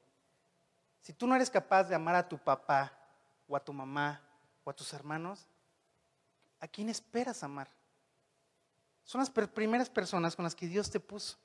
[1.01, 2.93] Si tú no eres capaz de amar a tu papá
[3.47, 4.21] o a tu mamá
[4.63, 5.47] o a tus hermanos,
[6.59, 7.76] ¿a quién esperas amar?
[9.07, 11.37] Son las primeras personas con las que Dios te puso.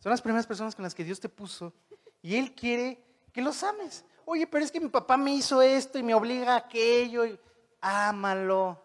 [0.00, 1.74] Son las primeras personas con las que Dios te puso
[2.22, 2.98] y Él quiere
[3.30, 4.06] que los ames.
[4.24, 7.24] Oye, pero es que mi papá me hizo esto y me obliga a aquello.
[7.82, 8.82] Ámalo.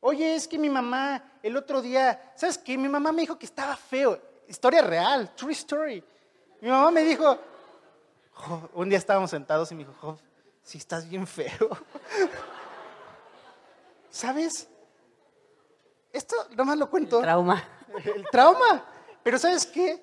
[0.00, 2.76] Oye, es que mi mamá el otro día, ¿sabes qué?
[2.76, 4.20] Mi mamá me dijo que estaba feo.
[4.46, 6.04] Historia real, true story.
[6.60, 7.38] Mi mamá me dijo,
[8.74, 10.18] un día estábamos sentados y me dijo,
[10.62, 11.70] si estás bien feo.
[14.14, 14.68] ¿Sabes?
[16.12, 17.18] Esto nomás lo cuento.
[17.18, 17.68] El trauma.
[18.04, 18.86] El trauma.
[19.24, 20.00] Pero ¿sabes qué?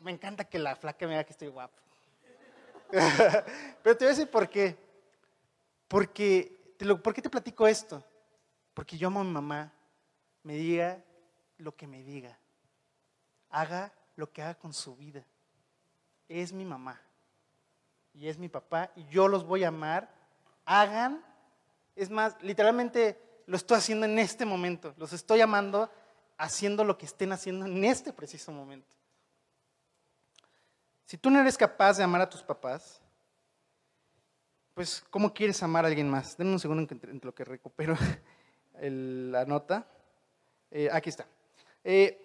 [0.00, 1.80] Me encanta que la flaca me diga que estoy guapo.
[2.90, 4.76] Pero te voy a decir por qué.
[5.86, 8.02] Porque, te lo, ¿Por qué te platico esto?
[8.74, 9.72] Porque yo amo a mi mamá.
[10.42, 11.00] Me diga
[11.58, 12.36] lo que me diga.
[13.50, 15.24] Haga lo que haga con su vida.
[16.28, 17.00] Es mi mamá.
[18.12, 18.90] Y es mi papá.
[18.96, 20.12] Y yo los voy a amar.
[20.64, 21.27] Hagan.
[21.98, 24.94] Es más, literalmente lo estoy haciendo en este momento.
[24.98, 25.90] Los estoy amando
[26.36, 28.94] haciendo lo que estén haciendo en este preciso momento.
[31.04, 33.00] Si tú no eres capaz de amar a tus papás,
[34.74, 36.36] pues ¿cómo quieres amar a alguien más?
[36.36, 37.96] Denme un segundo entre, lo que recupero
[38.80, 39.84] la nota.
[40.70, 41.26] Eh, aquí está.
[41.82, 42.24] Eh,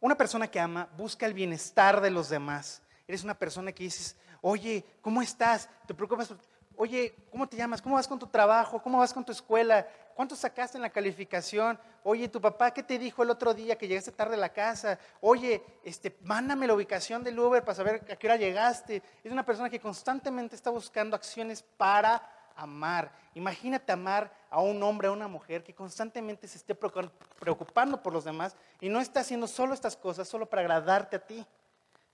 [0.00, 2.82] una persona que ama busca el bienestar de los demás.
[3.06, 5.68] Eres una persona que dices, oye, ¿cómo estás?
[5.86, 6.34] ¿Te preocupas?
[6.76, 7.80] Oye, ¿cómo te llamas?
[7.80, 8.82] ¿Cómo vas con tu trabajo?
[8.82, 9.86] ¿Cómo vas con tu escuela?
[10.16, 11.78] ¿cuánto sacaste en la calificación?
[12.02, 14.98] Oye, tu papá, ¿qué te dijo el otro día que llegaste tarde a la casa?
[15.20, 19.02] Oye, este, mándame la ubicación del Uber para saber a qué hora llegaste.
[19.22, 22.22] Es una persona que constantemente está buscando acciones para
[22.56, 23.12] amar.
[23.34, 28.24] Imagínate amar a un hombre, a una mujer que constantemente se esté preocupando por los
[28.24, 31.46] demás y no está haciendo solo estas cosas solo para agradarte a ti,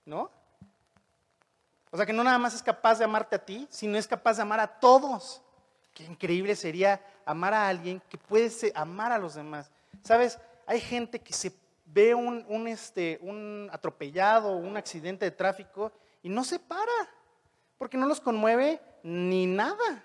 [0.05, 0.29] ¿no?
[1.93, 4.37] O sea, que no nada más es capaz de amarte a ti, sino es capaz
[4.37, 5.43] de amar a todos.
[5.93, 9.69] Qué increíble sería amar a alguien que puede amar a los demás.
[10.01, 11.53] Sabes, hay gente que se
[11.85, 15.91] ve un, un, este, un atropellado, un accidente de tráfico
[16.23, 16.91] y no se para,
[17.77, 20.03] porque no los conmueve ni nada.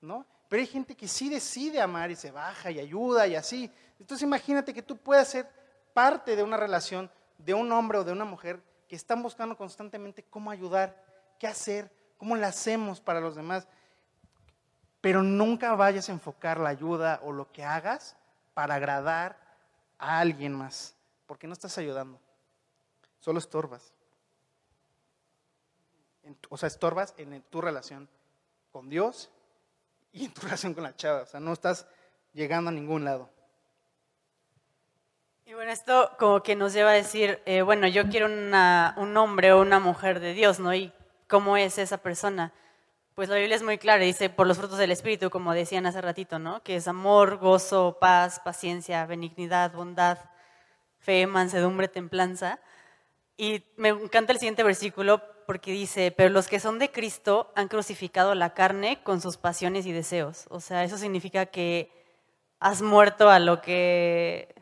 [0.00, 0.24] ¿no?
[0.48, 3.70] Pero hay gente que sí decide amar y se baja y ayuda y así.
[4.00, 5.46] Entonces imagínate que tú puedas ser
[5.92, 10.24] parte de una relación de un hombre o de una mujer que están buscando constantemente
[10.24, 11.07] cómo ayudar,
[11.38, 13.66] qué hacer, cómo le hacemos para los demás.
[15.00, 18.16] Pero nunca vayas a enfocar la ayuda o lo que hagas
[18.54, 19.38] para agradar
[19.98, 20.94] a alguien más,
[21.26, 22.20] porque no estás ayudando,
[23.20, 23.92] solo estorbas.
[26.50, 28.08] O sea, estorbas en tu relación
[28.70, 29.30] con Dios
[30.12, 31.22] y en tu relación con la chava.
[31.22, 31.86] O sea, no estás
[32.34, 33.30] llegando a ningún lado.
[35.46, 39.52] Y bueno, esto como que nos lleva a decir, eh, bueno, yo quiero un hombre
[39.52, 40.74] o una mujer de Dios, ¿no?
[40.74, 40.92] ¿Y
[41.28, 42.52] cómo es esa persona?
[43.14, 46.00] Pues la Biblia es muy clara, dice, por los frutos del Espíritu, como decían hace
[46.00, 46.62] ratito, ¿no?
[46.62, 50.18] Que es amor, gozo, paz, paciencia, benignidad, bondad,
[50.98, 52.60] fe, mansedumbre, templanza.
[53.36, 57.68] Y me encanta el siguiente versículo porque dice, pero los que son de Cristo han
[57.68, 60.46] crucificado la carne con sus pasiones y deseos.
[60.50, 61.90] O sea, eso significa que
[62.60, 64.54] has muerto a lo que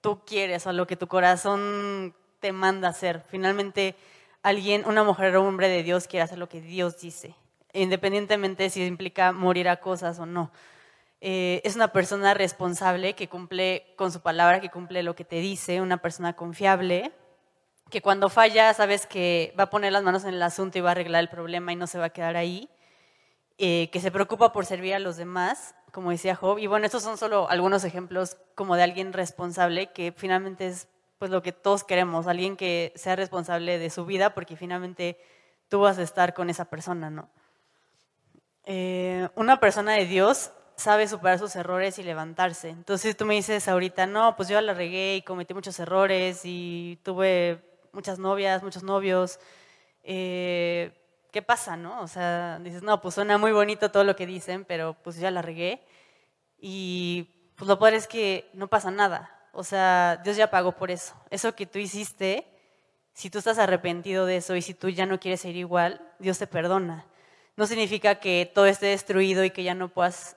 [0.00, 3.22] tú quieres, a lo que tu corazón te manda hacer.
[3.28, 3.96] Finalmente,
[4.42, 7.34] alguien, una mujer o un hombre de Dios quiere hacer lo que Dios dice,
[7.72, 10.50] independientemente si implica morir a cosas o no.
[11.20, 15.36] Eh, es una persona responsable que cumple con su palabra, que cumple lo que te
[15.36, 17.12] dice, una persona confiable,
[17.90, 20.90] que cuando falla sabes que va a poner las manos en el asunto y va
[20.90, 22.70] a arreglar el problema y no se va a quedar ahí,
[23.58, 26.58] eh, que se preocupa por servir a los demás, como decía Job.
[26.58, 30.88] Y bueno, estos son solo algunos ejemplos como de alguien responsable, que finalmente es
[31.20, 35.18] pues lo que todos queremos, alguien que sea responsable de su vida, porque finalmente
[35.68, 37.28] tú vas a estar con esa persona, ¿no?
[38.64, 42.70] Eh, una persona de Dios sabe superar sus errores y levantarse.
[42.70, 46.98] Entonces tú me dices ahorita, no, pues yo la regué y cometí muchos errores y
[47.02, 47.60] tuve
[47.92, 49.40] muchas novias, muchos novios.
[50.02, 50.90] Eh,
[51.30, 52.00] ¿Qué pasa, no?
[52.00, 55.30] O sea, dices, no, pues suena muy bonito todo lo que dicen, pero pues ya
[55.30, 55.82] la regué.
[56.58, 59.36] Y pues lo peor es que no pasa nada.
[59.52, 61.14] O sea, Dios ya pagó por eso.
[61.30, 62.46] Eso que tú hiciste,
[63.12, 66.38] si tú estás arrepentido de eso y si tú ya no quieres ser igual, Dios
[66.38, 67.06] te perdona.
[67.56, 70.36] No significa que todo esté destruido y que ya no puedas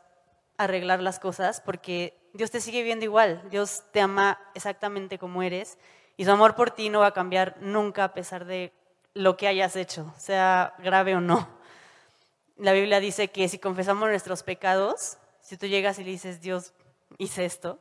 [0.57, 3.41] arreglar las cosas, porque Dios te sigue viendo igual.
[3.49, 5.78] Dios te ama exactamente como eres
[6.18, 8.74] y su amor por ti no va a cambiar nunca a pesar de
[9.14, 11.47] lo que hayas hecho, sea grave o no.
[12.57, 16.74] La Biblia dice que si confesamos nuestros pecados, si tú llegas y le dices, Dios,
[17.18, 17.80] hice esto,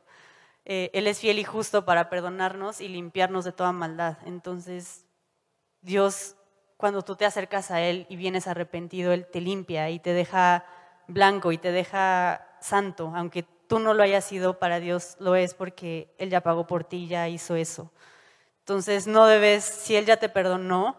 [0.65, 4.17] eh, Él es fiel y justo para perdonarnos y limpiarnos de toda maldad.
[4.25, 5.05] Entonces,
[5.81, 6.35] Dios,
[6.77, 10.65] cuando tú te acercas a Él y vienes arrepentido, Él te limpia y te deja
[11.07, 15.53] blanco y te deja santo, aunque tú no lo hayas sido, para Dios lo es
[15.53, 17.91] porque Él ya pagó por ti, ya hizo eso.
[18.59, 20.95] Entonces no debes, si Él ya te perdonó,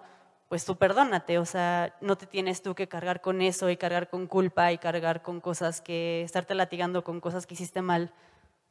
[0.48, 4.08] pues tú perdónate, o sea, no te tienes tú que cargar con eso y cargar
[4.08, 8.12] con culpa y cargar con cosas que, estarte latigando con cosas que hiciste mal,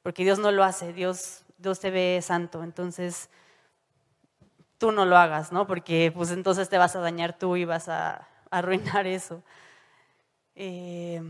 [0.03, 3.29] porque Dios no lo hace, Dios, Dios te ve santo, entonces
[4.77, 5.65] tú no lo hagas, ¿no?
[5.65, 9.41] Porque pues entonces te vas a dañar tú y vas a, arruinar eso.
[10.55, 11.21] Eh,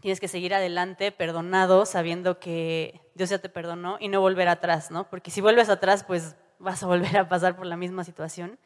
[0.00, 4.90] tienes que seguir adelante, perdonado, sabiendo que Dios ya te perdonó y no volver atrás,
[4.90, 5.10] ¿no?
[5.10, 8.58] Porque si vuelves atrás, pues vas a volver a pasar por la misma situación.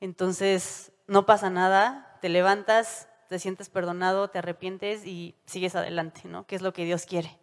[0.00, 6.46] Entonces, no pasa nada, te levantas, te sientes perdonado, te arrepientes y sigues adelante, ¿no?
[6.46, 7.38] Que es lo que Dios quiere.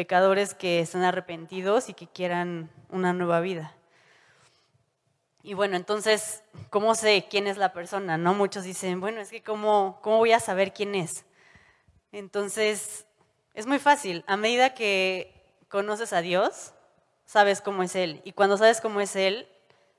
[0.00, 3.76] Pecadores que están arrepentidos y que quieran una nueva vida.
[5.42, 8.16] Y bueno, entonces, ¿cómo sé quién es la persona?
[8.16, 8.32] ¿No?
[8.32, 11.26] Muchos dicen, bueno, es que ¿cómo, cómo voy a saber quién es?
[12.12, 13.04] Entonces,
[13.52, 14.24] es muy fácil.
[14.26, 15.34] A medida que
[15.68, 16.72] conoces a Dios,
[17.26, 18.22] sabes cómo es Él.
[18.24, 19.46] Y cuando sabes cómo es Él,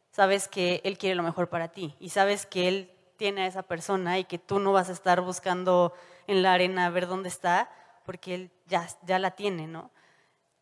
[0.09, 1.95] sabes que Él quiere lo mejor para ti.
[1.99, 5.21] Y sabes que Él tiene a esa persona y que tú no vas a estar
[5.21, 5.93] buscando
[6.25, 7.69] en la arena a ver dónde está,
[8.05, 9.91] porque Él ya, ya la tiene, ¿no?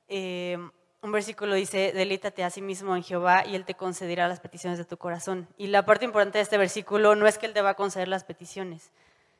[0.07, 0.57] Eh,
[1.01, 4.77] un versículo dice, delítate a sí mismo en Jehová y Él te concederá las peticiones
[4.77, 5.47] de tu corazón.
[5.57, 8.09] Y la parte importante de este versículo no es que Él te va a conceder
[8.09, 8.91] las peticiones,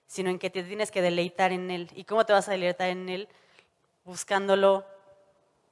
[0.08, 1.89] sino en que te tienes que deleitar en Él.
[1.95, 3.28] ¿Y cómo te vas a deleitar en Él?
[4.06, 4.86] Buscándolo,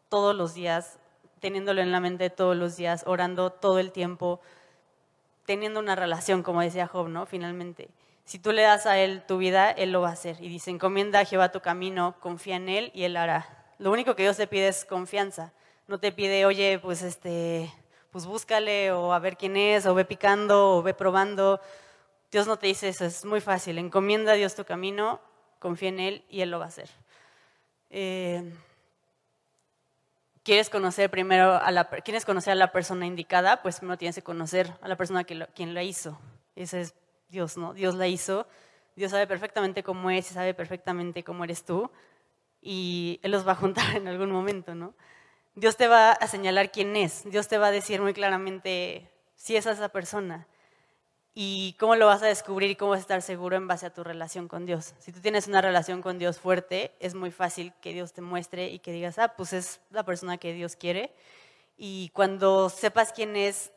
[0.09, 0.99] todos los días,
[1.39, 4.41] teniéndolo en la mente todos los días, orando todo el tiempo,
[5.45, 7.25] teniendo una relación, como decía Job, ¿no?
[7.25, 7.89] Finalmente.
[8.28, 10.36] Si tú le das a Él tu vida, Él lo va a hacer.
[10.41, 13.47] Y dice, encomienda a Jehová tu camino, confía en Él y Él hará.
[13.78, 15.53] Lo único que Dios te pide es confianza.
[15.88, 17.73] No te pide, oye, pues este,
[18.11, 21.61] pues búscale o a ver quién es, o ve picando, o ve probando.
[22.30, 23.78] Dios no te dice eso, es muy fácil.
[23.78, 25.21] Encomienda a Dios tu camino,
[25.59, 26.89] confía en Él y Él lo va a hacer.
[27.89, 28.43] Eh,
[30.43, 33.61] ¿Quieres conocer primero a la, ¿quieres conocer a la persona indicada?
[33.61, 36.19] Pues primero tienes que conocer a la persona que quien la hizo.
[36.57, 36.93] Ese es
[37.30, 37.73] Dios, ¿no?
[37.73, 38.47] Dios la hizo.
[38.95, 41.89] Dios sabe perfectamente cómo es y sabe perfectamente cómo eres tú.
[42.61, 44.93] Y Él los va a juntar en algún momento, ¿no?
[45.55, 47.23] Dios te va a señalar quién es.
[47.30, 50.47] Dios te va a decir muy claramente si es esa persona
[51.39, 53.93] y cómo lo vas a descubrir y cómo vas a estar seguro en base a
[53.93, 54.95] tu relación con Dios.
[54.97, 58.69] Si tú tienes una relación con Dios fuerte, es muy fácil que Dios te muestre
[58.69, 61.13] y que digas, ah, pues es la persona que Dios quiere.
[61.78, 63.71] Y cuando sepas quién es,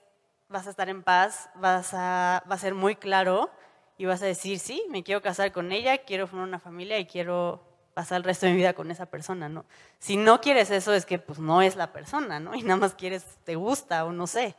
[0.51, 3.51] vas a estar en paz, vas a, va a ser muy claro
[3.96, 7.07] y vas a decir, sí, me quiero casar con ella, quiero formar una familia y
[7.07, 7.62] quiero
[7.94, 9.64] pasar el resto de mi vida con esa persona, ¿no?
[9.98, 12.55] Si no quieres eso, es que pues no es la persona, ¿no?
[12.57, 14.55] Y nada más quieres, te gusta o no sé.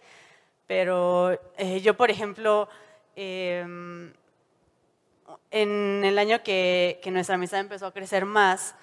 [0.65, 2.69] Pero eh, yo, por ejemplo,
[3.15, 4.13] Em,
[5.51, 8.75] en el año que, nuestra amistad empezó a crecer más,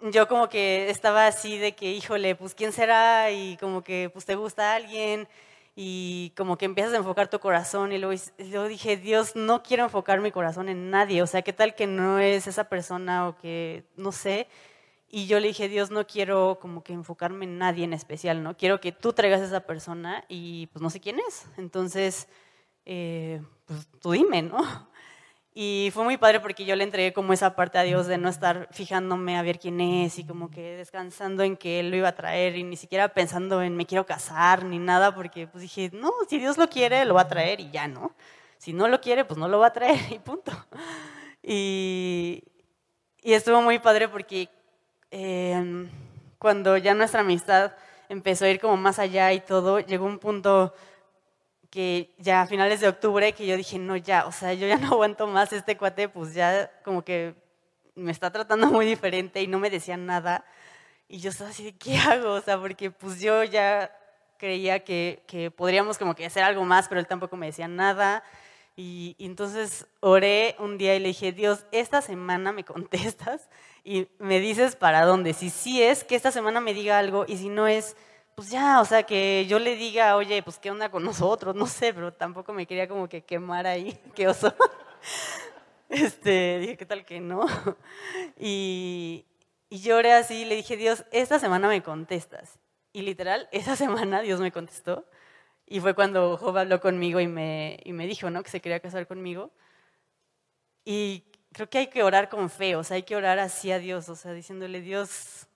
[0.00, 4.24] yo como que estaba así de que, híjole, pues quién será y como que pues
[4.24, 5.28] te gusta alguien
[5.74, 9.84] y como que empiezas a enfocar tu corazón y luego, luego, dije, Dios, no quiero
[9.84, 13.36] enfocar mi corazón en nadie, o sea, ¿qué tal que no es esa persona o
[13.36, 14.48] que no sé?
[15.08, 18.56] Y yo le dije, Dios, no quiero como que enfocarme en nadie en especial, ¿no?
[18.56, 21.46] Quiero que tú traigas a esa persona y pues no sé quién es.
[21.58, 22.28] Entonces
[22.84, 24.58] eh, pues tú dime, ¿no?
[25.54, 28.30] Y fue muy padre porque yo le entregué como esa parte a Dios de no
[28.30, 32.08] estar fijándome a ver quién es y como que descansando en que Él lo iba
[32.08, 35.90] a traer y ni siquiera pensando en me quiero casar ni nada porque pues dije,
[35.92, 38.14] no, si Dios lo quiere, lo va a traer y ya, ¿no?
[38.56, 40.52] Si no lo quiere, pues no lo va a traer y punto.
[41.42, 42.44] Y,
[43.20, 44.48] y estuvo muy padre porque
[45.10, 45.90] em,
[46.38, 47.72] cuando ya nuestra amistad
[48.08, 50.72] empezó a ir como más allá y todo, llegó un punto
[51.72, 54.76] que ya a finales de octubre que yo dije, no, ya, o sea, yo ya
[54.76, 57.34] no aguanto más este cuate, pues ya como que
[57.94, 60.44] me está tratando muy diferente y no me decía nada.
[61.08, 62.34] Y yo estaba así, ¿qué hago?
[62.34, 63.90] O sea, porque pues yo ya
[64.36, 68.22] creía que, que podríamos como que hacer algo más, pero él tampoco me decía nada.
[68.76, 73.48] Y, y, entonces oré un día y le dije, Dios, esta semana me contestas
[73.82, 75.32] y me dices para dónde.
[75.32, 77.96] Si sí es, que esta semana me diga algo y si no es,
[78.34, 81.66] pues ya, o sea, que yo le diga, oye, pues qué onda con nosotros, no
[81.66, 84.54] sé, pero tampoco me quería como que quemar ahí, qué oso.
[85.88, 87.46] Este, dije, ¿qué tal que no?
[88.38, 89.26] Y,
[89.68, 92.58] y lloré así, le dije, Dios, esta semana me contestas.
[92.92, 95.06] Y literal, esa semana Dios me contestó.
[95.66, 98.42] Y fue cuando Job habló conmigo y me, y me dijo, ¿no?
[98.42, 99.52] Que se quería casar conmigo.
[100.84, 103.78] Y creo que hay que orar con fe, o sea, hay que orar así a
[103.78, 105.46] Dios, o sea, diciéndole, Dios,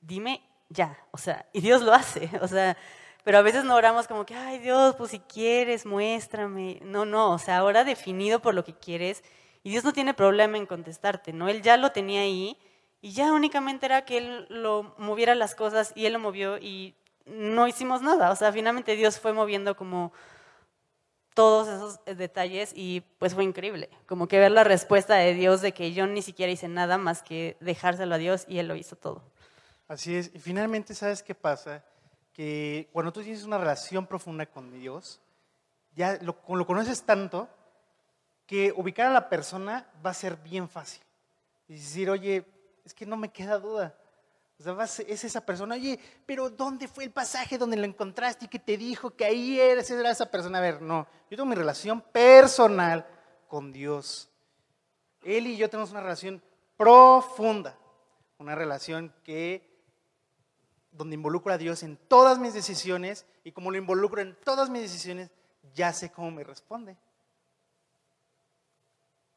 [0.00, 2.76] dime ya, o sea, y Dios lo hace, o sea,
[3.24, 6.80] pero a veces no oramos como que, ay Dios, pues si quieres, muéstrame.
[6.82, 9.22] No, no, o sea, ora definido por lo que quieres
[9.62, 11.48] y Dios no tiene problema en contestarte, ¿no?
[11.48, 12.56] Él ya lo tenía ahí
[13.02, 16.94] y ya únicamente era que Él lo moviera las cosas y Él lo movió y
[17.26, 20.12] no hicimos nada, o sea, finalmente Dios fue moviendo como
[21.34, 25.72] todos esos detalles y pues fue increíble, como que ver la respuesta de Dios de
[25.72, 28.96] que yo ni siquiera hice nada más que dejárselo a Dios y Él lo hizo
[28.96, 29.22] todo.
[29.90, 30.30] Así es.
[30.32, 31.82] Y finalmente, ¿sabes qué pasa?
[32.32, 35.20] Que cuando tú tienes una relación profunda con Dios,
[35.96, 37.48] ya lo, lo conoces tanto
[38.46, 41.02] que ubicar a la persona va a ser bien fácil.
[41.66, 42.46] Y decir, oye,
[42.84, 43.98] es que no me queda duda.
[44.60, 48.48] O sea, es esa persona, oye, pero ¿dónde fue el pasaje donde lo encontraste y
[48.48, 50.58] que te dijo que ahí eres, era esa persona?
[50.58, 53.04] A ver, no, yo tengo mi relación personal
[53.48, 54.30] con Dios.
[55.24, 56.40] Él y yo tenemos una relación
[56.76, 57.76] profunda,
[58.38, 59.68] una relación que
[60.92, 64.82] donde involucro a Dios en todas mis decisiones y como lo involucro en todas mis
[64.82, 65.30] decisiones,
[65.74, 66.96] ya sé cómo me responde.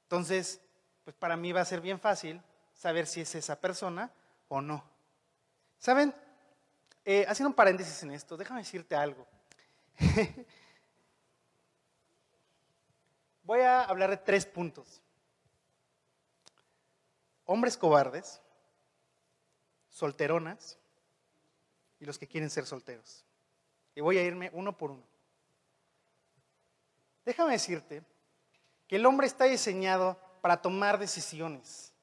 [0.04, 0.62] Entonces,
[1.04, 2.41] pues para mí va a ser bien fácil
[2.74, 4.12] saber si es esa persona
[4.47, 4.84] o no.
[5.80, 6.14] ¿Saben?
[7.06, 9.28] Eh, haciendo un paréntesis en esto, déjame decirte algo.
[13.43, 15.01] Voy a hablar de tres puntos.
[17.45, 18.41] Hombres cobardes,
[19.89, 20.80] solteronas
[22.04, 23.24] y los que quieren ser solteros.
[23.95, 25.04] Y voy a irme uno por uno.
[27.24, 28.04] Déjame decirte
[28.89, 31.93] que el hombre está diseñado para tomar decisiones.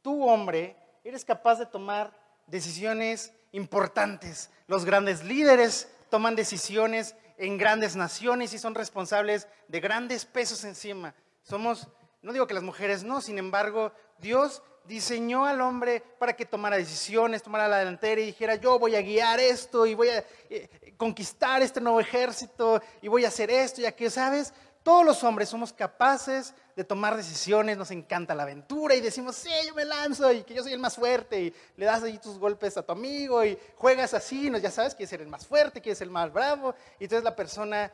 [0.00, 2.16] Tú, hombre, eres capaz de tomar
[2.46, 4.48] decisiones importantes.
[4.68, 11.16] Los grandes líderes toman decisiones en grandes naciones y son responsables de grandes pesos encima.
[11.42, 11.88] Somos,
[12.22, 16.76] no digo que las mujeres no, sin embargo, Dios diseñó al hombre para que tomara
[16.76, 20.94] decisiones, tomara la delantera y dijera, yo voy a guiar esto y voy a eh,
[20.96, 24.52] conquistar este nuevo ejército y voy a hacer esto y aquello, ¿sabes?
[24.82, 29.50] Todos los hombres somos capaces de tomar decisiones, nos encanta la aventura y decimos, sí,
[29.66, 32.38] yo me lanzo y que yo soy el más fuerte y le das ahí tus
[32.38, 34.58] golpes a tu amigo y juegas así, ¿no?
[34.58, 37.36] ya sabes, quieres ser el más fuerte, quieres ser el más bravo y entonces la
[37.36, 37.92] persona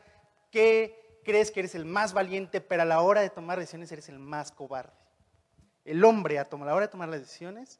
[0.49, 4.09] que crees que eres el más valiente, pero a la hora de tomar decisiones eres
[4.09, 4.98] el más cobarde.
[5.85, 7.79] El hombre a, la hora de tomar las decisiones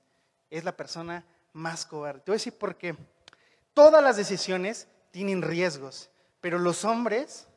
[0.50, 2.22] es la persona más cobarde.
[2.22, 2.96] Te voy a decir por qué.
[3.74, 6.10] Todas las decisiones tienen riesgos,
[6.42, 7.48] pero los hombres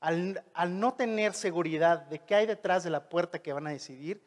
[0.00, 0.42] al,
[0.80, 4.22] no tener seguridad de qué hay detrás de la puerta que van a decidir,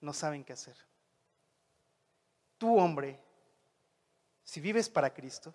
[0.00, 0.76] no saben qué hacer.
[2.56, 3.20] Tú, hombre,
[4.44, 5.52] si vives para Cristo,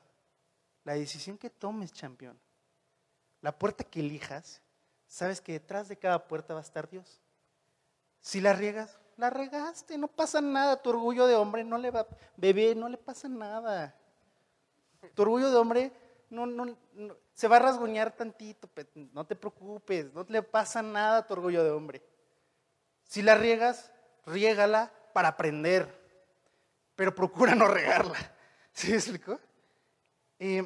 [0.83, 2.37] la decisión que tomes, campeón,
[3.39, 4.61] la puerta que elijas,
[5.07, 7.21] sabes que detrás de cada puerta va a estar Dios.
[8.21, 10.81] Si la riegas, la regaste, no pasa nada.
[10.81, 12.07] Tu orgullo de hombre no le va,
[12.37, 13.95] bebé, no le pasa nada.
[15.13, 15.91] Tu orgullo de hombre
[16.29, 16.77] no, no,
[17.33, 18.69] se va a rasguñar tantito,
[19.13, 22.01] no te preocupes, no le pasa nada a tu orgullo de hombre.
[23.03, 23.91] Si la riegas,
[24.25, 25.87] riégala para aprender,
[26.95, 28.17] pero procura no regarla.
[28.73, 29.39] ¿Sí explicó?
[30.39, 30.61] Y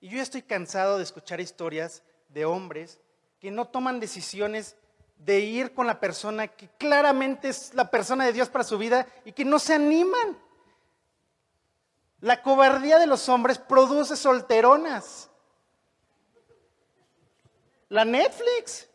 [0.00, 3.00] yo estoy cansado de escuchar historias de hombres
[3.40, 4.76] que no toman decisiones
[5.18, 9.06] de ir con la persona que claramente es la persona de Dios para su vida
[9.24, 10.38] y que no se animan.
[12.20, 15.28] La cobardía de los hombres produce solteronas.
[17.88, 18.88] La Netflix.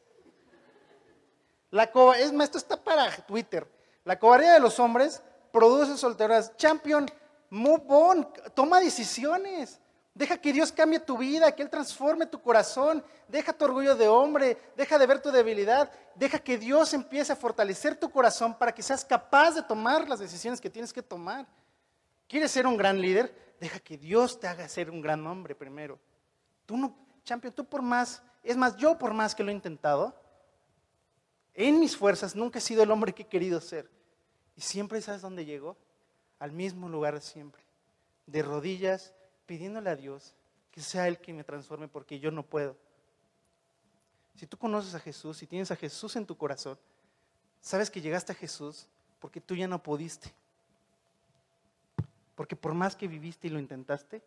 [1.69, 1.83] La
[2.17, 3.67] es esto está para Twitter.
[4.03, 6.55] La cobardía de los hombres produce solteronas.
[6.55, 7.09] Champion,
[7.49, 9.80] move on, toma decisiones.
[10.13, 13.03] Deja que Dios cambie tu vida, que Él transforme tu corazón.
[13.27, 15.89] Deja tu orgullo de hombre, deja de ver tu debilidad.
[16.15, 20.19] Deja que Dios empiece a fortalecer tu corazón para que seas capaz de tomar las
[20.19, 21.47] decisiones que tienes que tomar.
[22.27, 23.55] ¿Quieres ser un gran líder?
[23.59, 25.97] Deja que Dios te haga ser un gran hombre primero.
[26.65, 30.13] Tú no, champion, tú por más, es más, yo por más que lo he intentado,
[31.53, 33.89] en mis fuerzas nunca he sido el hombre que he querido ser.
[34.55, 35.77] Y siempre, ¿sabes dónde llego?
[36.39, 37.61] Al mismo lugar siempre.
[38.25, 39.13] De rodillas,
[39.45, 40.33] pidiéndole a Dios
[40.71, 42.75] que sea Él quien me transforme porque yo no puedo.
[44.35, 46.77] Si tú conoces a Jesús, si tienes a Jesús en tu corazón,
[47.59, 48.87] sabes que llegaste a Jesús
[49.19, 50.33] porque tú ya no pudiste.
[52.35, 54.21] Porque por más que viviste y lo intentaste,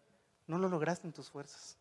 [0.46, 1.76] no lo lograste en tus fuerzas.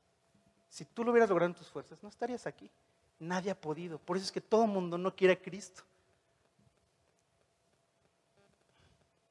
[0.69, 2.71] Si tú lo hubieras logrado en tus fuerzas, no estarías aquí.
[3.19, 3.99] Nadie ha podido.
[3.99, 5.83] Por eso es que todo mundo no quiere a Cristo.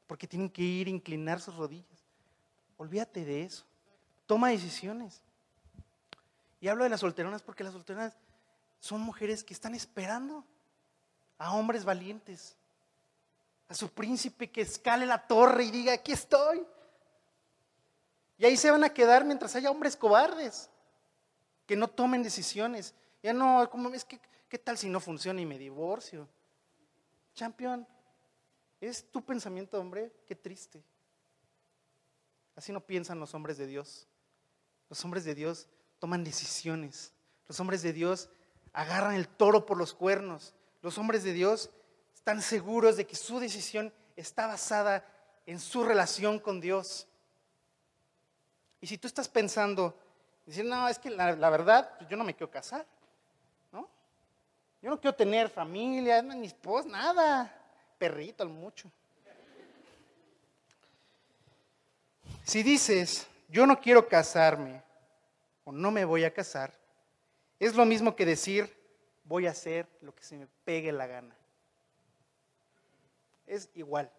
[0.07, 1.87] Porque tienen que ir a inclinar sus rodillas.
[2.77, 3.65] Olvídate de eso.
[4.33, 5.21] Toma decisiones.
[6.59, 8.17] Y hablo de las solteronas porque las solteronas
[8.81, 10.43] son mujeres que están esperando
[11.37, 12.57] a hombres valientes,
[13.69, 16.67] a su príncipe que escale la torre y diga, aquí estoy.
[18.39, 20.71] Y ahí se van a quedar mientras haya hombres cobardes
[21.67, 22.95] que no tomen decisiones.
[23.23, 24.19] Ya no, como es que,
[24.49, 26.27] ¿qué tal si no funciona y me divorcio?
[27.35, 27.87] Champion,
[28.81, 30.83] es tu pensamiento, hombre, qué triste.
[32.57, 34.09] Así no piensan los hombres de Dios.
[34.93, 35.69] Los hombres de Dios
[36.01, 37.15] toman decisiones.
[37.49, 38.29] Los hombres de Dios
[38.75, 40.53] agarran el toro por los cuernos.
[40.83, 41.71] Los hombres de Dios
[42.15, 45.03] están seguros de que su decisión está basada
[45.47, 47.09] en su relación con Dios.
[48.83, 49.99] Y si tú estás pensando,
[50.45, 52.85] diciendo, no, es que la, verdad, pues yo no me quiero casar,
[53.73, 53.89] ¿no?
[54.83, 57.51] Yo no quiero tener familia, ni esposa, nada,
[57.97, 58.93] perrito al mucho.
[62.45, 64.83] Si dices, yo no quiero casarme
[65.65, 66.73] o no me voy a casar,
[67.59, 68.75] es lo mismo que decir,
[69.25, 71.37] voy a hacer lo que se me pegue la gana.
[73.47, 74.11] Es igual.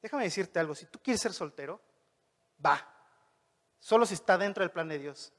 [0.00, 1.80] Déjame decirte algo, si tú quieres ser soltero,
[2.64, 2.88] va.
[3.80, 5.32] Solo si está dentro del plan de Dios.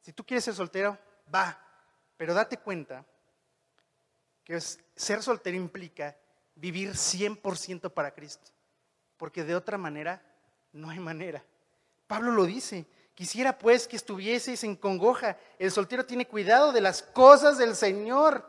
[0.00, 0.96] Si tú quieres ser soltero,
[1.34, 1.60] va.
[2.16, 3.04] Pero date cuenta
[4.44, 6.16] que ser soltero implica
[6.54, 8.52] vivir 100% para Cristo.
[9.18, 10.22] Porque de otra manera,
[10.72, 11.44] no hay manera.
[12.06, 12.86] Pablo lo dice.
[13.14, 15.36] Quisiera pues que estuvieseis en congoja.
[15.58, 18.48] El soltero tiene cuidado de las cosas del Señor.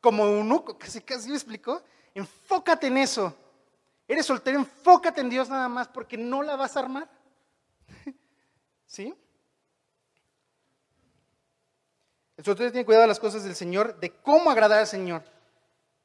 [0.00, 1.82] Como eunuco, casi casi me explicó.
[2.12, 3.34] Enfócate en eso.
[4.08, 7.08] Eres soltero, enfócate en Dios nada más porque no la vas a armar.
[8.86, 9.14] ¿Sí?
[12.36, 15.22] El soltero tiene cuidado de las cosas del Señor, de cómo agradar al Señor.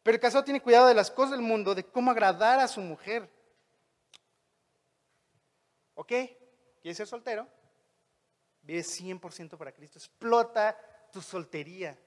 [0.03, 2.81] Pero el casado tiene cuidado de las cosas del mundo, de cómo agradar a su
[2.81, 3.27] mujer.
[5.95, 6.11] ¿Ok?
[6.81, 7.47] ¿Quieres ser soltero?
[8.61, 9.97] Vive 100% para Cristo.
[9.97, 10.77] Explota
[11.11, 11.97] tu soltería.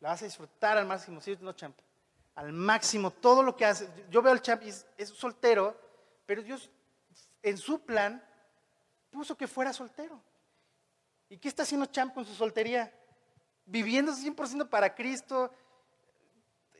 [0.00, 1.20] La vas a disfrutar al máximo.
[1.20, 1.36] ¿Sí?
[1.40, 1.78] No, champ.
[2.34, 3.10] Al máximo.
[3.10, 3.88] Todo lo que hace.
[4.10, 5.78] Yo veo al champ y es, es soltero,
[6.26, 6.70] pero Dios
[7.42, 8.24] en su plan
[9.10, 10.20] puso que fuera soltero.
[11.28, 12.92] ¿Y qué está haciendo champ con su soltería?
[13.64, 15.52] Viviendo 100% para Cristo,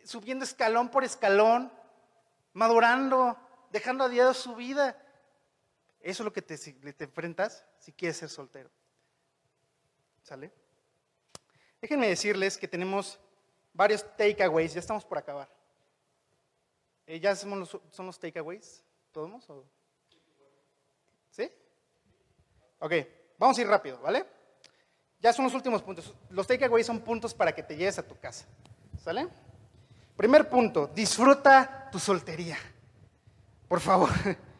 [0.04, 1.72] subiendo escalón por escalón,
[2.52, 3.36] madurando,
[3.70, 4.96] dejando a Dios su vida.
[6.02, 6.54] Eso es lo que te,
[7.04, 8.68] enfrentas si quieres ser soltero.
[10.22, 10.52] ¿Sale?
[11.80, 13.20] Déjenme decirles que tenemos
[13.72, 15.48] varios takeaways, ya estamos por acabar.
[17.06, 18.82] Eh, ¿Ya somos son los takeaways?
[19.12, 19.46] ¿Todos?
[21.30, 21.50] ¿Sí?
[22.80, 22.92] Ok,
[23.38, 24.26] vamos a ir rápido, ¿vale?
[25.20, 26.12] Ya son los últimos puntos.
[26.30, 28.44] Los takeaways son puntos para que te lleves a tu casa.
[28.98, 29.28] ¿Sale?
[30.16, 32.58] Primer punto, disfruta tu soltería.
[33.68, 34.10] Por favor.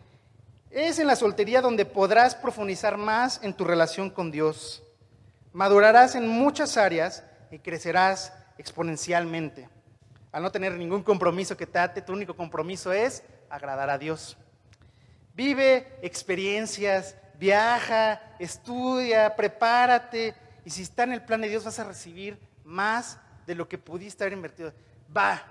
[0.73, 4.83] Es en la soltería donde podrás profundizar más en tu relación con Dios.
[5.53, 9.69] Madurarás en muchas áreas y crecerás exponencialmente.
[10.33, 14.39] Al no tener ningún compromiso que te ate, tu único compromiso es agradar a Dios.
[15.35, 20.35] Vive experiencias, viaja, estudia, prepárate.
[20.65, 23.77] Y si está en el plan de Dios vas a recibir más de lo que
[23.77, 24.73] pudiste haber invertido.
[25.15, 25.43] Va,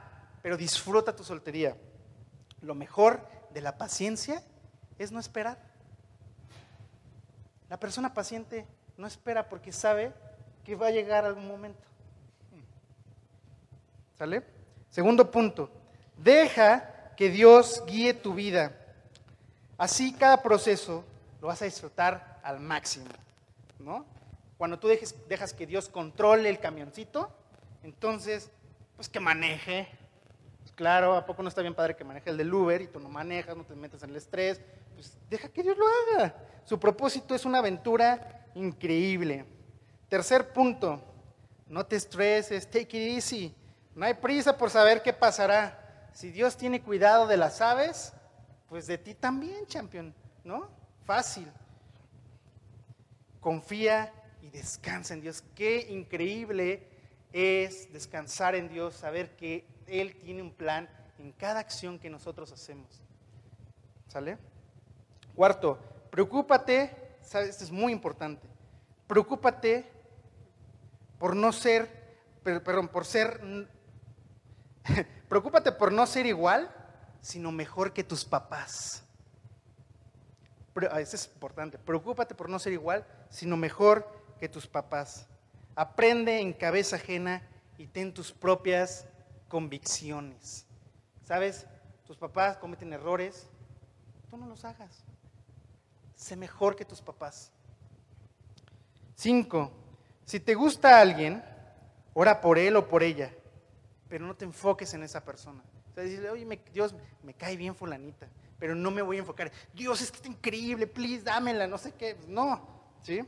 [0.42, 1.78] pero disfruta tu soltería.
[2.62, 4.44] Lo mejor de la paciencia
[5.04, 5.58] es no esperar.
[7.70, 8.66] La persona paciente
[8.98, 10.14] no espera porque sabe
[10.64, 11.82] que va a llegar algún momento.
[14.18, 14.44] ¿Sale?
[14.90, 15.70] Segundo punto,
[16.18, 18.76] deja que Dios guíe tu vida.
[19.78, 21.04] Así cada proceso
[21.42, 23.08] lo vas a disfrutar al máximo,
[23.80, 24.06] ¿no?
[24.58, 27.32] Cuando tú dejes, dejas que Dios controle el camioncito,
[27.82, 28.52] entonces,
[28.96, 29.88] pues que maneje,
[30.82, 33.08] Claro, ¿a poco no está bien padre que maneje el del Uber y tú no
[33.08, 34.62] manejas, no te metes en el estrés?
[35.02, 36.36] Pues deja que Dios lo haga.
[36.64, 39.48] Su propósito es una aventura increíble.
[40.08, 41.02] Tercer punto,
[41.68, 43.56] no te estreses, take it easy.
[43.96, 46.12] No hay prisa por saber qué pasará.
[46.14, 48.14] Si Dios tiene cuidado de las aves,
[48.70, 50.70] pues de ti también, champion, ¿no?
[51.04, 51.52] Fácil.
[53.40, 55.44] Confía y descansa en Dios.
[55.56, 56.88] Qué increíble
[57.34, 60.88] es descansar en Dios, saber que él tiene un plan
[61.18, 63.02] en cada acción que nosotros hacemos.
[64.08, 64.38] ¿Sale?
[65.42, 65.80] Cuarto,
[66.12, 67.50] preocúpate, ¿sabes?
[67.50, 68.48] esto es muy importante,
[69.08, 69.92] preocúpate
[71.18, 71.90] por no ser,
[72.44, 73.42] perdón, por ser,
[75.30, 76.72] preocúpate por no ser igual,
[77.22, 79.04] sino mejor que tus papás.
[80.92, 84.08] Ah, eso es importante, preocúpate por no ser igual, sino mejor
[84.40, 85.26] que tus papás.
[85.74, 87.42] Aprende en cabeza ajena
[87.80, 89.08] y ten tus propias
[89.48, 90.68] convicciones.
[91.24, 91.66] ¿Sabes?
[92.06, 93.48] Tus papás cometen errores,
[94.30, 95.04] tú no los hagas.
[96.22, 97.52] Sé mejor que tus papás.
[99.16, 99.72] Cinco,
[100.24, 101.44] si te gusta alguien,
[102.14, 103.34] ora por él o por ella,
[104.08, 105.64] pero no te enfoques en esa persona.
[105.90, 106.94] O sea, decirle, oye, Dios,
[107.24, 108.28] me cae bien fulanita,
[108.60, 109.52] pero no me voy a enfocar.
[109.74, 112.16] Dios, es que está increíble, please, dámela, no sé qué.
[112.28, 112.70] No,
[113.02, 113.26] ¿sí?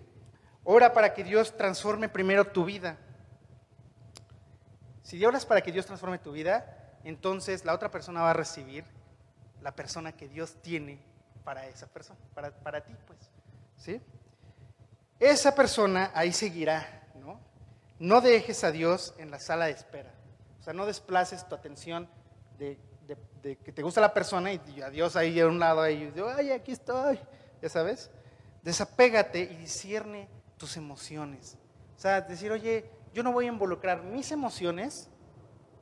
[0.63, 2.99] Ora para que Dios transforme primero tu vida.
[5.01, 8.85] Si oras para que Dios transforme tu vida, entonces la otra persona va a recibir
[9.63, 11.11] la persona que Dios tiene
[11.43, 13.19] para esa persona, para, para ti, pues.
[13.77, 14.01] ¿Sí?
[15.19, 17.39] Esa persona ahí seguirá, ¿no?
[17.99, 20.13] No dejes a Dios en la sala de espera.
[20.59, 22.09] O sea, no desplaces tu atención
[22.57, 22.77] de,
[23.41, 26.71] que te gusta la persona y a Dios ahí a un lado, ahí, ay, aquí
[26.71, 27.19] estoy,
[27.61, 28.09] ya sabes.
[28.61, 31.57] Desapégate y discierne tus emociones.
[31.97, 35.09] O sea, decir, oye, yo no voy a involucrar mis emociones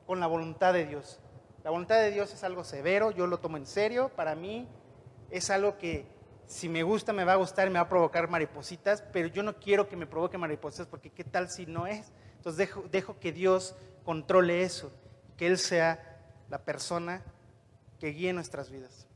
[0.06, 1.20] con la voluntad de Dios.
[1.62, 4.68] La voluntad de Dios es algo severo, yo lo tomo en serio, para mí
[5.32, 6.06] es algo que
[6.46, 9.56] si me gusta me va a gustar me va a provocar maripositas, pero yo no
[9.58, 12.12] quiero que me provoque maripositas porque qué tal si no es.
[12.36, 14.92] Entonces dejo, dejo que Dios controle eso,
[15.36, 17.22] que Él sea la persona
[17.98, 19.06] que guíe nuestras vidas.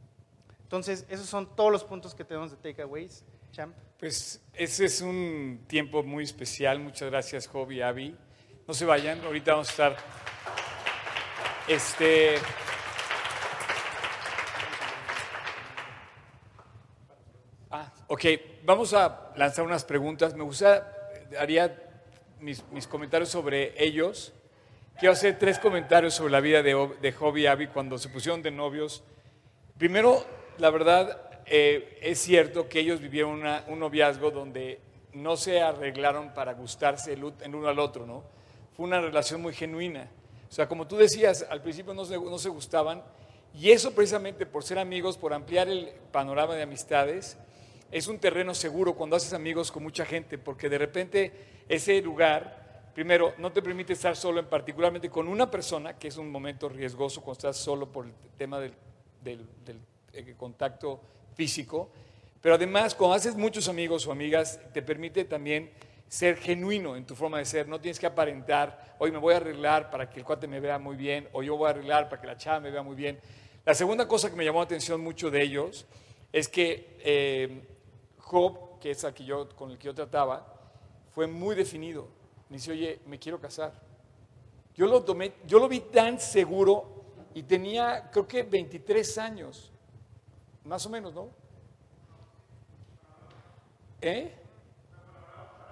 [0.63, 3.25] Entonces, esos son todos los puntos que tenemos de takeaways.
[3.53, 3.77] Champ.
[3.99, 6.81] Pues ese es un tiempo muy especial.
[6.81, 8.17] Muchas gracias, Job y Abby.
[8.67, 9.97] No se vayan, ahorita vamos a estar.
[11.69, 12.37] Este.
[18.09, 18.25] Ok,
[18.65, 20.35] vamos a lanzar unas preguntas.
[20.35, 21.83] Me gustaría
[22.41, 24.33] mis, mis comentarios sobre ellos.
[24.99, 28.43] Quiero hacer tres comentarios sobre la vida de, de Job y Abby cuando se pusieron
[28.43, 29.03] de novios.
[29.77, 30.25] Primero,
[30.59, 34.81] la verdad, eh, es cierto que ellos vivieron un noviazgo donde
[35.13, 38.25] no se arreglaron para gustarse el, uno al otro, ¿no?
[38.77, 40.09] Fue una relación muy genuina.
[40.49, 43.03] O sea, como tú decías, al principio no se, no se gustaban,
[43.55, 47.39] y eso precisamente por ser amigos, por ampliar el panorama de amistades,
[47.91, 51.33] es un terreno seguro cuando haces amigos con mucha gente, porque de repente
[51.69, 56.17] ese lugar, primero, no te permite estar solo, en particularmente con una persona, que es
[56.17, 58.75] un momento riesgoso cuando estás solo por el tema del,
[59.25, 61.01] eh, contacto
[61.35, 61.91] físico,
[62.41, 65.71] pero además cuando haces muchos amigos o amigas, te permite también
[66.09, 69.39] ser genuino en tu forma de ser, no tienes que aparentar, hoy me voy a
[69.39, 72.21] arreglar para que el cuate me vea muy bien, o yo voy a arreglar para
[72.21, 73.19] que la chava me vea muy bien.
[73.65, 75.87] La segunda cosa que me llamó la atención mucho de ellos
[76.33, 77.63] es que eh,
[78.27, 80.45] Job, que es el que yo, con el que yo trataba,
[81.11, 82.09] fue muy definido.
[82.49, 83.73] Me dice, oye, me quiero casar.
[84.75, 87.05] Yo lo, tomé, yo lo vi tan seguro
[87.35, 89.71] y tenía, creo que 23 años,
[90.65, 91.29] más o menos, ¿no?
[94.01, 94.35] ¿Eh?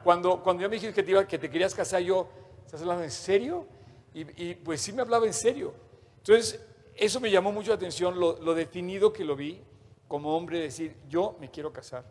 [0.05, 2.29] Cuando, cuando yo me dijiste que te, querías casar, yo,
[2.65, 3.67] ¿estás hablando en serio?
[4.15, 5.75] Y, y, pues sí me hablaba en serio.
[6.19, 6.65] Entonces,
[6.95, 9.61] eso me llamó mucho la atención, lo, lo definido que lo vi
[10.07, 12.05] como hombre, decir, yo me quiero casar.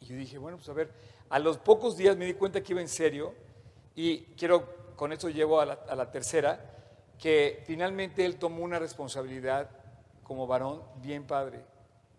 [0.00, 0.90] Y yo dije, bueno, pues a ver,
[1.30, 3.34] a los pocos días me di cuenta que iba en serio
[3.94, 6.60] y quiero, con esto llevo a la, tercera,
[7.18, 9.70] que finalmente él tomó una responsabilidad
[10.22, 11.64] como varón bien padre.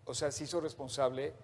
[0.04, 1.34] O sea, se hizo responsable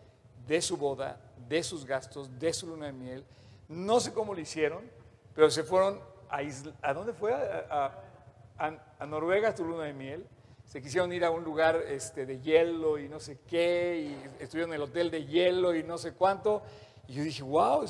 [0.47, 3.24] de su boda, de sus gastos, de su luna de miel.
[3.69, 4.82] No sé cómo lo hicieron,
[5.35, 7.32] pero se fueron a, Isla- ¿a dónde fue?
[7.32, 7.93] A-
[8.59, 10.27] a- a Noruega su luna de miel.
[10.75, 14.73] Se quisieron ir a un lugar este, de hielo y no sé qué, y estuvieron
[14.73, 16.63] en el hotel de hielo y no sé cuánto.
[17.07, 17.87] Y yo dije, wow,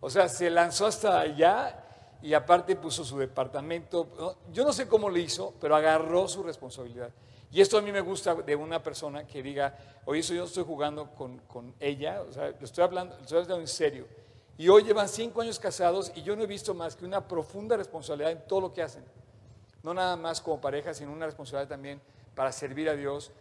[0.00, 1.84] o sea, se lanzó hasta allá
[2.22, 4.38] y aparte puso su departamento.
[4.50, 7.10] Yo no sé cómo lo hizo, pero agarró su responsabilidad.
[7.52, 9.76] Y esto a mí me gusta de una persona que diga,
[10.06, 13.20] oye, eso yo no estoy jugando con, con ella, o sea, lo estoy hablando, lo
[13.20, 14.06] estoy hablando en serio.
[14.56, 17.76] Y hoy llevan cinco años casados y yo no he visto más que una profunda
[17.76, 19.04] responsabilidad en todo lo que hacen.
[19.82, 22.00] No nada más como pareja, sino una responsabilidad también
[22.34, 23.32] para servir a Dios,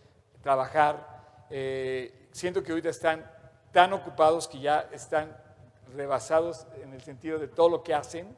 [0.41, 1.45] trabajar.
[1.49, 3.29] Eh, siento que ahorita están
[3.71, 5.35] tan ocupados que ya están
[5.95, 8.35] rebasados en el sentido de todo lo que hacen,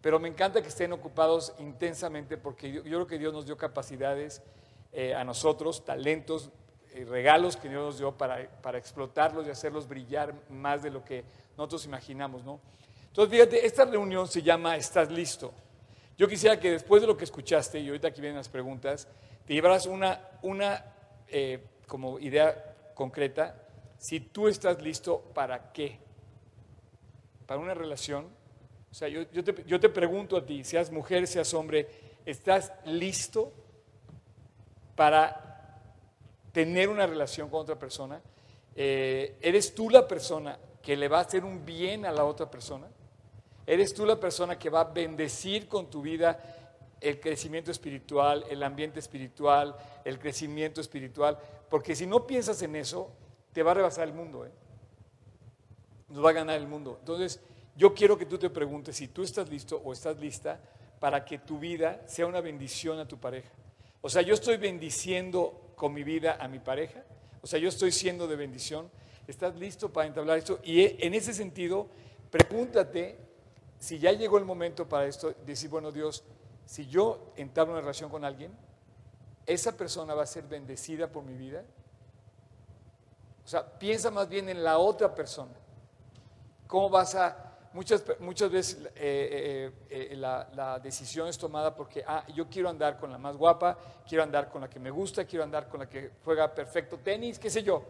[0.00, 4.42] pero me encanta que estén ocupados intensamente porque yo, creo que Dios nos dio capacidades
[4.92, 6.50] eh, a nosotros, talentos,
[6.94, 11.04] eh, regalos que Dios nos dio para, para explotarlos y hacerlos brillar más de lo
[11.04, 11.24] que
[11.56, 12.60] nosotros imaginamos, ¿no?
[13.08, 15.52] Entonces, fíjate, esta reunión se llama ¿Estás listo?
[16.16, 19.08] Yo quisiera que después de lo que escuchaste, y ahorita aquí vienen las preguntas,
[19.50, 20.84] te llevaras una, una
[21.26, 21.58] eh,
[21.88, 23.60] como idea concreta,
[23.98, 25.98] si tú estás listo, ¿para qué?
[27.46, 28.28] Para una relación.
[28.88, 31.88] O sea, yo, yo te, yo te pregunto a ti, seas mujer, seas hombre,
[32.24, 33.52] ¿estás listo
[34.94, 35.82] para
[36.52, 38.20] tener una relación con otra persona?
[38.76, 42.48] Eh, ¿Eres tú la persona que le va a hacer un bien a la otra
[42.48, 42.86] persona?
[43.66, 46.59] ¿Eres tú la persona que va a bendecir con tu vida
[47.00, 51.38] el crecimiento espiritual, el ambiente espiritual, el crecimiento espiritual?
[51.68, 53.10] Porque si no piensas en eso,
[53.52, 54.50] te va a rebasar el mundo, ¿eh?
[56.08, 56.96] nos va a ganar el mundo.
[57.00, 57.40] Entonces,
[57.76, 60.60] yo quiero que tú te preguntes si tú estás listo o estás lista
[60.98, 63.50] para que tu vida sea una bendición a tu pareja.
[64.02, 67.04] O sea, yo estoy bendiciendo con mi vida a mi pareja.
[67.42, 68.90] O sea, yo estoy siendo de bendición.
[69.26, 70.60] ¿Estás listo para entablar esto?
[70.62, 71.88] Y e- en ese sentido,
[72.30, 73.18] pregúntate
[73.78, 76.24] si ya llegó el momento para esto, decir, bueno, Dios,
[76.70, 78.52] si yo entablo una relación con alguien,
[79.44, 81.64] esa persona va a ser bendecida por mi vida.
[83.44, 85.50] O sea, piensa más bien en la otra persona.
[86.68, 87.56] ¿Cómo vas a...
[87.72, 92.68] Muchas, muchas veces eh, eh, eh, la, la decisión es tomada porque, ah, yo quiero
[92.68, 93.76] andar con la más guapa,
[94.08, 97.40] quiero andar con la que me gusta, quiero andar con la que juega perfecto tenis,
[97.40, 97.82] qué sé yo.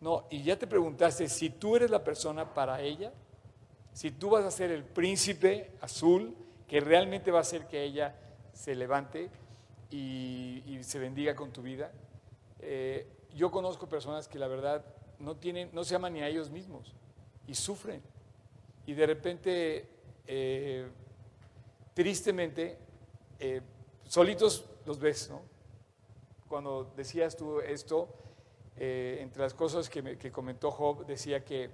[0.00, 3.12] No, y ya te preguntaste si tú eres la persona para ella,
[3.92, 6.36] si tú vas a ser el príncipe azul
[6.74, 8.16] que realmente va a hacer que ella
[8.52, 9.30] se levante
[9.92, 11.92] y, se bendiga con tu vida.
[12.58, 14.84] Eh, yo conozco personas que la verdad
[15.20, 16.92] no tienen, no se aman ni a ellos mismos
[17.46, 18.02] y sufren.
[18.86, 19.88] Y de repente,
[20.26, 20.88] eh,
[21.94, 22.76] tristemente,
[23.38, 23.60] eh,
[24.08, 25.42] solitos los ves, ¿no?
[26.48, 28.08] Cuando decías tú esto,
[28.76, 31.70] eh, entre las cosas que, que comentó Job, decía que,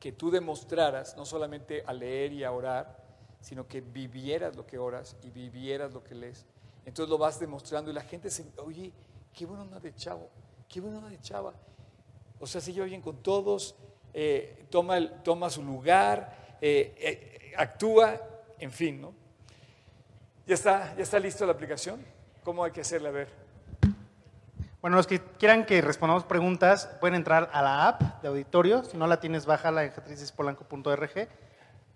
[0.00, 3.03] que tú demostraras, no solamente a leer y a orar,
[3.44, 6.46] sino que vivieras lo que oras y vivieras lo que lees.
[6.86, 8.90] Entonces lo vas demostrando y la gente se, oye,
[9.34, 10.30] qué buena onda de chavo,
[10.66, 11.52] qué buena onda de chava.
[12.40, 13.76] O sea, se lleva bien con todos,
[14.14, 18.18] eh, toma, toma su lugar, eh, eh, actúa,
[18.58, 19.12] en fin, ¿no?
[20.46, 22.02] ¿Ya está, ¿Ya está listo la aplicación?
[22.42, 23.10] ¿Cómo hay que hacerla?
[23.10, 23.28] A ver.
[24.80, 28.84] Bueno, los que quieran que respondamos preguntas pueden entrar a la app de auditorio.
[28.84, 31.28] Si no la tienes, bájala en jatrisispolanco.org.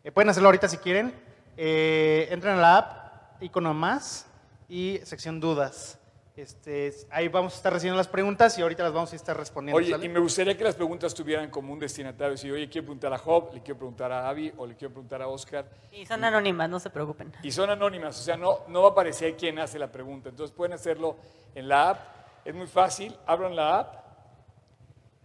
[0.05, 1.13] Eh, pueden hacerlo ahorita si quieren.
[1.61, 4.27] Eh, entren a la app icono más
[4.69, 5.99] y sección dudas.
[6.37, 9.77] Este, ahí vamos a estar recibiendo las preguntas y ahorita las vamos a estar respondiendo.
[9.77, 10.07] Oye, ¿sale?
[10.07, 12.37] y me gustaría que las preguntas tuvieran como un destinatario.
[12.37, 15.21] Si, oye, quiero preguntar a Job, le quiero preguntar a Avi o le quiero preguntar
[15.21, 15.69] a Oscar.
[15.91, 17.33] Y son anónimas, no se preocupen.
[17.43, 20.29] Y son anónimas, o sea, no, no va a aparecer quién hace la pregunta.
[20.29, 21.17] Entonces pueden hacerlo
[21.57, 21.99] en la app.
[22.45, 23.17] Es muy fácil.
[23.27, 23.95] Abran la app,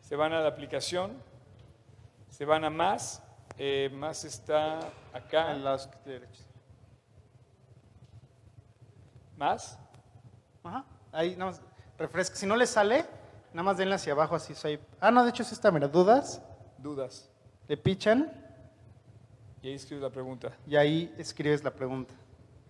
[0.02, 1.14] se van a la aplicación,
[2.32, 3.23] se van a más.
[3.58, 4.80] Eh, más está
[5.14, 5.52] acá.
[5.52, 6.46] En los derechos.
[9.38, 9.78] Más.
[10.64, 10.86] Ajá.
[11.12, 11.62] Ahí nada más
[11.98, 12.36] refresca.
[12.36, 13.06] Si no les sale,
[13.54, 14.54] nada más denle hacia abajo así.
[14.56, 14.80] Soy...
[15.00, 16.42] Ah, no, de hecho sí está, mira, dudas.
[16.78, 17.30] Dudas.
[17.68, 18.32] Le pichan
[19.62, 20.52] Y ahí escribes la pregunta.
[20.68, 22.14] y ahí escribes la pregunta.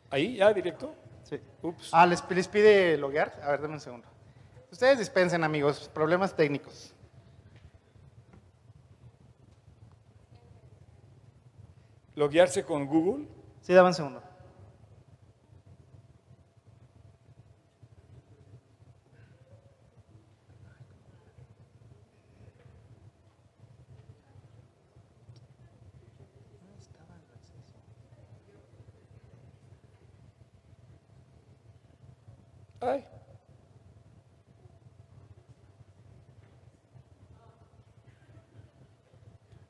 [0.09, 0.35] ¿Ahí?
[0.35, 0.53] ¿Ya?
[0.53, 0.93] ¿Directo?
[1.23, 1.39] Sí.
[1.61, 1.89] Ups.
[1.91, 3.39] Ah, ¿les, les pide loguear?
[3.43, 4.07] A ver, denme un segundo.
[4.71, 6.92] Ustedes dispensen, amigos, problemas técnicos.
[12.15, 13.27] Loguearse con Google.
[13.61, 14.21] Sí, dame un segundo.
[32.81, 33.05] Ay.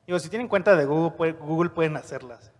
[0.06, 2.50] Digo, si tienen cuenta de Google, puede- Google pueden hacerlas.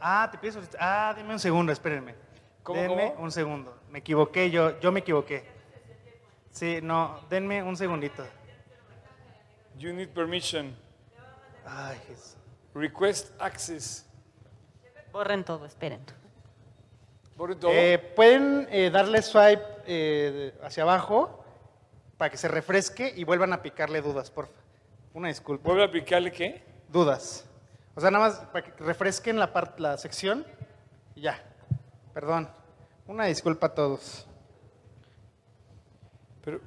[0.00, 2.14] Ah, te pides Ah, denme un segundo, espérenme.
[2.62, 3.24] ¿Cómo, denme cómo?
[3.24, 3.78] un segundo.
[3.90, 5.44] Me equivoqué, yo, yo me equivoqué.
[6.50, 8.24] Sí, no, denme un segundito.
[9.78, 10.76] You need permission.
[11.66, 12.36] Ay, Jesús.
[12.74, 14.06] Request access.
[15.12, 16.04] Borren todo, esperen.
[17.36, 17.70] Todo.
[17.72, 21.44] Eh, Pueden eh, darle swipe eh, hacia abajo
[22.16, 24.60] para que se refresque y vuelvan a picarle dudas, porfa.
[25.14, 25.64] Una disculpa.
[25.68, 26.62] ¿Vuelve a aplicarle qué?
[26.88, 27.48] Dudas.
[27.94, 30.44] O sea, nada más para que refresquen la, part- la sección
[31.14, 31.40] y ya.
[32.12, 32.48] Perdón.
[33.06, 34.26] Una disculpa a todos.
[36.44, 36.60] Pero.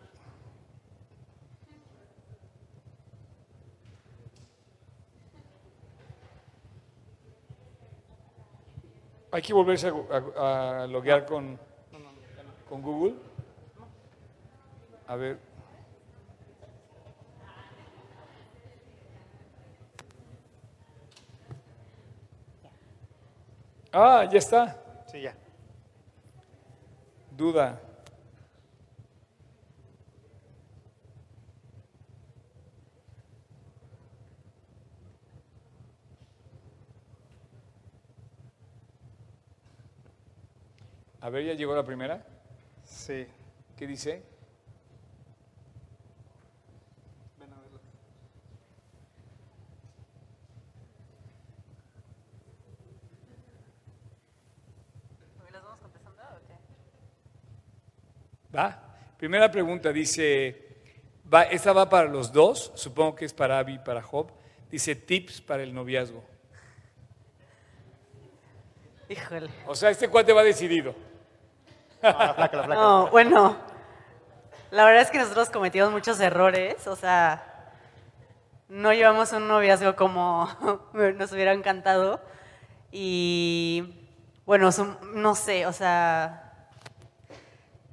[9.32, 9.94] Hay que volverse a,
[10.42, 11.60] a- a loguear con,
[12.70, 13.16] con Google.
[15.08, 15.38] A ver.
[23.92, 24.78] Ah, ya está.
[25.12, 25.36] Sí, ya.
[27.32, 27.80] Duda.
[41.22, 42.26] A ver, ya llegó la primera.
[42.84, 43.28] Sí.
[43.76, 44.24] ¿Qué dice?
[55.52, 56.56] ¿Las vamos contestando o qué?
[58.56, 58.80] Va.
[59.28, 60.58] Primera pregunta dice,
[61.34, 64.32] va, esta va para los dos, supongo que es para Abby y para Job.
[64.72, 66.24] Dice tips para el noviazgo.
[69.10, 69.50] Híjole.
[69.66, 70.96] O sea, este cuate va decidido.
[72.02, 72.82] No, la flaca, la flaca.
[72.82, 73.58] No, bueno,
[74.72, 77.74] la verdad es que nosotros cometimos muchos errores, o sea,
[78.70, 80.48] no llevamos un noviazgo como
[80.94, 82.22] nos hubiera encantado
[82.94, 84.08] y
[84.46, 84.70] bueno,
[85.16, 86.47] no sé, o sea,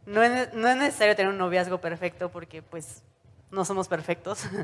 [0.07, 3.03] no es, no es necesario tener un noviazgo perfecto porque pues
[3.51, 4.45] no somos perfectos.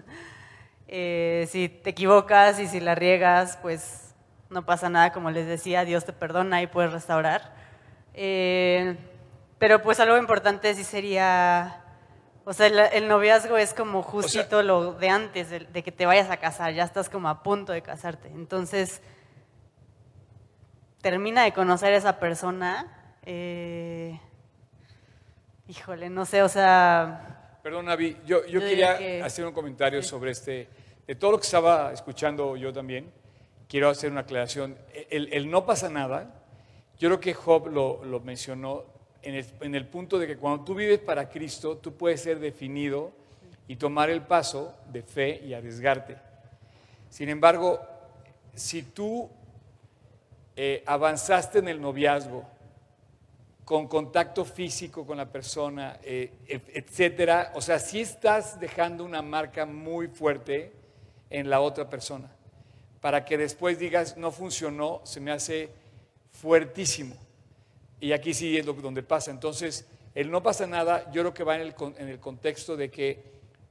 [0.92, 4.12] Eh, si te equivocas y si la riegas, pues
[4.48, 7.54] no pasa nada, como les decía, Dios te perdona y puedes restaurar.
[8.12, 8.96] Eh,
[9.60, 11.84] pero pues algo importante sí sería,
[12.44, 16.06] o sea, el, el noviazgo es como justito lo de antes, de, de que te
[16.06, 18.26] vayas a casar, ya estás como a punto de casarte.
[18.26, 19.00] Entonces,
[21.02, 22.88] termina de conocer a esa persona.
[23.24, 24.18] eh,
[25.70, 30.02] híjole, no sé, o sea, Perdón, Abby, yo, yo Yo quería que- hacer un comentario
[30.02, 30.66] sobre este,
[31.06, 33.10] de todo lo que estaba escuchando yo también,
[33.68, 34.76] quiero hacer una aclaración.
[35.10, 36.34] El, el no pasa nada,
[36.98, 38.84] yo creo que Job lo, lo mencionó
[39.22, 42.38] en el, en el punto de que cuando tú vives para Cristo, tú puedes ser
[42.40, 43.12] definido
[43.68, 46.16] y tomar el paso de fe y arriesgarte.
[47.10, 47.78] Sin embargo,
[48.54, 49.28] si tú
[50.56, 52.44] eh, avanzaste en el noviazgo,
[53.70, 57.52] con contacto físico con la persona, eh, et- etcétera.
[57.54, 60.72] O sea, sí estás dejando una marca muy fuerte
[61.30, 62.28] en la otra persona.
[63.00, 65.68] Para que después digas, no funcionó, se me hace
[66.32, 67.14] fuertísimo.
[68.00, 69.30] Y aquí sí es donde pasa.
[69.30, 69.86] Entonces,
[70.16, 73.22] el no pasa nada, yo creo que va en el, en el contexto de que,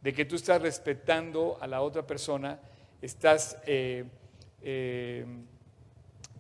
[0.02, 2.58] de que tú estás respetando a la otra persona,
[3.02, 4.06] estás eh,
[4.62, 5.26] eh,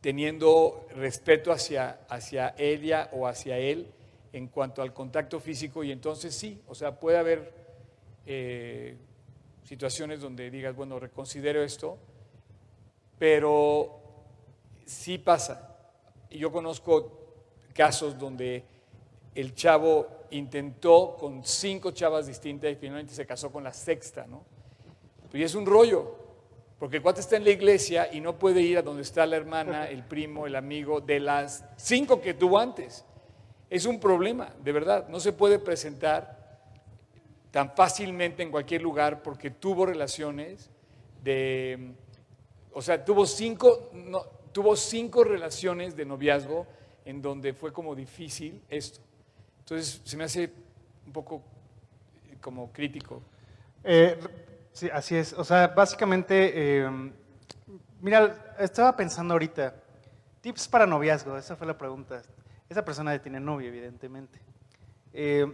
[0.01, 3.91] teniendo respeto hacia, hacia ella o hacia él
[4.31, 7.53] en cuanto al contacto físico y entonces sí, o sea, puede haber
[8.25, 8.95] eh,
[9.63, 11.97] situaciones donde digas, bueno, reconsidero esto,
[13.17, 13.99] pero
[14.85, 15.77] sí pasa.
[16.29, 17.11] Yo conozco
[17.73, 18.63] casos donde
[19.35, 24.43] el chavo intentó con cinco chavas distintas y finalmente se casó con la sexta, ¿no?
[25.33, 26.15] Y es un rollo,
[26.79, 29.35] porque el cuate está en la iglesia y no puede ir a donde está la
[29.35, 33.03] hermana, el primo, el amigo de las cinco que tuvo antes.
[33.69, 35.09] Es un problema, de verdad.
[35.09, 36.39] No se puede presentar
[37.51, 40.69] tan fácilmente en cualquier lugar porque tuvo relaciones
[41.21, 41.91] de,
[42.71, 44.21] o sea, tuvo cinco, no,
[44.53, 46.65] tuvo cinco relaciones de noviazgo
[47.03, 49.01] en donde fue como difícil esto.
[49.59, 50.49] Entonces se me hace
[51.05, 51.43] un poco
[52.39, 53.21] como crítico.
[53.83, 54.17] Eh,
[54.73, 55.33] sí, así es.
[55.33, 57.11] O sea, básicamente, eh,
[58.01, 59.73] mira, estaba pensando ahorita,
[60.41, 62.21] tips para noviazgo, esa fue la pregunta.
[62.69, 64.39] Esa persona tiene novio, evidentemente.
[65.13, 65.45] Eh,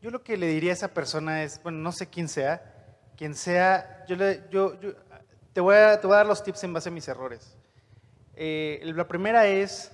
[0.00, 2.74] yo lo que le diría a esa persona es, bueno, no sé quién sea,
[3.16, 4.74] quien sea, yo, le, yo
[5.52, 7.56] te, voy a, te voy a dar los tips en base a mis errores.
[8.36, 9.92] Eh, la primera es,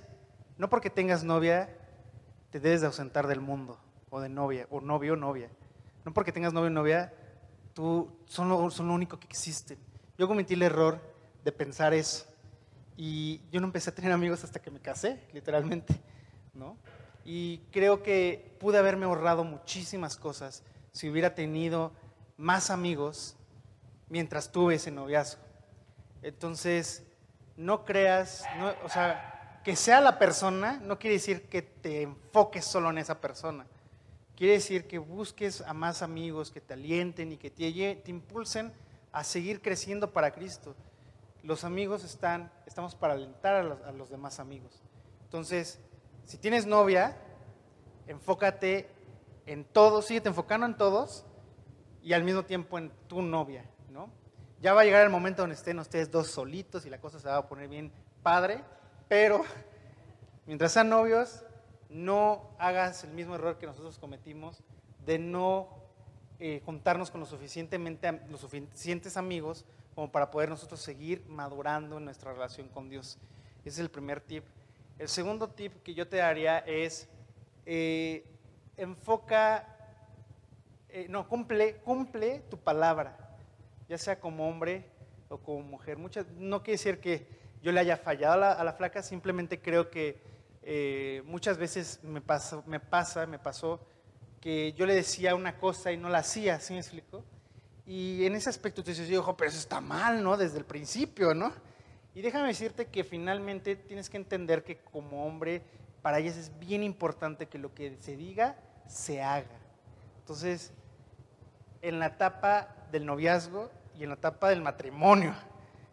[0.57, 1.69] no porque tengas novia,
[2.49, 3.79] te debes de ausentar del mundo,
[4.09, 5.49] o de novia, o novio o novia.
[6.03, 7.13] No porque tengas novio o novia,
[7.73, 9.77] tú son lo, son único que existe.
[10.17, 10.99] Yo cometí el error
[11.43, 12.25] de pensar eso.
[12.97, 15.99] Y yo no empecé a tener amigos hasta que me casé, literalmente.
[16.53, 16.77] ¿no?
[17.23, 21.91] Y creo que pude haberme ahorrado muchísimas cosas si hubiera tenido
[22.37, 23.35] más amigos
[24.09, 25.41] mientras tuve ese noviazgo.
[26.21, 27.03] Entonces,
[27.55, 28.43] no creas,
[28.83, 33.21] o sea, que sea la persona no quiere decir que te enfoques solo en esa
[33.21, 33.65] persona.
[34.41, 38.73] Quiere decir que busques a más amigos que te alienten y que te, te impulsen
[39.11, 40.75] a seguir creciendo para Cristo.
[41.43, 44.81] Los amigos están, estamos para alentar a los, demás amigos.
[45.25, 45.79] Entonces,
[46.25, 47.15] si tienes novia,
[48.07, 48.89] enfócate
[49.45, 51.23] en todos, síguete enfocando en todos
[52.01, 54.09] y al mismo tiempo en tu novia, ¿no?
[54.59, 57.27] Ya va a llegar el momento donde estén ustedes dos solitos y la cosa se
[57.27, 57.91] va a poner bien
[58.23, 58.63] padre,
[59.07, 59.43] pero
[60.47, 61.43] mientras sean novios,
[61.91, 64.63] no hagas el mismo error que nosotros cometimos
[65.05, 65.69] de no
[66.39, 72.05] eh, juntarnos con lo suficientemente, los suficientes amigos como para poder nosotros seguir madurando en
[72.05, 73.17] nuestra relación con Dios.
[73.59, 74.43] Ese es el primer tip.
[74.97, 77.07] El segundo tip que yo te daría es,
[77.65, 78.25] eh,
[78.77, 79.67] enfoca,
[80.89, 83.17] eh, no, cumple, cumple tu palabra,
[83.87, 84.85] ya sea como hombre
[85.29, 85.97] o como mujer.
[85.97, 87.27] Muchas, no quiere decir que
[87.61, 90.19] yo le haya fallado a la, flaca, simplemente creo que
[90.63, 93.79] eh, muchas veces me pasa, me pasa, me pasó
[94.39, 97.23] que yo le decía una cosa y no la hacía, ¿sí me explico?
[97.85, 100.37] Y en ese aspecto te dices, ojo, pero eso está mal, ¿no?
[100.37, 101.51] Desde el principio, ¿no?
[102.13, 105.61] Y déjame decirte que finalmente tienes que entender que como hombre,
[106.01, 108.57] para ellas es bien importante que lo que se diga,
[108.87, 109.59] se haga.
[110.19, 110.73] Entonces,
[111.81, 115.33] en la etapa del noviazgo y en la etapa del matrimonio.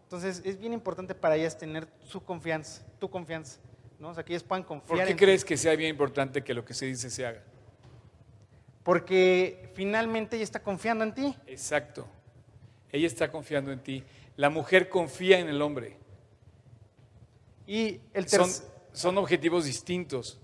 [0.05, 3.61] Entonces, es bien importante para ellas tener su confianza, tu confianza.
[3.99, 4.11] ¿No?
[4.11, 4.99] O sea, que ellas puedan confiar.
[4.99, 7.43] ¿Por qué crees que sea bien importante que lo que se dice se haga?
[8.83, 11.37] Porque finalmente ella está confiando en ti.
[11.47, 12.07] Exacto.
[12.91, 14.05] Ella está confiando en ti.
[14.37, 15.97] La mujer confía en el hombre.
[17.67, 18.49] Y el son,
[18.93, 20.41] son objetivos distintos.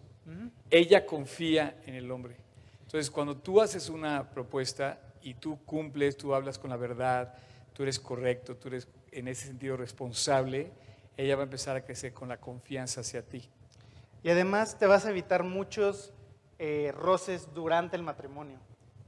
[0.71, 2.37] Ella confía en el hombre.
[2.83, 7.35] Entonces, cuando tú haces una propuesta y tú cumples, tú hablas con la verdad,
[7.73, 10.73] tú eres correcto, tú eres en ese sentido responsable,
[11.17, 13.49] ella va a empezar a crecer con la confianza hacia ti.
[14.23, 16.13] Y además te vas a evitar muchos
[16.59, 18.59] eh, roces durante el matrimonio,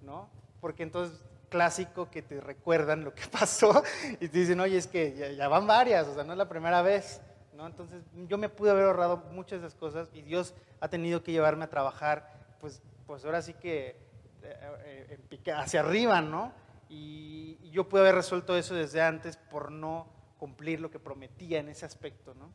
[0.03, 0.29] ¿no?
[0.61, 3.83] Porque entonces clásico que te recuerdan lo que pasó
[4.21, 6.83] y te dicen, oye, es que ya, van varias, o sea, no es la primera
[6.83, 7.21] vez.
[7.59, 11.33] Entonces yo me pude haber ahorrado muchas de esas cosas y Dios ha tenido que
[11.33, 12.31] llevarme a trabajar,
[12.61, 13.97] pues, pues ahora sí que
[14.43, 16.53] eh, eh, hacia arriba, ¿no?
[16.89, 20.07] Y, yo pude haber resuelto eso desde antes por no
[20.39, 22.51] cumplir lo que prometía en ese aspecto, ¿no?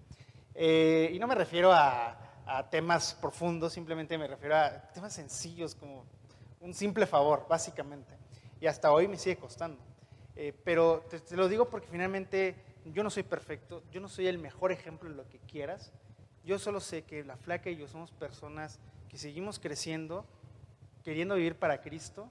[0.53, 2.27] Eh, y no me refiero a,
[2.69, 6.03] temas profundos, simplemente me refiero a temas sencillos como
[6.59, 8.13] un simple favor, básicamente.
[8.59, 9.81] Y hasta hoy me sigue costando.
[10.65, 12.55] pero te lo digo porque finalmente
[12.85, 15.93] yo no soy perfecto, yo no soy el mejor ejemplo de lo que quieras.
[16.43, 20.25] Yo solo sé que la flaca y yo somos personas que seguimos creciendo,
[21.03, 22.29] queriendo vivir para Cristo,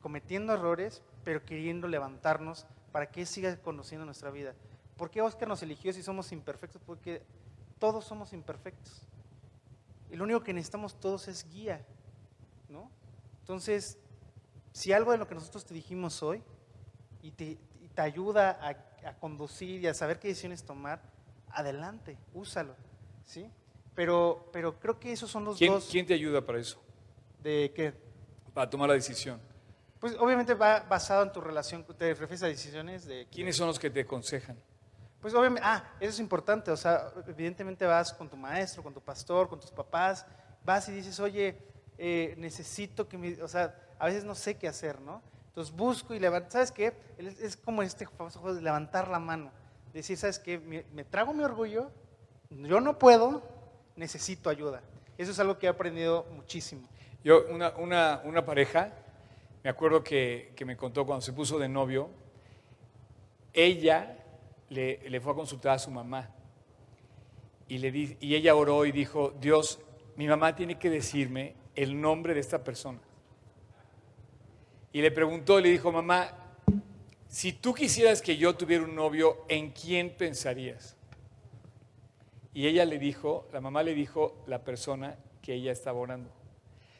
[0.00, 4.54] cometiendo errores, pero queriendo levantarnos para que siga conociendo nuestra vida.
[4.98, 6.82] ¿Por qué Oscar nos eligió si somos imperfectos?
[6.84, 7.22] Porque
[7.78, 9.00] todos somos imperfectos.
[10.10, 11.86] Y lo único que necesitamos todos es guía.
[12.68, 12.90] ¿no?
[13.40, 13.96] Entonces,
[14.72, 16.42] si algo de lo que nosotros te dijimos hoy
[17.22, 21.00] y te, y te ayuda a a conducir y a saber qué decisiones tomar,
[21.50, 22.74] adelante, úsalo,
[23.24, 23.50] ¿sí?
[23.94, 26.80] Pero, pero creo que esos son los ¿Quién, dos quién te ayuda para eso?
[27.42, 27.94] de que,
[28.52, 29.40] Para tomar la decisión.
[30.00, 33.26] pues obviamente va basado en tu relación, te refieres a decisiones de...
[33.30, 34.58] ¿Quiénes son los que te aconsejan?
[35.20, 39.00] Pues obviamente, ah, eso es importante, o sea, evidentemente vas con tu maestro, con tu
[39.00, 40.24] pastor, con tus papás,
[40.64, 41.58] vas y dices, oye,
[41.98, 45.20] eh, necesito que me, o sea, a veces no sé qué hacer, ¿no?
[45.48, 46.94] Entonces busco y levanto, ¿sabes qué?
[47.18, 49.50] Es, como este famoso juego de levantar la mano,
[49.92, 50.60] decir, ¿sabes qué?
[50.60, 51.90] Me, me trago mi orgullo,
[52.50, 53.42] yo no puedo,
[53.96, 54.82] necesito ayuda.
[55.18, 56.88] Eso es algo que he aprendido muchísimo.
[57.24, 58.92] Yo, una, una, una pareja,
[59.64, 62.08] me acuerdo que, que me contó cuando se puso de novio,
[63.52, 64.16] ella
[64.70, 66.30] le, le fue a consultar a su mamá
[67.68, 69.80] y, le di- y ella oró y dijo, Dios,
[70.16, 72.98] mi mamá tiene que decirme el nombre de esta persona.
[74.92, 76.32] Y le preguntó, le dijo, mamá,
[77.28, 80.96] si tú quisieras que yo tuviera un novio, ¿en quién pensarías?
[82.54, 86.30] Y ella le dijo, la mamá le dijo la persona que ella estaba orando.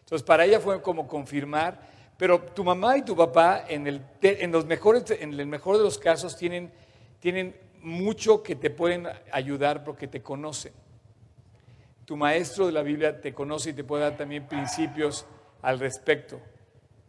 [0.01, 1.81] Entonces, para ella fue como confirmar,
[2.17, 5.83] pero tu mamá y tu papá, en el, en los mejores, en el mejor de
[5.85, 6.71] los casos, tienen,
[7.21, 10.73] tienen mucho que te pueden ayudar porque te conocen.
[12.05, 15.27] Tu maestro de la Biblia te conoce y te puede dar también principios
[15.63, 16.41] al respecto,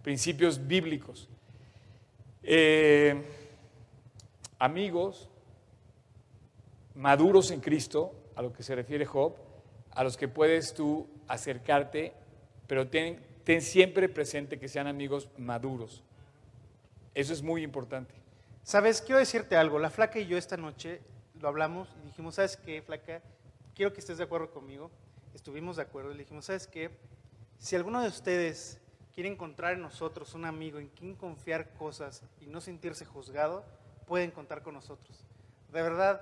[0.01, 1.29] principios bíblicos.
[2.43, 3.21] Eh,
[4.57, 5.29] amigos
[6.95, 9.35] maduros en Cristo, a lo que se refiere Job,
[9.91, 12.13] a los que puedes tú acercarte,
[12.67, 16.03] pero ten, ten siempre presente que sean amigos maduros.
[17.15, 18.18] Eso es muy importante.
[18.69, 21.01] Sabes, quiero decirte algo, la flaca y yo esta noche
[21.33, 23.19] lo hablamos y dijimos, ¿sabes qué, flaca?
[23.73, 24.91] Quiero que estés de acuerdo conmigo.
[25.33, 26.91] Estuvimos de acuerdo y le dijimos, ¿sabes qué?
[27.57, 28.79] Si alguno de ustedes
[29.11, 33.65] quiere encontrar en nosotros un amigo en quien confiar cosas y no sentirse juzgado,
[34.05, 35.25] pueden contar con nosotros.
[35.73, 36.21] De verdad,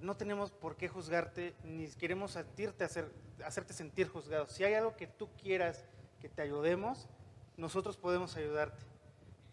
[0.00, 3.12] no tenemos por qué juzgarte, ni queremos sentirte hacer,
[3.44, 4.46] hacerte sentir juzgado.
[4.46, 5.84] Si hay algo que tú quieras
[6.18, 7.10] que te ayudemos,
[7.58, 8.91] nosotros podemos ayudarte.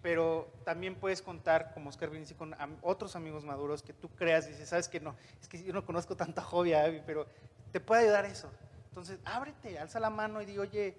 [0.02, 4.52] Pero también puedes contar, como Oscar Vinci, con otros amigos maduros que tú creas y
[4.52, 7.28] dices, sabes que no, es que yo no conozco tanta jovia, Abby, pero
[7.72, 8.50] te puede ayudar eso.
[8.88, 10.96] Entonces, ábrete, alza la mano y di, oye,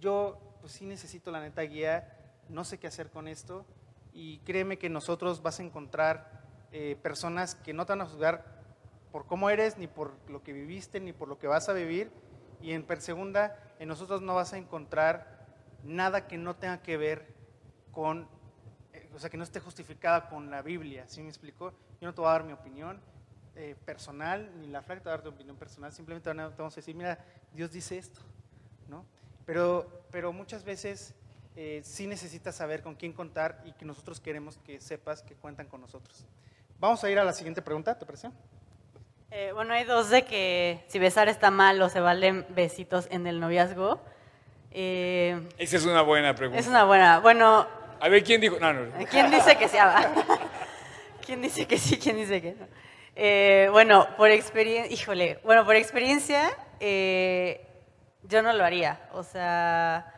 [0.00, 2.16] yo pues sí necesito la neta guía,
[2.48, 3.66] no sé qué hacer con esto.
[4.12, 8.44] Y créeme que nosotros vas a encontrar eh, personas que no te van a juzgar
[9.12, 12.10] por cómo eres, ni por lo que viviste, ni por lo que vas a vivir.
[12.62, 15.46] Y en per segunda, en nosotros no vas a encontrar
[15.84, 17.34] nada que no tenga que ver
[17.92, 18.26] con,
[19.14, 21.04] o sea, que no esté justificada con la Biblia.
[21.06, 21.72] ¿Sí me explicó?
[22.00, 23.00] Yo no te voy a dar mi opinión
[23.56, 25.92] eh, personal, ni la flaca te va a dar tu opinión personal.
[25.92, 27.18] Simplemente te vamos a decir, mira,
[27.52, 28.20] Dios dice esto,
[28.88, 29.04] ¿no?
[29.46, 31.14] Pero, pero muchas veces
[31.56, 35.68] eh, sí necesitas saber con quién contar y que nosotros queremos que sepas que cuentan
[35.68, 36.24] con nosotros.
[36.80, 38.30] Vamos a ir a la siguiente pregunta, ¿te parece?
[39.30, 43.26] Eh, bueno, hay dos de que si besar está mal o se valen besitos en
[43.26, 44.00] el noviazgo.
[44.70, 46.58] Eh, Esa es una buena pregunta.
[46.58, 47.20] es una buena.
[47.20, 47.66] Bueno,
[48.04, 48.58] A ver, ¿quién dijo?
[48.60, 48.92] No, no.
[49.10, 49.78] ¿quién dice que sí?
[49.78, 50.38] Ah, va.
[51.24, 51.96] ¿Quién dice que sí?
[51.96, 52.66] ¿Quién dice que no?
[53.16, 56.50] Eh, bueno, por experiencia, híjole, bueno, por experiencia,
[56.80, 57.66] eh,
[58.24, 59.00] yo no lo haría.
[59.14, 60.12] O sea,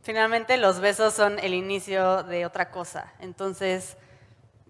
[0.00, 3.12] finalmente los besos son el inicio de otra cosa.
[3.20, 3.98] Entonces,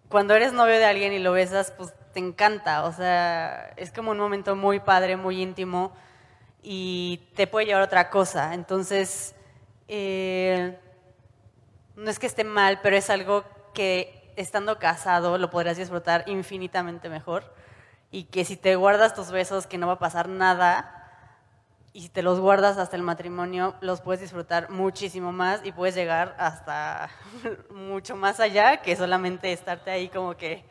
[0.09, 2.82] cuando eres novio de alguien y lo besas, pues te encanta.
[2.86, 5.93] O sea, es como un momento muy padre, muy íntimo
[6.60, 8.52] y te puede llevar a otra cosa.
[8.52, 9.36] Entonces,
[9.86, 10.76] eh,
[11.97, 13.44] no es que esté mal, pero es algo
[13.74, 17.55] que estando casado lo podrás disfrutar infinitamente mejor.
[18.10, 20.98] Y que si te guardas tus besos, que no va a pasar nada.
[21.94, 25.94] Y si te los guardas hasta el matrimonio, los puedes disfrutar muchísimo más y puedes
[25.94, 27.10] llegar hasta
[27.70, 30.64] mucho más allá que solamente estarte ahí como que,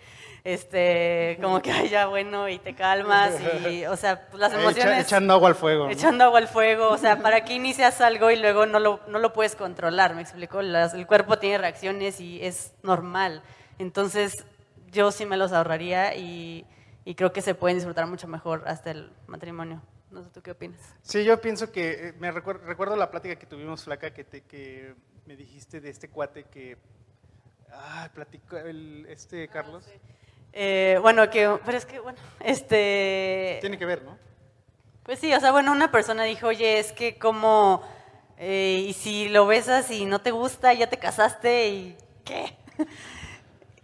[0.43, 3.33] este, como que, ay, ya bueno, y te calmas
[3.69, 5.85] y, o sea, pues, las Echa- emociones echando agua al fuego.
[5.85, 5.91] ¿no?
[5.91, 9.19] echando agua al fuego, o sea, ¿para qué inicias algo y luego no lo, no
[9.19, 10.15] lo puedes controlar?
[10.15, 10.61] ¿Me explico?
[10.61, 13.43] Las- el cuerpo tiene reacciones y es normal.
[13.79, 14.45] Entonces,
[14.91, 16.65] yo sí me los ahorraría y,
[17.05, 19.81] y creo que se pueden disfrutar mucho mejor hasta el matrimonio.
[20.09, 20.81] No sé tú qué opinas.
[21.03, 24.41] Sí, yo pienso que, eh, me recuer- recuerdo la plática que tuvimos, Flaca, que, te-
[24.41, 24.93] que
[25.25, 26.77] me dijiste de este cuate que,
[27.71, 29.85] ah, platicó, el, este Carlos,
[30.53, 33.57] Eh, bueno, que, pero es que, bueno, este...
[33.61, 34.17] tiene que ver, ¿no?
[35.03, 37.81] Pues sí, o sea, bueno, una persona dijo, oye, es que como,
[38.37, 42.55] eh, y si lo besas y no te gusta, ya te casaste y qué.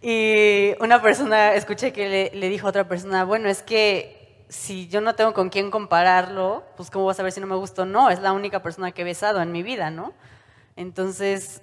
[0.02, 4.88] y una persona, escuché que le, le dijo a otra persona, bueno, es que si
[4.88, 7.82] yo no tengo con quién compararlo, pues cómo vas a ver si no me gustó
[7.82, 10.12] o no, es la única persona que he besado en mi vida, ¿no?
[10.76, 11.60] Entonces,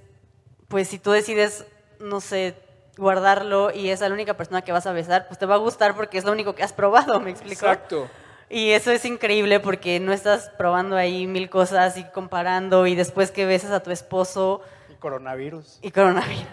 [0.67, 1.65] pues si tú decides,
[1.99, 2.55] no sé,
[2.97, 5.95] guardarlo y es la única persona que vas a besar, pues te va a gustar
[5.95, 7.65] porque es lo único que has probado, ¿me explico?
[7.65, 8.07] Exacto.
[8.49, 13.31] Y eso es increíble porque no estás probando ahí mil cosas y comparando y después
[13.31, 15.79] que besas a tu esposo Y coronavirus.
[15.81, 16.45] y coronavirus.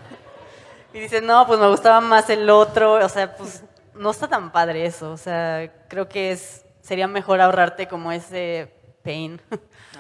[0.94, 3.62] Y dices, no, pues me gustaba más el otro, o sea, pues
[3.94, 8.72] no está tan padre eso, o sea, creo que es, sería mejor ahorrarte como ese
[9.02, 9.40] pain.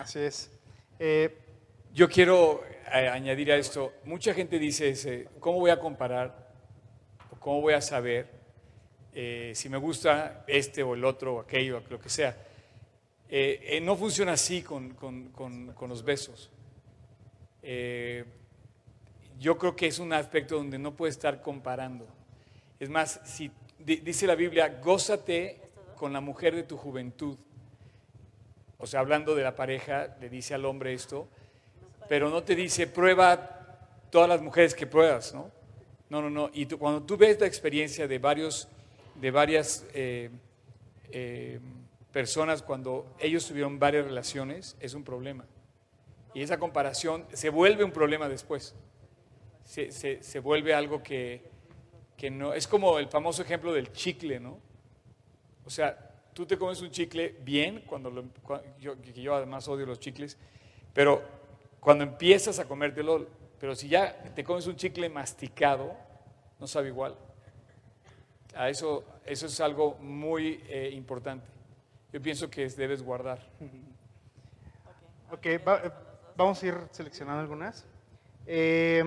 [0.00, 0.50] Así es.
[0.98, 1.38] Eh,
[1.92, 2.62] Yo quiero
[2.92, 6.50] eh, añadir a esto, mucha gente dice, ese, ¿cómo voy a comparar?
[7.30, 8.28] ¿O ¿Cómo voy a saber
[9.14, 12.36] eh, si me gusta este o el otro o aquello, lo que sea?
[13.28, 16.50] Eh, eh, no funciona así con, con- con- los besos.
[17.62, 18.24] Eh,
[19.38, 22.06] yo creo que es un aspecto donde no puedes estar comparando.
[22.78, 25.60] Es más, si di- dice la Biblia, gózate
[25.96, 27.38] con la mujer de tu juventud.
[28.78, 31.28] O sea, hablando de la pareja, le dice al hombre esto,
[32.08, 33.58] pero no te dice prueba
[34.10, 35.50] todas las mujeres que pruebas, ¿no?
[36.10, 36.50] No, no, no.
[36.52, 38.68] Y tú- cuando tú ves la experiencia de varios,
[39.14, 40.30] de varias eh,
[41.10, 41.58] eh,
[42.12, 45.44] personas cuando ellos tuvieron varias relaciones, es un problema.
[46.34, 48.74] Y esa comparación se vuelve un problema después.
[49.64, 51.42] Se, se- se vuelve algo que,
[52.16, 52.52] que no.
[52.52, 54.58] Es como el famoso ejemplo del chicle, ¿no?
[55.64, 59.86] O sea, tú te comes un chicle bien, cuando lo- cua- yo, yo además odio
[59.86, 60.36] los chicles,
[60.92, 61.22] pero
[61.82, 63.26] cuando empiezas a comértelo,
[63.58, 65.94] pero si ya te comes un chicle masticado,
[66.60, 67.16] no sabe igual.
[68.54, 71.44] A eso, eso es algo muy eh, importante.
[72.12, 73.40] Yo pienso que debes guardar.
[75.32, 75.90] ok, va- eh,
[76.36, 77.84] vamos a ir seleccionando algunas.
[78.46, 79.02] Eh,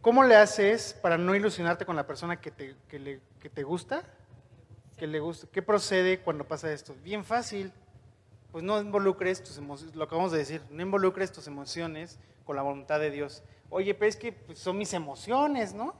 [0.00, 3.62] ¿Cómo le haces para no ilusionarte con la persona que te, que le- que te
[3.62, 4.02] gusta?
[4.96, 5.46] Que le gusta.
[5.52, 6.94] ¿Qué procede cuando pasa esto?
[7.04, 7.72] Bien fácil.
[8.54, 12.62] Pues no involucres tus emociones, lo acabamos de decir, no involucres tus emociones con la
[12.62, 13.42] voluntad de Dios.
[13.68, 15.96] Oye, pero es que pues, son mis emociones, ¿no?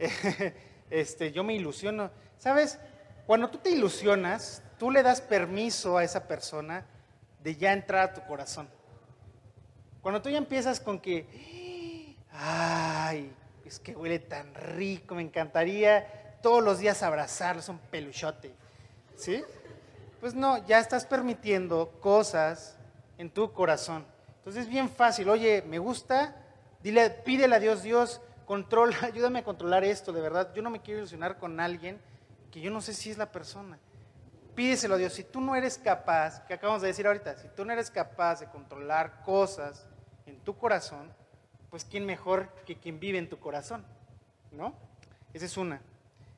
[0.90, 2.10] este, yo me ilusiono.
[2.36, 2.80] ¿Sabes?
[3.28, 6.84] Cuando tú te ilusionas, tú le das permiso a esa persona
[7.44, 8.68] de ya entrar a tu corazón.
[10.02, 13.32] Cuando tú ya empiezas con que, ay,
[13.64, 18.52] es que huele tan rico, me encantaría todos los días abrazarlo, es un peluchote,
[19.14, 19.44] ¿sí?
[20.24, 22.78] Pues no, ya estás permitiendo cosas
[23.18, 24.06] en tu corazón.
[24.38, 26.34] Entonces es bien fácil, oye, me gusta,
[26.82, 30.50] dile, pídele a Dios, Dios, controla, ayúdame a controlar esto, de verdad.
[30.54, 32.00] Yo no me quiero ilusionar con alguien
[32.50, 33.78] que yo no sé si es la persona.
[34.54, 35.12] Pídeselo a Dios.
[35.12, 38.40] Si tú no eres capaz, que acabamos de decir ahorita, si tú no eres capaz
[38.40, 39.86] de controlar cosas
[40.24, 41.12] en tu corazón,
[41.68, 43.84] pues quién mejor que quien vive en tu corazón,
[44.52, 44.72] ¿no?
[45.34, 45.82] Esa es una.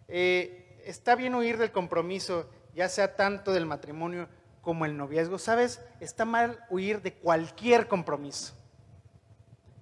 [0.08, 4.28] Eh, está bien huir del compromiso, ya sea tanto del matrimonio
[4.60, 5.38] como el noviazgo.
[5.38, 5.80] ¿Sabes?
[5.98, 8.54] Está mal huir de cualquier compromiso.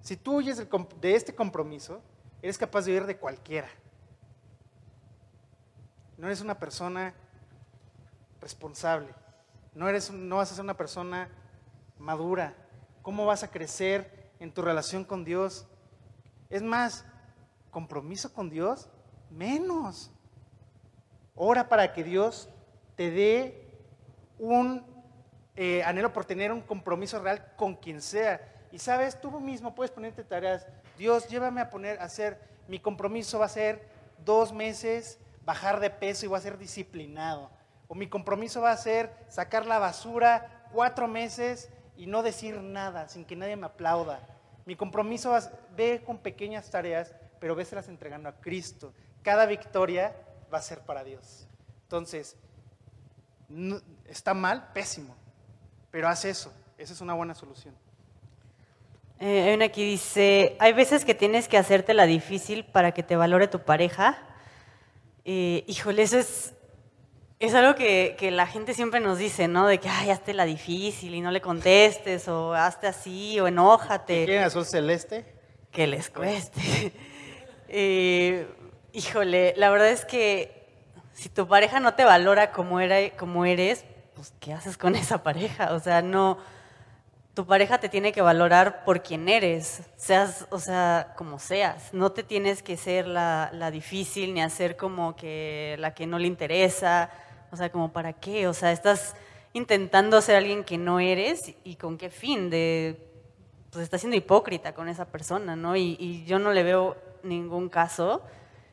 [0.01, 0.57] Si tú huyes
[1.01, 2.01] de este compromiso,
[2.41, 3.67] eres capaz de huir de cualquiera.
[6.17, 7.13] No eres una persona
[8.39, 9.13] responsable.
[9.73, 11.27] No, eres, no vas a ser una persona
[11.99, 12.55] madura.
[13.01, 15.67] ¿Cómo vas a crecer en tu relación con Dios?
[16.49, 17.03] Es más,
[17.71, 18.87] compromiso con Dios,
[19.29, 20.11] menos.
[21.35, 22.47] Ora para que Dios
[22.95, 23.67] te dé
[24.39, 24.85] un
[25.55, 28.41] eh, anhelo por tener un compromiso real con quien sea.
[28.71, 30.67] Y sabes, tú mismo puedes ponerte tareas.
[30.97, 33.87] Dios, llévame a poner, a hacer, mi compromiso va a ser
[34.23, 37.49] dos meses bajar de peso y voy a ser disciplinado.
[37.87, 43.07] O mi compromiso va a ser sacar la basura cuatro meses y no decir nada,
[43.07, 44.19] sin que nadie me aplauda.
[44.65, 48.93] Mi compromiso va a ve con pequeñas tareas, pero véselas entregando a Cristo.
[49.21, 50.15] Cada victoria
[50.51, 51.47] va a ser para Dios.
[51.83, 52.35] Entonces,
[53.49, 55.15] no- está mal, pésimo,
[55.91, 56.53] pero haz eso.
[56.77, 57.73] Esa es una buena solución.
[59.19, 63.01] Eh, hay una aquí dice, hay veces que tienes que hacerte la difícil para que
[63.03, 64.17] te valore tu pareja.
[65.23, 66.53] Eh, híjole, eso es,
[67.39, 69.67] es algo que, que la gente siempre nos dice, ¿no?
[69.67, 74.25] De que, ay, hazte la difícil y no le contestes, o hazte así, o enójate.
[74.25, 75.33] ¿Quieren azul celeste?
[75.71, 76.93] que les cueste.
[77.67, 78.47] Eh,
[78.93, 80.64] híjole, la verdad es que
[81.15, 85.23] si tu pareja no te valora como, era, como eres, pues ¿qué haces con esa
[85.23, 85.73] pareja?
[85.73, 86.37] O sea, no,
[87.33, 91.93] tu pareja te tiene que valorar por quien eres, seas, o sea, como seas.
[91.93, 96.27] No te tienes que ser la, difícil ni hacer como que la que no le
[96.27, 97.09] interesa.
[97.51, 98.47] O sea, como para qué?
[98.47, 99.15] O sea, estás
[99.53, 103.11] intentando ser alguien que no eres y con qué fin de
[103.71, 105.75] pues está siendo hipócrita con esa persona, ¿no?
[105.75, 108.21] Y, y yo no le veo ningún caso.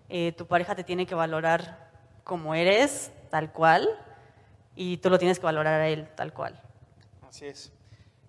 [0.09, 1.82] Eh, tu pareja te tiene que valorar
[2.25, 3.89] como eres, tal cual,
[4.77, 6.61] y tú lo tienes que valorar a él, tal cual.
[7.29, 7.73] Así es.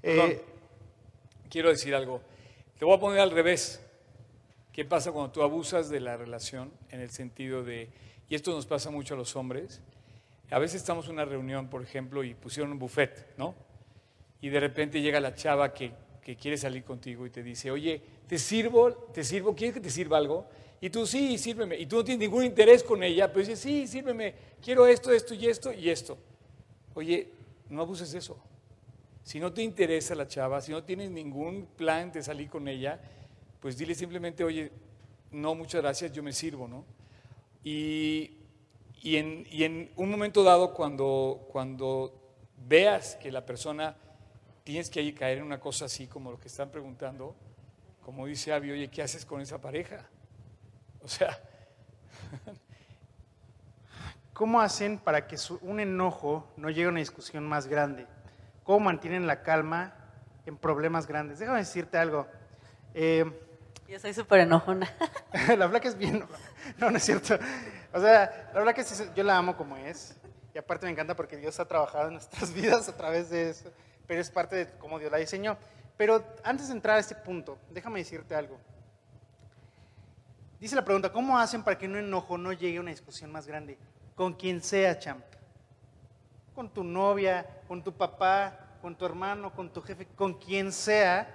[0.02, 0.32] Perdón.
[0.32, 0.46] Eh,
[1.50, 2.20] Quiero decir algo.
[2.80, 3.80] Te voy a poner al revés.
[4.72, 7.90] ¿Qué pasa cuando tú abusas de la relación en el sentido de,
[8.28, 9.80] y esto nos pasa mucho a los hombres,
[10.50, 13.54] a veces estamos en una reunión, por ejemplo, y pusieron un buffet, ¿no?
[14.42, 15.92] Y de repente llega la chava que,
[16.24, 18.92] que quiere salir contigo y te dice, oye, ¿te sirvo?
[18.92, 19.56] ¿Te sirvo?
[19.56, 20.48] ¿Quieres que te sirva algo?
[20.84, 21.78] Y tú, sí, sírveme.
[21.78, 25.34] Y tú no tienes ningún interés con ella, pero dices, sí, sírveme, quiero esto, esto
[25.34, 26.18] y esto y esto.
[26.94, 27.30] Oye,
[27.70, 28.38] no abuses de eso.
[29.24, 33.00] Si no te interesa la chava, si no tienes ningún plan de salir con ella,
[33.62, 34.74] pues dile simplemente, oye,
[35.32, 36.84] no, muchas gracias, yo me sirvo, ¿no?
[37.64, 38.40] Y,
[39.02, 42.14] y, en, y en, un momento dado, cuando, cuando
[42.58, 43.96] veas que la persona
[44.66, 47.38] tienes que caer en una cosa así como lo que están preguntando,
[48.02, 50.10] como dice Avi, oye, ¿qué haces con esa pareja?
[51.04, 51.40] O sea...
[54.34, 58.08] ¿Cómo hacen para que un enojo no llegue a una discusión más grande?
[58.64, 59.94] ¿Cómo mantienen la calma
[60.48, 61.38] en problemas grandes?
[61.38, 62.28] Déjame decirte algo.
[62.96, 63.26] Eh,
[63.88, 64.92] Yo soy súper enojona.
[65.58, 66.26] la Black es bien.
[66.80, 67.38] No, no es cierto.
[67.94, 70.16] O sea, la Black es, yo la amo como es.
[70.56, 73.72] Y aparte me encanta porque Dios ha trabajado en nuestras vidas a través de eso.
[74.08, 75.58] Pero es parte de cómo Dios la diseñó.
[75.96, 78.58] Pero antes de entrar a este punto, déjame decirte algo.
[80.64, 83.46] Dice la pregunta, ¿cómo hacen para que un enojo no llegue a una discusión más
[83.46, 83.78] grande?
[84.16, 85.26] Con quien sea, champ.
[86.56, 91.28] Con tu novia, con tu papá, con tu hermano, con tu jefe, con quien sea.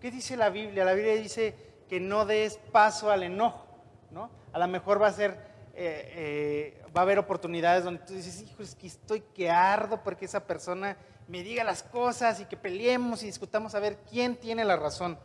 [0.00, 0.86] ¿Qué dice la Biblia?
[0.86, 1.54] La Biblia dice
[1.86, 3.66] que no des paso al enojo,
[4.10, 4.30] ¿no?
[4.54, 5.32] A lo mejor va a ser,
[5.74, 10.02] eh, eh, va a haber oportunidades donde tú dices, hijo, es que estoy que ardo
[10.02, 10.96] porque esa persona
[11.28, 15.18] me diga las cosas y que peleemos y discutamos a ver quién tiene la razón.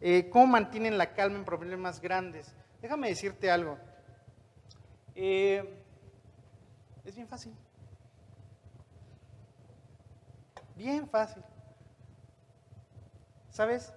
[0.00, 2.54] Eh, ¿Cómo mantienen la calma en problemas grandes?
[2.80, 3.78] Déjame decirte algo.
[5.14, 5.82] Eh,
[7.04, 7.54] es bien fácil.
[10.76, 11.42] Bien fácil.
[13.50, 13.92] ¿Sabes?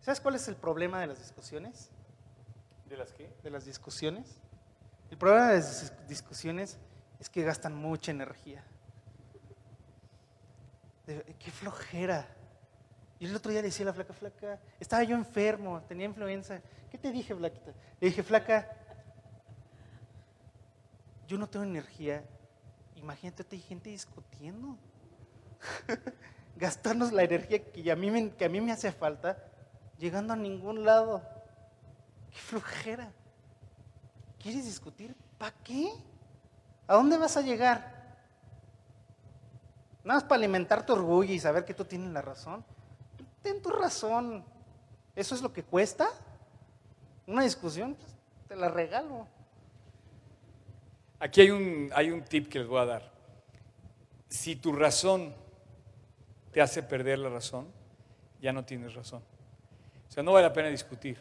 [0.00, 1.90] ¿Sabes cuál es el problema de las discusiones?
[2.88, 3.30] ¿De las qué?
[3.42, 4.38] De las discusiones.
[5.10, 6.78] El problema de las discusiones
[7.20, 8.64] es que gastan mucha energía.
[11.06, 12.26] De, qué flojera.
[13.24, 16.60] Y el otro día le decía a la flaca, flaca, estaba yo enfermo, tenía influenza.
[16.90, 17.72] ¿Qué te dije, flaquita?
[17.98, 18.70] Le dije, flaca,
[21.26, 22.22] yo no tengo energía.
[22.96, 24.76] Imagínate, hay gente discutiendo.
[26.56, 29.42] Gastarnos la energía que a, mí me, que a mí me hace falta,
[29.96, 31.22] llegando a ningún lado.
[32.30, 33.10] ¡Qué flojera!
[34.38, 35.16] ¿Quieres discutir?
[35.38, 35.94] ¿Para qué?
[36.86, 38.18] ¿A dónde vas a llegar?
[40.04, 42.62] Nada más para alimentar tu orgullo y saber que tú tienes la razón.
[43.44, 44.42] Ten tu razón.
[45.14, 46.08] ¿Eso es lo que cuesta?
[47.26, 48.10] Una discusión, pues,
[48.48, 49.28] te la regalo.
[51.20, 53.12] Aquí hay un, hay un tip que les voy a dar.
[54.28, 55.34] Si tu razón
[56.52, 57.68] te hace perder la razón,
[58.40, 59.22] ya no tienes razón.
[60.08, 61.18] O sea, no vale la pena discutir.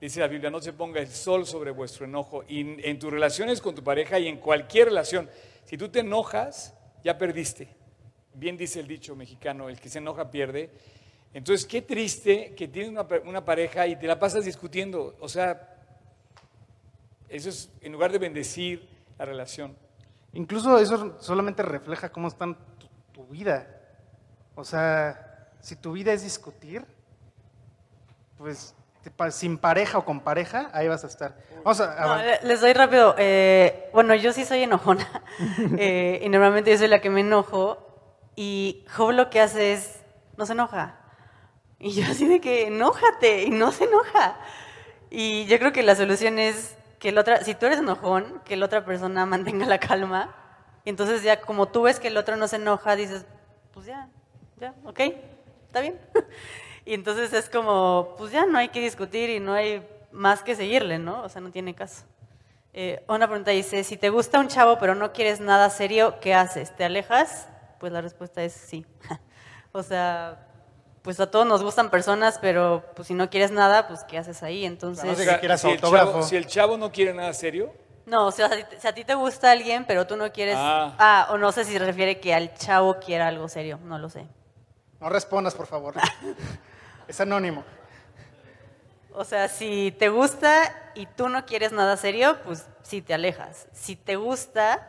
[0.00, 2.42] Dice la Biblia, no se ponga el sol sobre vuestro enojo.
[2.48, 5.30] Y en tus relaciones con tu pareja y en cualquier relación,
[5.64, 6.74] si tú te enojas,
[7.04, 7.68] ya perdiste.
[8.34, 10.70] Bien dice el dicho mexicano, el que se enoja pierde.
[11.32, 15.16] Entonces, qué triste que tienes una, una pareja y te la pasas discutiendo.
[15.20, 15.76] O sea,
[17.28, 18.88] eso es en lugar de bendecir
[19.18, 19.76] la relación.
[20.32, 23.66] Incluso eso solamente refleja cómo está tu, tu vida.
[24.54, 26.84] O sea, si tu vida es discutir,
[28.36, 28.74] pues
[29.30, 31.34] sin pareja o con pareja, ahí vas a estar.
[31.64, 33.14] Vamos a, no, les doy rápido.
[33.18, 35.06] Eh, bueno, yo sí soy enojona.
[35.78, 37.86] eh, y normalmente yo soy la que me enojo.
[38.36, 40.00] Y Job lo que hace es,
[40.36, 40.99] no se enoja.
[41.80, 43.44] Y yo así de que, enójate.
[43.44, 44.36] Y no se enoja.
[45.10, 48.56] Y yo creo que la solución es que la otra, si tú eres enojón, que
[48.56, 50.34] la otra persona mantenga la calma.
[50.84, 53.24] Y entonces ya como tú ves que el otro no se enoja, dices,
[53.72, 54.08] pues ya,
[54.60, 55.00] ya, ok,
[55.66, 55.98] está bien.
[56.86, 60.56] Y entonces es como, pues ya no hay que discutir y no hay más que
[60.56, 61.22] seguirle, ¿no?
[61.22, 62.04] O sea, no tiene caso.
[62.72, 66.34] Eh, una pregunta dice, si te gusta un chavo pero no quieres nada serio, ¿qué
[66.34, 66.74] haces?
[66.74, 67.48] ¿Te alejas?
[67.78, 68.86] Pues la respuesta es sí.
[69.72, 70.48] o sea,
[71.10, 74.44] pues a todos nos gustan personas, pero pues si no quieres nada, pues ¿qué haces
[74.44, 74.64] ahí?
[74.64, 75.04] Entonces...
[75.04, 77.74] No sé si, el chavo, si el chavo no quiere nada serio,
[78.06, 80.54] no, o sea, si a ti te gusta alguien, pero tú no quieres...
[80.56, 80.94] Ah.
[81.00, 84.08] ah, o no sé si se refiere que al chavo quiera algo serio, no lo
[84.08, 84.24] sé.
[85.00, 85.94] No respondas, por favor.
[87.08, 87.64] es anónimo.
[89.12, 93.66] O sea, si te gusta y tú no quieres nada serio, pues sí te alejas.
[93.72, 94.88] Si te gusta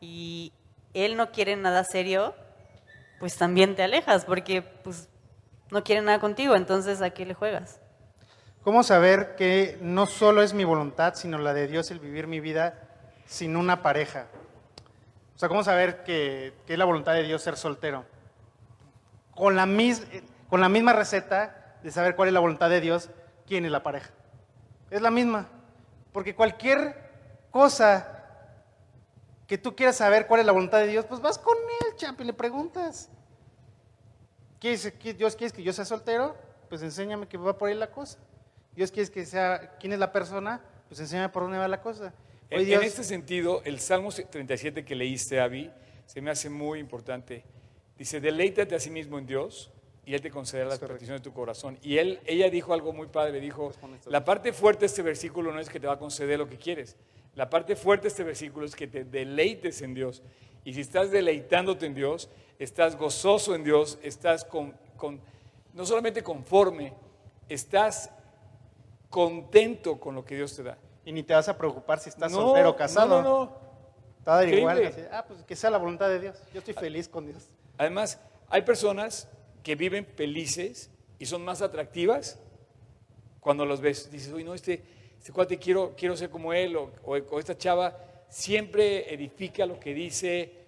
[0.00, 0.52] y
[0.94, 2.34] él no quiere nada serio,
[3.20, 5.08] pues también te alejas, porque pues
[5.70, 7.80] no quiere nada contigo, entonces ¿a qué le juegas?
[8.62, 12.40] ¿Cómo saber que no solo es mi voluntad, sino la de Dios el vivir mi
[12.40, 12.78] vida
[13.24, 14.26] sin una pareja?
[15.34, 18.04] O sea, ¿cómo saber que, es la voluntad de Dios ser soltero?
[19.34, 20.06] Con la, mis,
[20.50, 23.08] con la misma receta de saber cuál es la voluntad de Dios,
[23.46, 24.10] quién es la pareja.
[24.90, 25.48] Es la misma.
[26.12, 28.20] Porque cualquier cosa
[29.46, 32.20] que tú quieras saber cuál es la voluntad de Dios, pues vas con él, champ,
[32.20, 33.08] y le preguntas.
[34.60, 36.36] ¿Quieres que Dios quiere que yo sea soltero?
[36.68, 38.18] Pues enséñame que va por ahí la cosa.
[38.76, 40.60] Dios quiere que sea, ¿quién es la persona?
[40.86, 42.12] Pues enséñame por dónde va la cosa.
[42.50, 45.70] En, en este sentido, el Salmo 37 que leíste, Abby,
[46.04, 47.42] se me hace muy importante.
[47.96, 49.70] Dice, deleítate a sí mismo en Dios
[50.04, 51.78] y Él te concederá las peticiones de tu corazón.
[51.82, 53.72] Y él, ella dijo algo muy padre, dijo,
[54.06, 56.56] la parte fuerte de este versículo no es que te va a conceder lo que
[56.56, 56.96] quieres.
[57.34, 60.22] La parte fuerte de este versículo es que te deleites en Dios.
[60.64, 62.28] Y si estás deleitándote en Dios,
[62.58, 64.74] estás gozoso en Dios, estás con,
[65.72, 66.92] no solamente conforme,
[67.48, 68.10] estás
[69.08, 70.78] contento con lo que Dios te da.
[71.04, 73.22] Y ni te vas a preocupar si estás soltero o casado.
[73.22, 73.70] No, no, no.
[74.18, 75.08] Está igual.
[75.10, 76.36] ah, pues que sea la voluntad de Dios.
[76.52, 77.48] Yo estoy feliz con Dios.
[77.78, 78.20] Además,
[78.50, 79.28] hay personas
[79.62, 82.38] que viven felices y son más atractivas
[83.40, 84.10] cuando los ves.
[84.10, 84.84] Dices, uy, no, este,
[85.20, 87.94] este cuate quiero, quiero ser como él o, o, esta chava
[88.26, 90.64] siempre edifica lo que dice,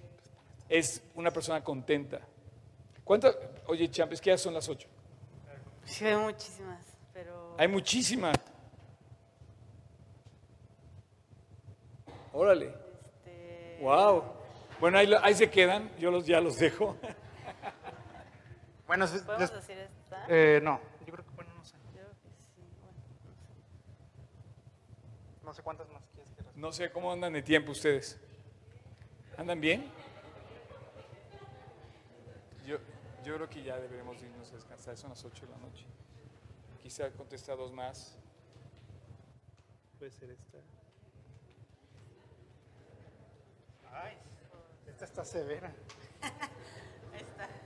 [0.69, 2.21] es una persona contenta.
[3.03, 3.35] ¿Cuántas?
[3.67, 4.89] Oye, Champ, es que ya son las ocho.
[5.85, 6.85] Sí, hay muchísimas,
[7.15, 7.55] pero...
[7.57, 8.37] Hay muchísimas.
[12.35, 12.75] Órale.
[13.25, 13.79] Este...
[13.81, 14.23] Wow.
[14.81, 16.95] Bueno, ahí, ahí, se quedan, yo los, ya los dejo.
[18.87, 20.27] bueno, ¿Podemos decir esta?
[20.29, 21.77] Eh, no, yo creo que, bueno, no sé.
[21.95, 23.33] Yo creo que sí, bueno, no sé.
[25.53, 28.19] No sé cuántas más quieres que No sé cómo andan de tiempo ustedes.
[29.37, 29.85] ¿Andan bien?
[32.65, 32.79] Yo,
[33.23, 35.85] yo creo que ya deberemos irnos a descansar, son las 8 de la noche.
[36.83, 38.17] Quizá contestar dos más.
[39.99, 40.57] Puede ser esta.
[43.93, 44.17] Ay,
[44.87, 45.71] esta está severa.
[47.15, 47.62] esta.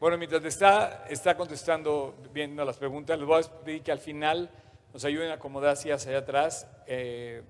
[0.00, 4.48] Bueno, mientras está, está contestando, viendo las preguntas, les voy a pedir que al final
[4.94, 7.42] nos ayuden a acomodar hacia allá atrás eh,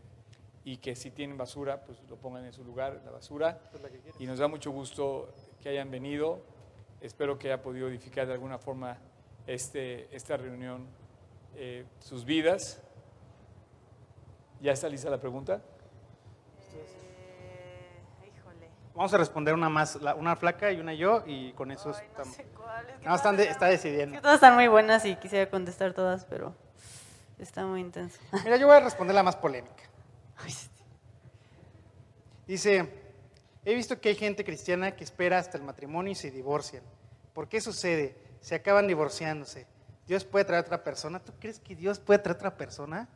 [0.65, 3.61] y que si tienen basura, pues lo pongan en su lugar, la basura.
[4.19, 5.33] Y nos da mucho gusto
[5.63, 6.41] que hayan venido.
[7.01, 8.99] Espero que haya podido edificar de alguna forma
[9.47, 10.89] este, esta reunión,
[11.55, 12.83] eh, sus vidas.
[14.61, 15.63] ¿Ya está lista la pregunta?
[16.75, 18.71] Eh, híjole.
[18.95, 22.09] Vamos a responder una más, una flaca y una yo, y con eso Ay, no
[22.09, 22.35] estamos.
[22.37, 24.15] sé cuál, es que No, están de- está decidiendo.
[24.17, 26.55] Es que todas están muy buenas y quisiera contestar todas, pero
[27.39, 28.19] está muy intenso.
[28.45, 29.85] Mira, yo voy a responder la más polémica.
[32.47, 32.89] Dice,
[33.65, 36.83] he visto que hay gente cristiana que espera hasta el matrimonio y se divorcian.
[37.33, 38.17] ¿Por qué sucede?
[38.41, 39.67] Se acaban divorciándose.
[40.09, 41.21] ¿Dios puede traer a otra persona?
[41.21, 43.09] ¿Tú crees que Dios puede traer a otra persona?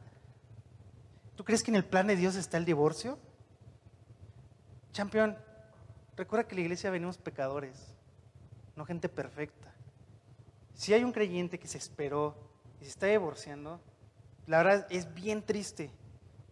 [1.35, 3.19] ¿Tú crees que en el plan de Dios está el divorcio?
[4.95, 5.37] Campeón,
[6.17, 7.95] recuerda que la iglesia venimos pecadores,
[8.77, 9.73] no gente perfecta.
[10.75, 12.35] Si hay un creyente que se esperó
[12.81, 13.81] y se está divorciando,
[14.47, 15.91] la verdad es bien triste,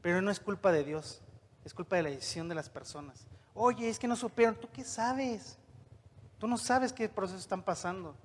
[0.00, 1.20] pero no es culpa de Dios,
[1.64, 3.26] es culpa de la decisión de las personas.
[3.54, 5.58] Oye, es que no supieron, ¿tú qué sabes?
[6.38, 8.16] Tú no sabes qué procesos están pasando.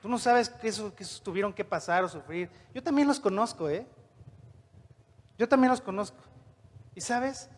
[0.00, 2.50] Tú no sabes que eso, que esos tuvieron que pasar o sufrir.
[2.74, 3.86] Yo también los conozco, ¿eh?
[5.38, 6.18] Yo también los conozco.
[6.94, 7.50] Y sabes,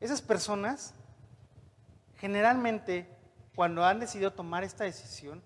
[0.00, 0.94] esas personas,
[2.16, 3.06] generalmente,
[3.54, 5.42] cuando han decidido tomar esta decisión,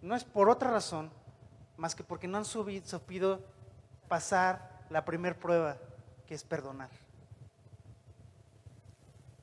[0.00, 1.10] no es por otra razón
[1.76, 3.40] más que porque no han sabido
[4.08, 5.78] pasar la primer prueba,
[6.26, 6.90] que es perdonar.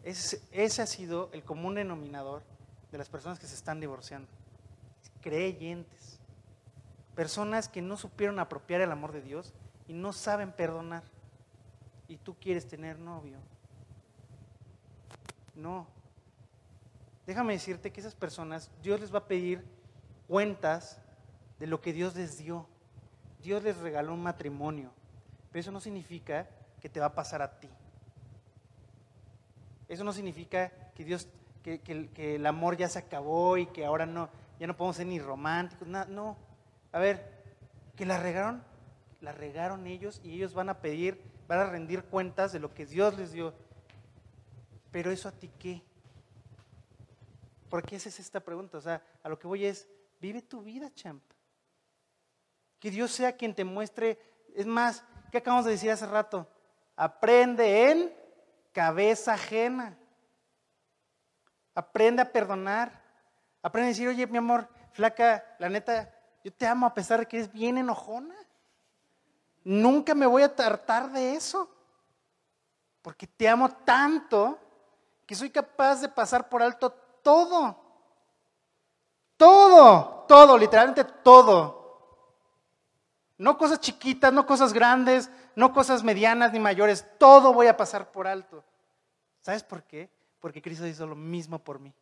[0.03, 2.43] Ese, ese ha sido el común denominador
[2.91, 4.27] de las personas que se están divorciando.
[5.21, 6.19] Creyentes.
[7.15, 9.53] Personas que no supieron apropiar el amor de Dios
[9.87, 11.03] y no saben perdonar.
[12.07, 13.39] Y tú quieres tener novio.
[15.55, 15.87] No.
[17.25, 19.63] Déjame decirte que esas personas, Dios les va a pedir
[20.27, 20.99] cuentas
[21.59, 22.67] de lo que Dios les dio.
[23.41, 24.91] Dios les regaló un matrimonio,
[25.51, 26.47] pero eso no significa
[26.81, 27.69] que te va a pasar a ti.
[29.87, 31.27] Eso no significa que Dios,
[31.63, 34.29] que, que el- amor ya se acabó y que ahora no,
[34.59, 35.87] ya no podemos ser ni románticos.
[35.87, 36.37] na- no.
[36.91, 37.31] A ver,
[37.95, 38.63] que la regaron,
[39.21, 42.85] la regaron ellos y ellos van a pedir, van a rendir cuentas de lo que
[42.85, 43.53] Dios les dio.
[44.95, 45.83] Pero eso a ti qué?
[47.69, 48.77] ¿Por qué haces esta pregunta?
[48.77, 49.89] O sea, a lo que voy es,
[50.21, 51.21] vive tu vida, champ.
[52.79, 54.17] Que Dios sea quien te muestre.
[54.55, 55.03] Es más,
[55.33, 56.47] ¿qué acabamos de decir hace rato?
[56.95, 58.15] Aprende en
[58.71, 59.97] cabeza ajena.
[61.73, 63.03] Aprende a perdonar.
[63.61, 66.09] Aprende a decir, oye, mi amor, flaca, la neta,
[66.41, 68.37] yo te amo a pesar de que eres bien enojona.
[69.61, 71.69] Nunca me voy a tartar de eso.
[73.01, 74.61] Porque te amo tanto
[75.25, 76.91] que soy capaz de pasar por alto
[77.23, 77.83] todo.
[79.37, 81.83] Todo, todo, literalmente todo.
[83.37, 87.05] No cosas chiquitas, no cosas grandes, no cosas medianas ni mayores.
[87.17, 88.63] Todo voy a pasar por alto.
[89.41, 90.09] ¿Sabes por qué?
[90.39, 91.93] Porque Cristo hizo lo mismo por mí.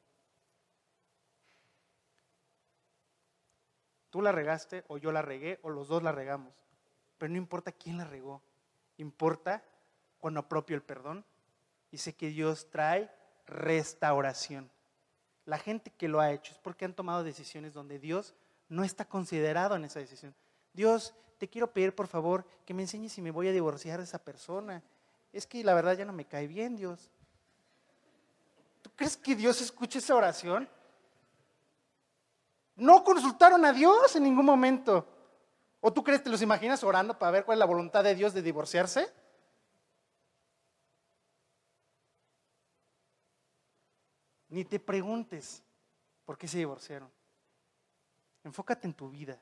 [4.09, 6.53] Tú la regaste o yo la regué o los dos la regamos.
[7.17, 8.43] Pero no importa quién la regó.
[8.97, 9.63] Importa
[10.19, 11.25] cuando apropio el perdón
[11.97, 13.09] sé que Dios trae
[13.45, 14.69] restauración.
[15.45, 18.33] La gente que lo ha hecho es porque han tomado decisiones donde Dios
[18.69, 20.33] no está considerado en esa decisión.
[20.73, 24.05] Dios, te quiero pedir por favor que me enseñes si me voy a divorciar de
[24.05, 24.81] esa persona.
[25.31, 27.09] Es que la verdad ya no me cae bien, Dios.
[28.81, 30.69] ¿Tú crees que Dios escucha esa oración?
[32.75, 35.05] No consultaron a Dios en ningún momento.
[35.81, 38.33] ¿O tú crees, te los imaginas orando para ver cuál es la voluntad de Dios
[38.33, 39.11] de divorciarse?
[44.53, 45.63] Ni te preguntes
[46.25, 47.09] por qué se divorciaron.
[48.43, 49.39] Enfócate en tu vida.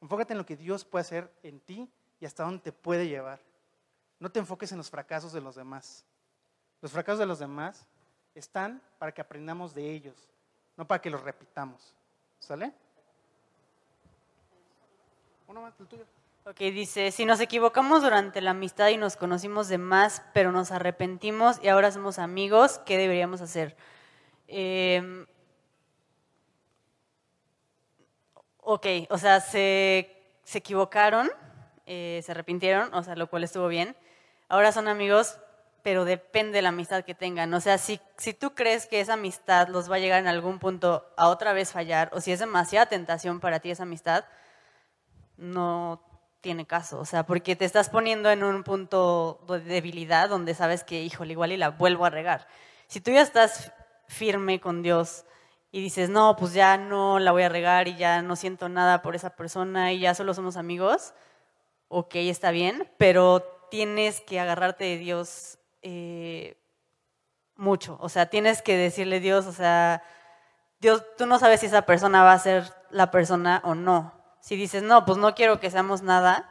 [0.00, 1.88] Enfócate en lo que Dios puede hacer en ti
[2.18, 3.38] y hasta dónde te puede llevar.
[4.18, 6.04] No te enfoques en los fracasos de los demás.
[6.82, 7.86] Los fracasos de los demás
[8.34, 10.28] están para que aprendamos de ellos,
[10.76, 11.94] no para que los repitamos.
[12.40, 12.72] ¿Sale?
[15.46, 16.04] Uno más, el tuyo.
[16.46, 20.72] Ok, dice, si nos equivocamos durante la amistad y nos conocimos de más, pero nos
[20.72, 23.76] arrepentimos y ahora somos amigos, ¿qué deberíamos hacer?
[24.52, 25.26] Em,
[28.58, 30.10] ok, o sea, se,
[30.52, 31.30] equivocaron,
[31.86, 33.96] eh, se arrepintieron, o sea, lo cual estuvo bien.
[34.48, 35.38] Ahora son amigos,
[35.84, 37.54] pero depende de la amistad que tengan.
[37.54, 40.58] O sea, si, si tú crees que esa amistad los va a llegar en algún
[40.58, 44.24] punto a otra vez fallar, o si es demasiada tentación para ti esa amistad,
[45.36, 46.02] no
[46.40, 46.98] tiene caso.
[46.98, 51.32] O sea, porque te estás poniendo en un punto de debilidad donde sabes que, híjole,
[51.34, 52.48] igual y la vuelvo a regar.
[52.88, 53.72] Si tú ya estás
[54.10, 55.24] firme con Dios
[55.72, 59.02] y dices, no, pues ya no la voy a regar y ya no siento nada
[59.02, 61.14] por esa persona y ya solo somos amigos,
[61.88, 66.56] ok, está bien, pero tienes que agarrarte de Dios eh,
[67.54, 67.98] mucho.
[68.00, 70.02] O sea, tienes que decirle Dios, o sea,
[70.80, 74.12] Dios, tú no sabes si esa persona va a ser la persona o no.
[74.40, 76.48] Si dices, no, pues no quiero que seamos nada,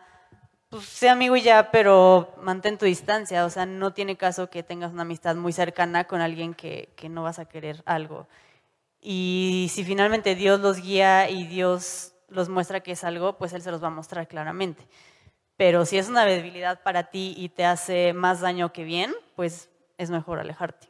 [0.69, 3.45] pues sé amigo y ya, pero mantén tu distancia.
[3.45, 7.23] O sea, no tiene caso que tengas una amistad muy cercana con alguien que, no
[7.23, 8.27] vas a querer algo.
[9.01, 13.63] Y si finalmente Dios los guía y Dios los muestra que es algo, pues Él
[13.63, 14.87] se los va a mostrar claramente.
[15.57, 19.69] Pero si es una debilidad para ti y te hace más daño que bien, pues
[19.97, 20.87] es mejor alejarte.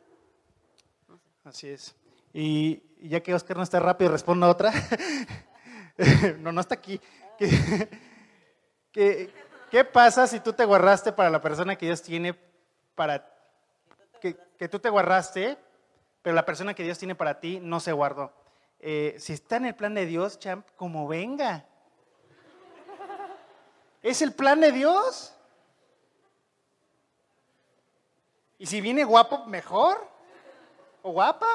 [1.46, 1.96] Así es.
[2.34, 4.74] Y ya que Oscar no está rápido, respondo a otra.
[6.40, 7.00] no, no está aquí.
[8.92, 9.32] que
[9.70, 12.34] ¿Qué pasa si tú te guardaste para la persona que Dios tiene
[12.96, 13.32] para...
[14.20, 15.58] Que, que tú te guardaste,
[16.22, 18.34] pero la persona que Dios tiene para ti no se guardó?
[18.80, 21.66] Eh, si está en el plan de Dios, champ, como venga.
[24.02, 25.36] Es el plan de Dios.
[28.58, 30.08] Y si viene guapo, mejor.
[31.04, 31.48] O guapa.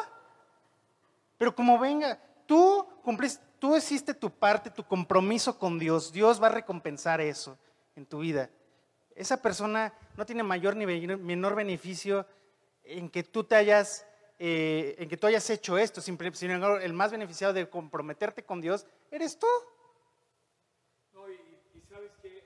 [1.36, 6.12] Pero como venga, tú cumpliste, tú hiciste tu parte, tu compromiso con Dios.
[6.12, 7.59] Dios va a recompensar eso
[7.96, 8.50] en tu vida.
[9.14, 12.26] Esa persona no tiene mayor ni menor beneficio
[12.82, 14.06] en que tú te hayas,
[14.38, 16.00] eh, en que tú hayas hecho esto.
[16.00, 16.18] Sin
[16.50, 19.46] embargo, el más beneficiado de comprometerte con Dios eres tú.
[21.12, 21.38] No, y,
[21.88, 22.42] sabes que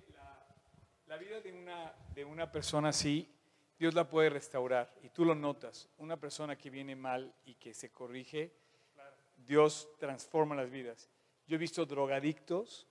[1.07, 3.35] la, vida de una, de una persona así,
[3.79, 5.89] Dios la puede restaurar y tú lo notas.
[5.97, 8.53] Una persona que viene mal y que se corrige,
[9.37, 11.09] Dios transforma las vidas.
[11.47, 12.87] Yo he visto drogadictos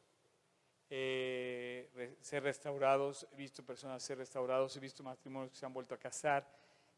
[0.90, 5.94] eh, ser restaurados, he visto personas ser restaurados, he visto matrimonios que se han vuelto
[5.94, 6.48] a casar,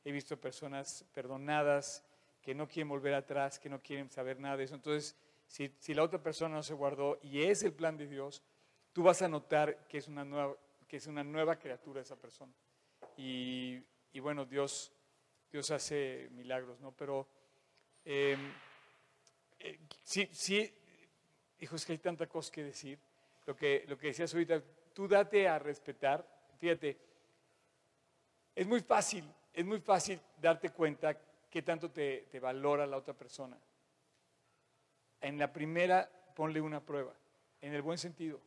[0.04, 2.04] he visto personas perdonadas
[2.42, 4.76] que no quieren volver atrás, que no quieren saber nada de eso.
[4.76, 8.44] Entonces, si, si la otra persona no se guardó y es el plan de Dios,
[8.94, 10.56] tú vas a notar que es una nueva,
[10.88, 12.54] que es una nueva criatura esa persona.
[13.18, 13.80] Y,
[14.14, 14.92] y bueno, Dios,
[15.52, 16.92] Dios hace milagros, ¿no?
[16.92, 17.28] Pero
[18.06, 18.54] em,
[19.60, 20.74] eh, sí, sí,
[21.60, 23.00] hijos, que hay tanta cosa que decir
[23.50, 24.62] lo que, lo que decías ahorita,
[24.94, 26.24] tú date a respetar.
[26.60, 26.96] Fíjate,
[28.54, 31.18] es muy fácil, es muy fácil darte cuenta
[31.50, 33.58] qué tanto te, te valora la otra persona.
[35.20, 37.12] En la primera, ponle una prueba,
[37.60, 38.40] en el buen sentido.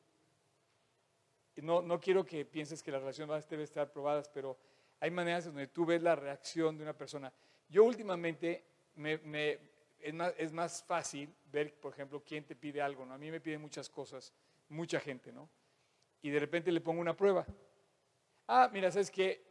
[1.57, 4.57] No, no quiero que pienses que las relaciones deben estar probadas, pero
[5.01, 7.33] hay maneras donde tú ves la reacción de una persona.
[7.69, 8.65] Yo últimamente
[8.95, 9.59] me, me,
[9.99, 13.05] es, más, es, más, fácil ver, por ejemplo, quién te pide algo.
[13.05, 13.15] ¿no?
[13.15, 14.33] A mí me piden muchas cosas
[14.73, 15.49] mucha gente, ¿no?
[16.23, 17.47] Y de repente le pongo una prueba.
[18.49, 19.45] Ah, mira, ¿sabes qué?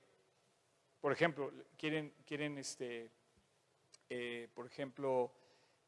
[1.00, 3.12] Por ejemplo, quieren, quieren este,
[4.10, 5.34] eh, por ejemplo,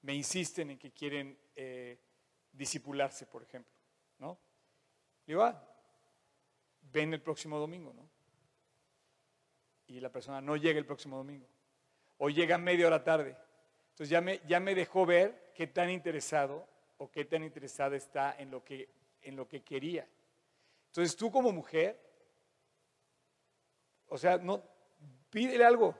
[0.02, 2.00] me insisten en que quieren eh,
[2.52, 3.74] disipularse, por ejemplo,
[4.20, 4.40] ¿no?
[5.26, 5.62] Le digo, ah,
[6.92, 8.10] ven el próximo domingo, ¿no?
[9.88, 11.48] Y la persona no llega el próximo domingo.
[12.18, 13.38] O llega media hora tarde.
[13.90, 18.36] Entonces ya me, ya me dejó ver qué tan interesado o qué tan interesada está
[18.38, 18.90] en lo que,
[19.24, 20.08] en lo que quería.
[20.88, 22.00] Entonces tú como mujer,
[24.08, 24.64] o sea, no,
[25.30, 25.96] pídele algo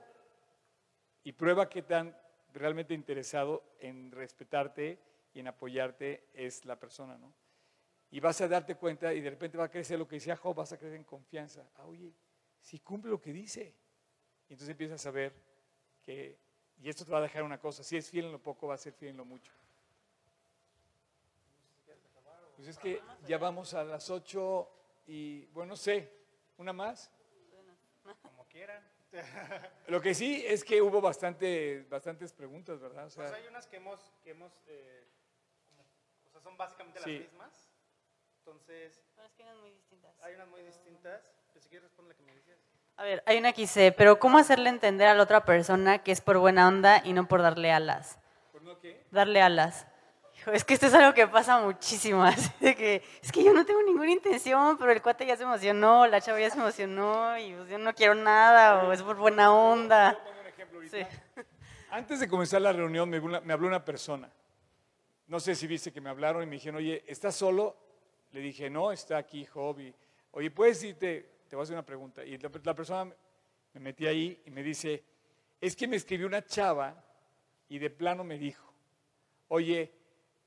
[1.24, 2.16] y prueba qué tan
[2.52, 4.98] realmente interesado en respetarte
[5.32, 7.34] y en apoyarte es la persona, ¿no?
[8.10, 10.54] Y vas a darte cuenta y de repente va a crecer lo que decía Job,
[10.54, 11.68] vas a crecer en confianza.
[11.74, 12.14] Ah, oye,
[12.60, 13.74] si cumple lo que dice.
[14.48, 15.34] Y entonces empiezas a ver
[16.00, 16.38] que,
[16.80, 18.74] y esto te va a dejar una cosa, si es fiel en lo poco, va
[18.74, 19.52] a ser fiel en lo mucho.
[22.64, 24.70] Pues es que ya vamos a las 8
[25.06, 26.10] y, bueno, no sé,
[26.56, 27.10] ¿una más?
[28.22, 28.82] Como quieran.
[29.88, 33.04] Lo que sí es que hubo bastante, bastantes preguntas, ¿verdad?
[33.04, 35.06] O sea, Pues hay unas que hemos, que hemos eh,
[36.26, 37.18] o sea, son básicamente Sí.
[37.18, 37.70] las mismas.
[38.38, 40.20] Entonces, Pero es que eran muy distintas.
[40.22, 41.34] hay unas muy distintas.
[41.52, 42.58] Pero si quieres responder la que me decías.
[42.96, 46.12] A ver, hay una que dice, pero ¿cómo hacerle entender a la otra persona que
[46.12, 48.18] es por buena onda y no por darle alas?
[48.52, 49.04] ¿por no qué?
[49.10, 49.86] Darle alas.
[50.52, 53.64] Es que esto es algo que pasa muchísimo, así de que es que yo no
[53.64, 57.52] tengo ninguna intención, pero el cuate ya se emocionó, la chava ya se emocionó y
[57.52, 60.18] pues, yo no quiero nada o es por buena onda.
[60.90, 61.00] Sí.
[61.90, 64.30] Antes de comenzar la reunión me habló, una, me habló una persona.
[65.26, 67.76] No sé si viste que me hablaron y me dijeron, oye, ¿estás solo?
[68.32, 69.94] Le dije, no, está aquí Hobby.
[70.32, 71.44] Oye, ¿puedes irte?
[71.48, 72.24] Te voy a hacer una pregunta.
[72.24, 73.10] Y la, la persona
[73.72, 75.02] me metí ahí y me dice,
[75.60, 77.02] es que me escribió una chava
[77.68, 78.70] y de plano me dijo,
[79.48, 79.92] oye,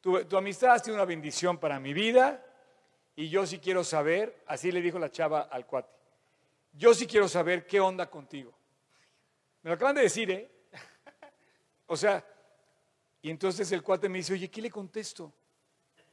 [0.01, 2.43] tu, amistad ha sido una bendición para mi vida
[3.15, 5.89] y yo sí quiero saber, así le dijo la chava al cuate,
[6.73, 8.53] yo sí quiero saber qué onda contigo.
[9.63, 10.51] Me lo acaban de decir, ¿eh?
[11.87, 12.23] O sea,
[13.21, 15.33] y entonces el cuate me dice, oye, ¿qué le contesto?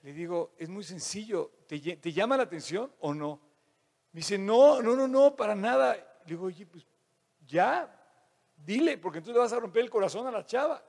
[0.02, 3.40] Le digo, es muy sencillo, ¿te, lle- te llama la atención o no?
[4.12, 5.94] Me dice, no, no, no, no, para nada.
[5.94, 6.86] Le digo, oye, pues
[7.46, 7.90] ya,
[8.56, 10.82] dile, porque entonces le vas a romper el corazón a la chava.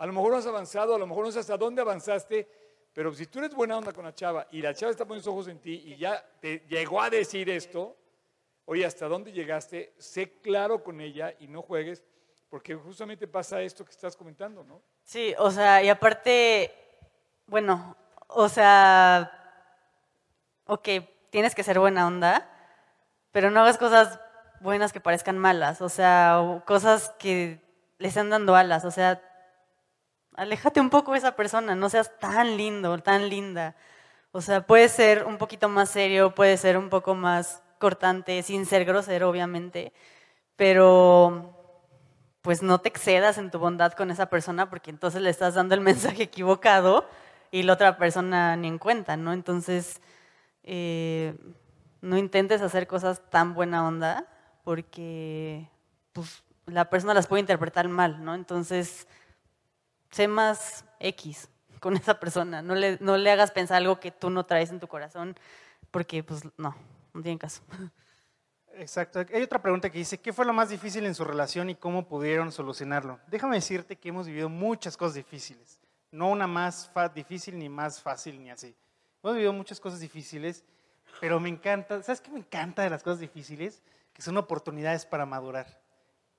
[0.00, 2.48] A lo mejor no has avanzado, a lo mejor no sé hasta dónde avanzaste,
[2.94, 5.32] pero si tú eres buena onda con la chava y la chava está poniendo sus
[5.32, 7.94] ojos en ti y ya te llegó a decir esto,
[8.64, 9.92] oye, ¿hasta dónde llegaste?
[9.98, 12.02] Sé claro con ella y no juegues,
[12.48, 14.80] porque justamente pasa esto que estás comentando, ¿no?
[15.04, 16.74] Sí, o sea, y aparte,
[17.46, 17.94] bueno,
[18.28, 19.30] o sea,
[20.64, 20.88] ok,
[21.28, 22.50] tienes que ser buena onda,
[23.32, 24.18] pero no hagas cosas
[24.60, 27.60] buenas que parezcan malas, o sea, cosas que
[27.98, 29.26] le están dando alas, o sea,
[30.36, 33.74] aléjate un poco de esa persona, no seas tan lindo, tan linda.
[34.32, 38.66] O sea, puede ser un poquito más serio, puede ser un poco más cortante, sin
[38.66, 39.92] ser grosero, obviamente,
[40.56, 41.56] pero
[42.42, 45.74] pues no te excedas en tu bondad con esa persona porque entonces le estás dando
[45.74, 47.08] el mensaje equivocado
[47.50, 49.32] y la otra persona ni en cuenta, ¿no?
[49.32, 50.00] Entonces,
[50.62, 51.34] eh,
[52.00, 54.26] no intentes hacer cosas tan buena onda
[54.64, 55.68] porque
[56.12, 58.34] pues, la persona las puede interpretar mal, ¿no?
[58.34, 59.08] Entonces,
[60.10, 61.48] sé más X
[61.80, 64.80] con esa persona, no le, no le hagas pensar algo que tú no traes en
[64.80, 65.36] tu corazón
[65.90, 66.76] porque, pues, no,
[67.12, 67.62] no tiene caso.
[68.74, 69.18] Exacto.
[69.32, 72.06] Hay otra pregunta que dice, ¿qué fue lo más difícil en su relación y cómo
[72.06, 73.18] pudieron solucionarlo?
[73.26, 75.80] Déjame decirte que hemos vivido muchas cosas difíciles.
[76.10, 78.74] No una más difícil ni más fácil ni así.
[79.22, 80.64] Hemos vivido muchas cosas difíciles,
[81.20, 83.82] pero me encanta, ¿sabes qué me encanta de las cosas difíciles?
[84.12, 85.80] Que son oportunidades para madurar.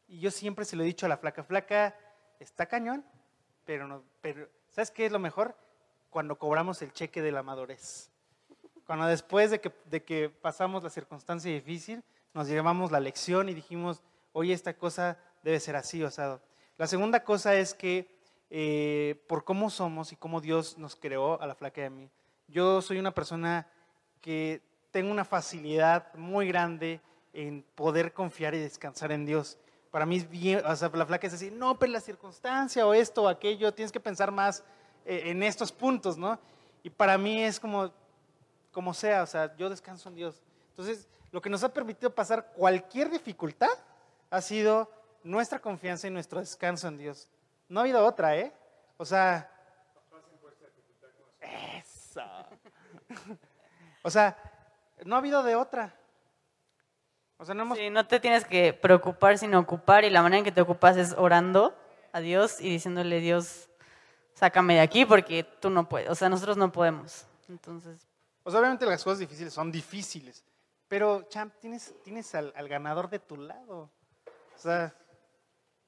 [0.07, 1.95] Y yo siempre se lo he dicho a la flaca, flaca,
[2.39, 3.05] está cañón,
[3.65, 5.55] pero, no, pero ¿sabes qué es lo mejor?
[6.09, 8.09] Cuando cobramos el cheque de la madurez.
[8.85, 13.53] Cuando después de que, de que pasamos la circunstancia difícil, nos llevamos la lección y
[13.53, 14.01] dijimos,
[14.33, 16.41] oye, esta cosa debe ser así, osado.
[16.77, 18.19] La segunda cosa es que
[18.49, 22.09] eh, por cómo somos y cómo Dios nos creó a la flaca a mí,
[22.47, 23.67] yo soy una persona
[24.19, 24.61] que
[24.91, 26.99] tengo una facilidad muy grande
[27.33, 29.57] en poder confiar y descansar en Dios.
[29.91, 33.23] Para mí es o sea, la flaca es decir, no, pero la circunstancia o esto
[33.23, 34.63] o aquello, tienes que pensar más
[35.05, 36.39] eh, en estos puntos, ¿no?
[36.81, 37.91] Y para mí es como,
[38.71, 40.41] como sea, o sea, yo descanso en Dios.
[40.69, 43.69] Entonces, lo que nos ha permitido pasar cualquier dificultad
[44.29, 44.89] ha sido
[45.23, 47.27] nuestra confianza y nuestro descanso en Dios.
[47.67, 48.53] No ha habido otra, ¿eh?
[48.97, 49.49] O sea...
[51.41, 52.21] Eso.
[54.03, 54.35] O sea,
[55.05, 55.93] no ha habido de otra.
[57.41, 57.75] O sea, no hemos...
[57.79, 60.95] Sí, no te tienes que preocupar, sino ocupar, y la manera en que te ocupas
[60.95, 61.75] es orando
[62.11, 63.67] a Dios y diciéndole, Dios,
[64.35, 67.25] sácame de aquí porque tú no puedes, o sea, nosotros no podemos.
[67.49, 68.05] Entonces,
[68.43, 70.43] O sea, obviamente las cosas difíciles son difíciles,
[70.87, 73.89] pero, champ, tienes, tienes al, al ganador de tu lado.
[74.55, 74.93] O sea,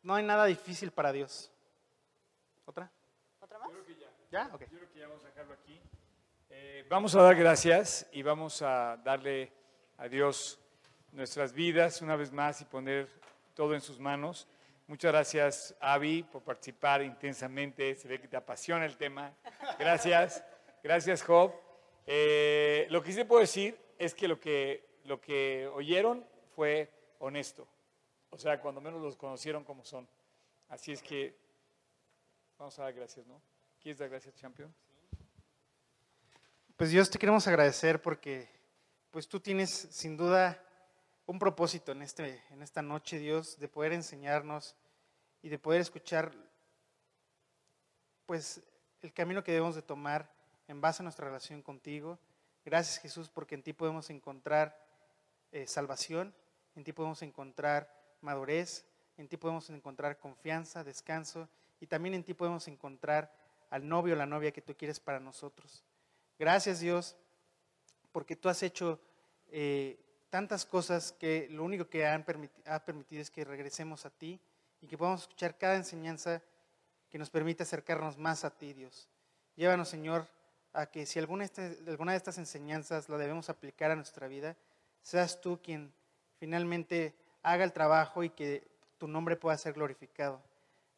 [0.02, 1.52] no hay nada difícil para Dios.
[2.66, 2.90] ¿Otra?
[4.32, 4.50] ¿Ya?
[4.52, 4.62] Ok.
[4.62, 5.80] Yo creo que ya vamos a dejarlo aquí.
[6.50, 9.54] Eh, vamos a dar gracias y vamos a darle
[10.00, 10.60] a Dios
[11.14, 13.08] nuestras vidas una vez más y poner
[13.54, 14.48] todo en sus manos.
[14.88, 17.96] Muchas gracias, Avi, por participar intensamente.
[17.96, 19.34] Se ve que te apasiona el tema.
[19.80, 20.44] Gracias.
[20.84, 21.54] Gracias, Job.
[22.06, 26.26] Eh, lo que sí puedo decir es que lo, que lo que oyeron
[26.56, 27.68] fue honesto.
[28.32, 30.08] O sea, cuando menos los conocieron como son.
[30.68, 31.38] Así es que
[32.58, 33.40] vamos a dar gracias, ¿no?
[33.82, 34.74] ¿Quieres dar gracias, Champion?
[36.76, 38.50] Pues Dios te queremos agradecer porque
[39.12, 40.60] pues tú tienes sin duda
[41.26, 44.76] un propósito en, este, en esta noche, Dios, de poder enseñarnos
[45.42, 46.34] y de poder escuchar
[48.26, 48.62] pues
[49.02, 50.32] el camino que debemos de tomar
[50.68, 52.20] en base a nuestra relación contigo.
[52.66, 54.78] Gracias Jesús porque en ti podemos encontrar
[55.52, 56.34] eh, salvación,
[56.76, 58.86] en ti podemos encontrar madurez,
[59.18, 63.32] en ti podemos encontrar confianza, descanso y también en ti podemos encontrar
[63.70, 65.84] al novio o la novia que tú quieres para nosotros.
[66.40, 67.16] Gracias Dios
[68.12, 69.00] porque tú has hecho
[69.52, 70.03] eh,
[70.34, 72.26] tantas cosas que lo único que han
[72.66, 74.40] ha permitido es que regresemos a ti
[74.82, 76.42] y que podamos escuchar cada enseñanza
[77.12, 79.08] que nos permite acercarnos más a ti, Dios.
[79.56, 80.26] Llévanos, Señor,
[80.74, 81.48] a que si alguna,
[81.88, 84.58] alguna de estas enseñanzas la debemos aplicar a nuestra vida,
[85.04, 85.94] seas tú quien
[86.40, 90.42] finalmente haga el trabajo y que tu nombre pueda ser glorificado.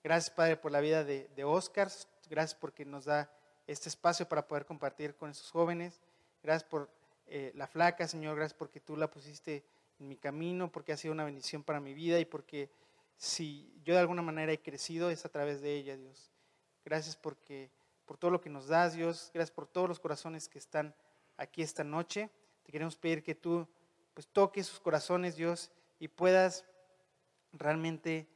[0.01, 1.91] Gracias, Padre, por la vida de, de Oscar.
[2.29, 3.29] Gracias porque nos da
[3.67, 5.99] este espacio para poder compartir con esos jóvenes.
[6.41, 6.89] Gracias por
[7.27, 9.63] eh, la flaca, Señor, gracias porque tú la pusiste
[9.99, 12.69] en mi camino, porque ha sido una bendición para mi vida y porque
[13.17, 16.31] si yo de alguna manera he crecido es a través de ella, Dios.
[16.83, 17.71] Gracias porque
[18.05, 19.31] por todo lo que nos das, Dios.
[19.33, 20.93] Gracias por todos los corazones que están
[21.37, 22.29] aquí esta noche.
[22.63, 23.67] Te queremos pedir que tú
[24.13, 26.65] pues toques sus corazones, Dios, y puedas
[27.51, 28.27] realmente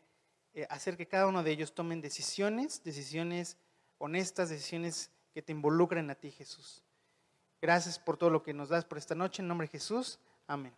[0.53, 3.57] eh, hacer que cada uno de ellos tomen decisiones, decisiones
[3.97, 6.83] honestas, decisiones que te involucren a ti, Jesús.
[7.61, 9.41] Gracias por todo lo que nos das por esta noche.
[9.41, 10.19] En nombre de Jesús.
[10.47, 10.73] Amén.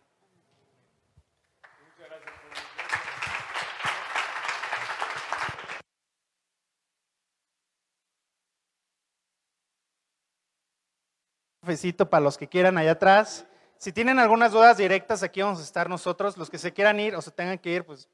[11.60, 13.46] Cafecito para los que quieran allá atrás.
[13.78, 16.36] Si tienen algunas dudas directas, aquí vamos a estar nosotros.
[16.36, 18.08] Los que se quieran ir o se tengan que ir, pues,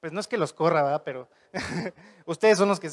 [0.00, 1.02] pues no es que los corra, ¿verdad?
[1.04, 1.28] Pero
[2.24, 2.92] ustedes son los que se